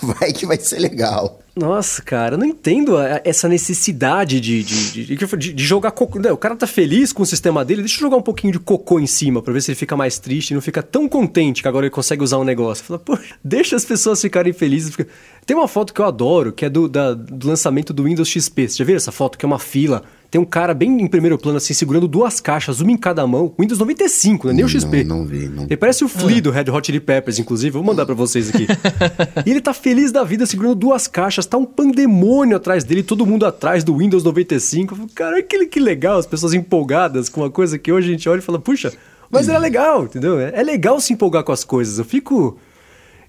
[0.00, 1.40] vai que vai ser legal.
[1.54, 6.18] Nossa, cara, eu não entendo a- essa necessidade de, de, de, de- de jogar cocô.
[6.18, 8.58] Não, o cara tá feliz com o sistema dele, deixa eu jogar um pouquinho de
[8.58, 11.60] cocô em cima pra ver se ele fica mais triste e não fica tão contente
[11.60, 12.82] que agora ele consegue usar um negócio.
[12.84, 14.94] Fala, pô, deixa as pessoas ficarem felizes.
[14.94, 15.10] fica-
[15.44, 18.68] Tem uma foto que eu adoro, que é do, da- do lançamento do Windows XP.
[18.68, 19.36] Você já viu essa foto?
[19.36, 20.02] Que é uma fila.
[20.30, 23.52] Tem um cara bem em primeiro plano, assim, segurando duas caixas, uma em cada mão.
[23.58, 25.04] Windows 95, não é nem o XP.
[25.04, 25.64] Não, não vi, não.
[25.64, 27.70] Ele parece o Flea do Red Hot Chili Peppers, inclusive.
[27.70, 28.66] Vou mandar pra vocês aqui.
[29.44, 31.44] e ele tá feliz da vida segurando duas caixas.
[31.44, 34.94] Tá um pandemônio atrás dele, todo mundo atrás do Windows 95.
[34.94, 38.12] Eu falo, Cara, que, que legal, as pessoas empolgadas com uma coisa que hoje a
[38.12, 38.90] gente olha e fala, puxa,
[39.30, 40.40] mas era legal, entendeu?
[40.40, 41.98] É, é legal se empolgar com as coisas.
[41.98, 42.56] Eu fico.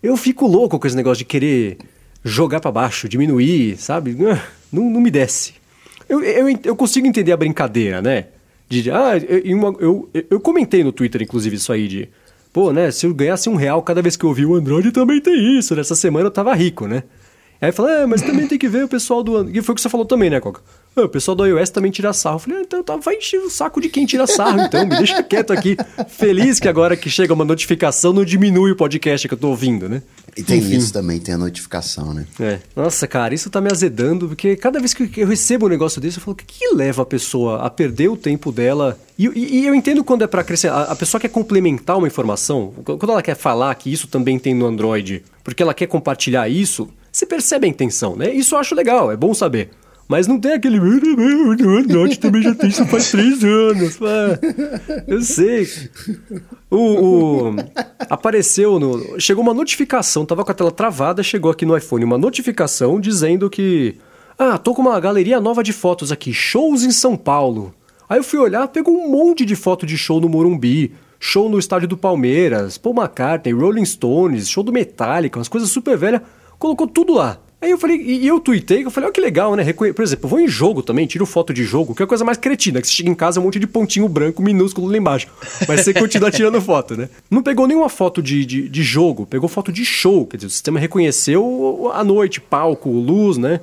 [0.02, 1.78] Eu fico louco com esse negócio de querer
[2.24, 4.16] jogar pra baixo, diminuir, sabe?
[4.72, 5.54] Não, não me desce.
[6.08, 8.28] Eu, eu, eu consigo entender a brincadeira, né?
[8.70, 12.10] De, ah, eu, eu, eu comentei no Twitter, inclusive, isso aí de.
[12.52, 12.92] Pô, né?
[12.92, 15.76] Se eu ganhasse um real cada vez que eu ouvir o Android também tem isso.
[15.76, 17.04] Nessa semana eu tava rico, né?
[17.60, 19.38] Aí falei, ah, mas também tem que ver o pessoal do.
[19.38, 20.62] And-" E foi o que você falou também, né, Coca?
[20.96, 22.36] O pessoal do iOS também tira sarro.
[22.36, 24.86] Eu falei, ah, então tá, vai encher o saco de quem tira sarro, então.
[24.86, 25.76] Me deixa quieto aqui.
[26.08, 29.90] Feliz que agora que chega uma notificação não diminui o podcast que eu tô ouvindo,
[29.90, 30.04] né?
[30.38, 30.78] E tem Enfim.
[30.78, 32.26] isso também, tem a notificação, né?
[32.40, 32.60] É.
[32.76, 36.18] Nossa, cara, isso tá me azedando, porque cada vez que eu recebo um negócio desse,
[36.18, 38.98] eu falo, o que, que leva a pessoa a perder o tempo dela?
[39.18, 40.68] E, e- e eu entendo quando é pra crescer.
[40.70, 44.54] A, a pessoa quer complementar uma informação, quando ela quer falar que isso também tem
[44.54, 48.32] no Android, porque ela quer compartilhar isso, você percebe a intenção, né?
[48.34, 49.70] Isso eu acho legal, é bom saber.
[50.08, 50.78] Mas não tem aquele.
[50.78, 53.98] Android também já tem isso faz três anos.
[54.02, 54.40] Ah,
[55.08, 55.68] eu sei.
[56.70, 57.56] O, o,
[58.10, 59.20] apareceu no.
[59.20, 63.50] Chegou uma notificação, tava com a tela travada, chegou aqui no iPhone uma notificação dizendo
[63.50, 63.96] que.
[64.38, 67.74] Ah, tô com uma galeria nova de fotos aqui, shows em São Paulo.
[68.10, 71.58] Aí eu fui olhar, pegou um monte de foto de show no Morumbi, show no
[71.58, 76.22] estádio do Palmeiras, Paul McCartney, Rolling Stones, show do Metallica, umas coisas super velhas,
[76.60, 77.40] colocou tudo lá.
[77.64, 79.64] Aí eu falei, e eu tuitei, eu falei, olha que legal, né?
[79.72, 82.26] Por exemplo, eu vou em jogo também, tiro foto de jogo, que é a coisa
[82.26, 84.98] mais cretina, que você chega em casa é um monte de pontinho branco minúsculo lá
[84.98, 85.28] embaixo.
[85.66, 87.08] Mas você continua tirando foto, né?
[87.32, 90.50] Não pegou nenhuma foto de, de, de jogo, pegou foto de show, quer dizer, o
[90.50, 93.62] sistema reconheceu a noite, palco, luz, né?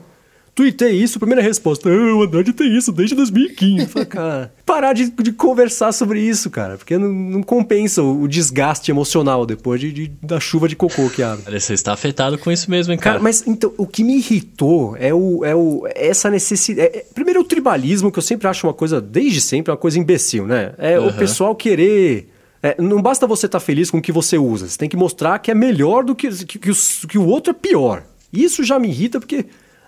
[0.60, 3.86] Tuitei isso, primeira resposta, ah, o Android tem isso desde 2015.
[3.86, 8.28] Falei, cara, parar de, de, conversar sobre isso, cara, porque não, não compensa o, o,
[8.28, 11.58] desgaste emocional depois de, de, da chuva de cocô que abre.
[11.58, 13.14] Você está afetado com isso mesmo, hein, cara?
[13.14, 16.88] cara mas então, o que me irritou é, o, é o, essa necessidade.
[16.88, 19.98] É, é, primeiro, o tribalismo, que eu sempre acho uma coisa, desde sempre, uma coisa
[19.98, 20.74] imbecil, né?
[20.76, 21.08] É uhum.
[21.08, 22.28] o pessoal querer.
[22.62, 24.96] É, não basta você estar tá feliz com o que você usa, você tem que
[24.98, 26.74] mostrar que é melhor do que, que, que, o,
[27.08, 28.02] que o outro é pior.
[28.30, 29.46] Isso já me irrita porque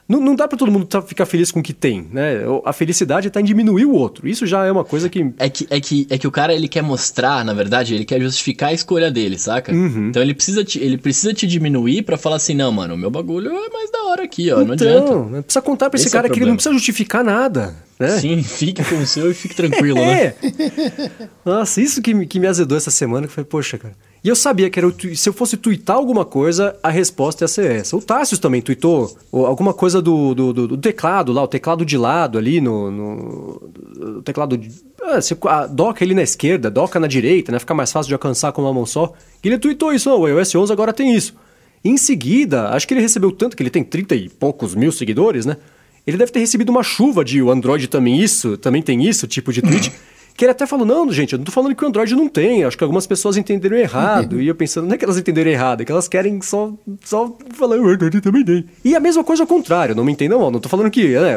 [0.09, 2.41] não, não dá para todo mundo tá, ficar feliz com o que tem, né?
[2.65, 4.29] A felicidade está em diminuir o outro.
[4.29, 5.33] Isso já é uma coisa que...
[5.39, 6.07] É que, é que...
[6.11, 9.39] é que o cara, ele quer mostrar, na verdade, ele quer justificar a escolha dele,
[9.39, 9.73] saca?
[9.73, 10.09] Uhum.
[10.09, 13.11] Então ele precisa, te, ele precisa te diminuir para falar assim, não, mano, o meu
[13.11, 15.43] bagulho é mais da hora aqui, ó, então, não adianta.
[15.43, 17.74] Precisa contar pra esse, esse é cara é que ele não precisa justificar nada.
[17.99, 18.19] Né?
[18.19, 20.35] Sim, fique com o seu e fique tranquilo, é.
[20.43, 21.11] né?
[21.45, 23.95] Nossa, isso que, que me azedou essa semana, que foi, poxa, cara...
[24.24, 27.69] E eu sabia que era se eu fosse twittar alguma coisa, a resposta ia ser
[27.73, 27.97] essa.
[27.97, 31.99] O Tássio também tweetou alguma coisa do, do, do, do, teclado lá, o teclado de
[31.99, 32.90] lado ali no.
[32.90, 33.73] no
[34.19, 34.57] o teclado.
[34.57, 34.70] De,
[35.03, 35.36] ah, você
[35.70, 37.59] doca ele na esquerda, doca na direita, né?
[37.59, 39.12] Fica mais fácil de alcançar com uma mão só.
[39.43, 41.35] E ele tweetou isso, o iOS 11 agora tem isso.
[41.85, 45.44] Em seguida, acho que ele recebeu tanto que ele tem 30 e poucos mil seguidores,
[45.44, 45.57] né?
[46.07, 49.53] Ele deve ter recebido uma chuva de o Android também isso, também tem isso, tipo
[49.53, 49.93] de tweet.
[50.34, 52.64] Que ele até falou, não, gente, eu não tô falando que o Android não tem,
[52.64, 54.40] acho que algumas pessoas entenderam errado.
[54.40, 56.72] e eu pensando, não é que elas entenderam errado, é que elas querem só,
[57.04, 58.64] só falar, o Android também tem.
[58.84, 61.36] E a mesma coisa ao contrário, não me entendam mal, não tô falando que, né,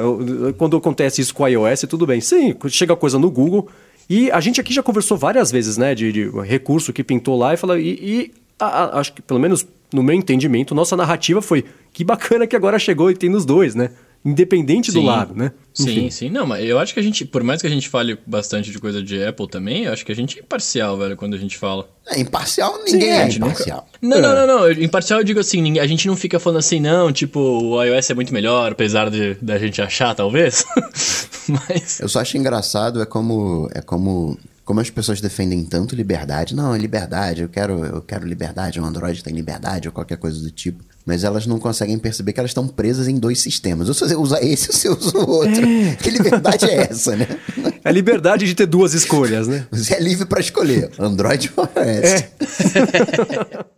[0.57, 2.21] quando acontece isso com o iOS, tudo bem.
[2.21, 3.67] Sim, chega a coisa no Google,
[4.09, 7.53] e a gente aqui já conversou várias vezes, né, de, de recurso que pintou lá
[7.53, 11.41] e fala, e, e a, a, acho que pelo menos no meu entendimento, nossa narrativa
[11.41, 13.91] foi que bacana que agora chegou e tem nos dois, né?
[14.25, 15.51] Independente sim, do lado, né?
[15.79, 15.93] Enfim.
[15.93, 16.29] Sim, sim.
[16.29, 18.79] Não, mas eu acho que a gente, por mais que a gente fale bastante de
[18.79, 21.57] coisa de Apple também, eu acho que a gente é imparcial, velho, quando a gente
[21.57, 21.87] fala.
[22.07, 23.87] É, imparcial, ninguém sim, é imparcial.
[24.01, 24.21] Nunca...
[24.21, 24.71] Não, não, não, não.
[24.71, 28.13] Imparcial eu digo assim, a gente não fica falando assim, não, tipo, o iOS é
[28.15, 30.65] muito melhor, apesar de da gente achar, talvez.
[31.47, 31.99] mas.
[31.99, 33.69] Eu só acho engraçado, é como.
[33.75, 38.27] É como como as pessoas defendem tanto liberdade, não, é liberdade, eu quero, eu quero
[38.27, 40.83] liberdade, o Android tem liberdade ou qualquer coisa do tipo.
[41.05, 43.87] Mas elas não conseguem perceber que elas estão presas em dois sistemas.
[43.87, 45.63] Ou você usa esse ou você usa o outro.
[45.63, 45.95] É.
[45.97, 47.27] Que liberdade é essa, né?
[47.83, 49.67] É a liberdade de ter duas escolhas, né?
[49.69, 52.23] Você é livre para escolher Android ou iOS.
[52.75, 53.65] É.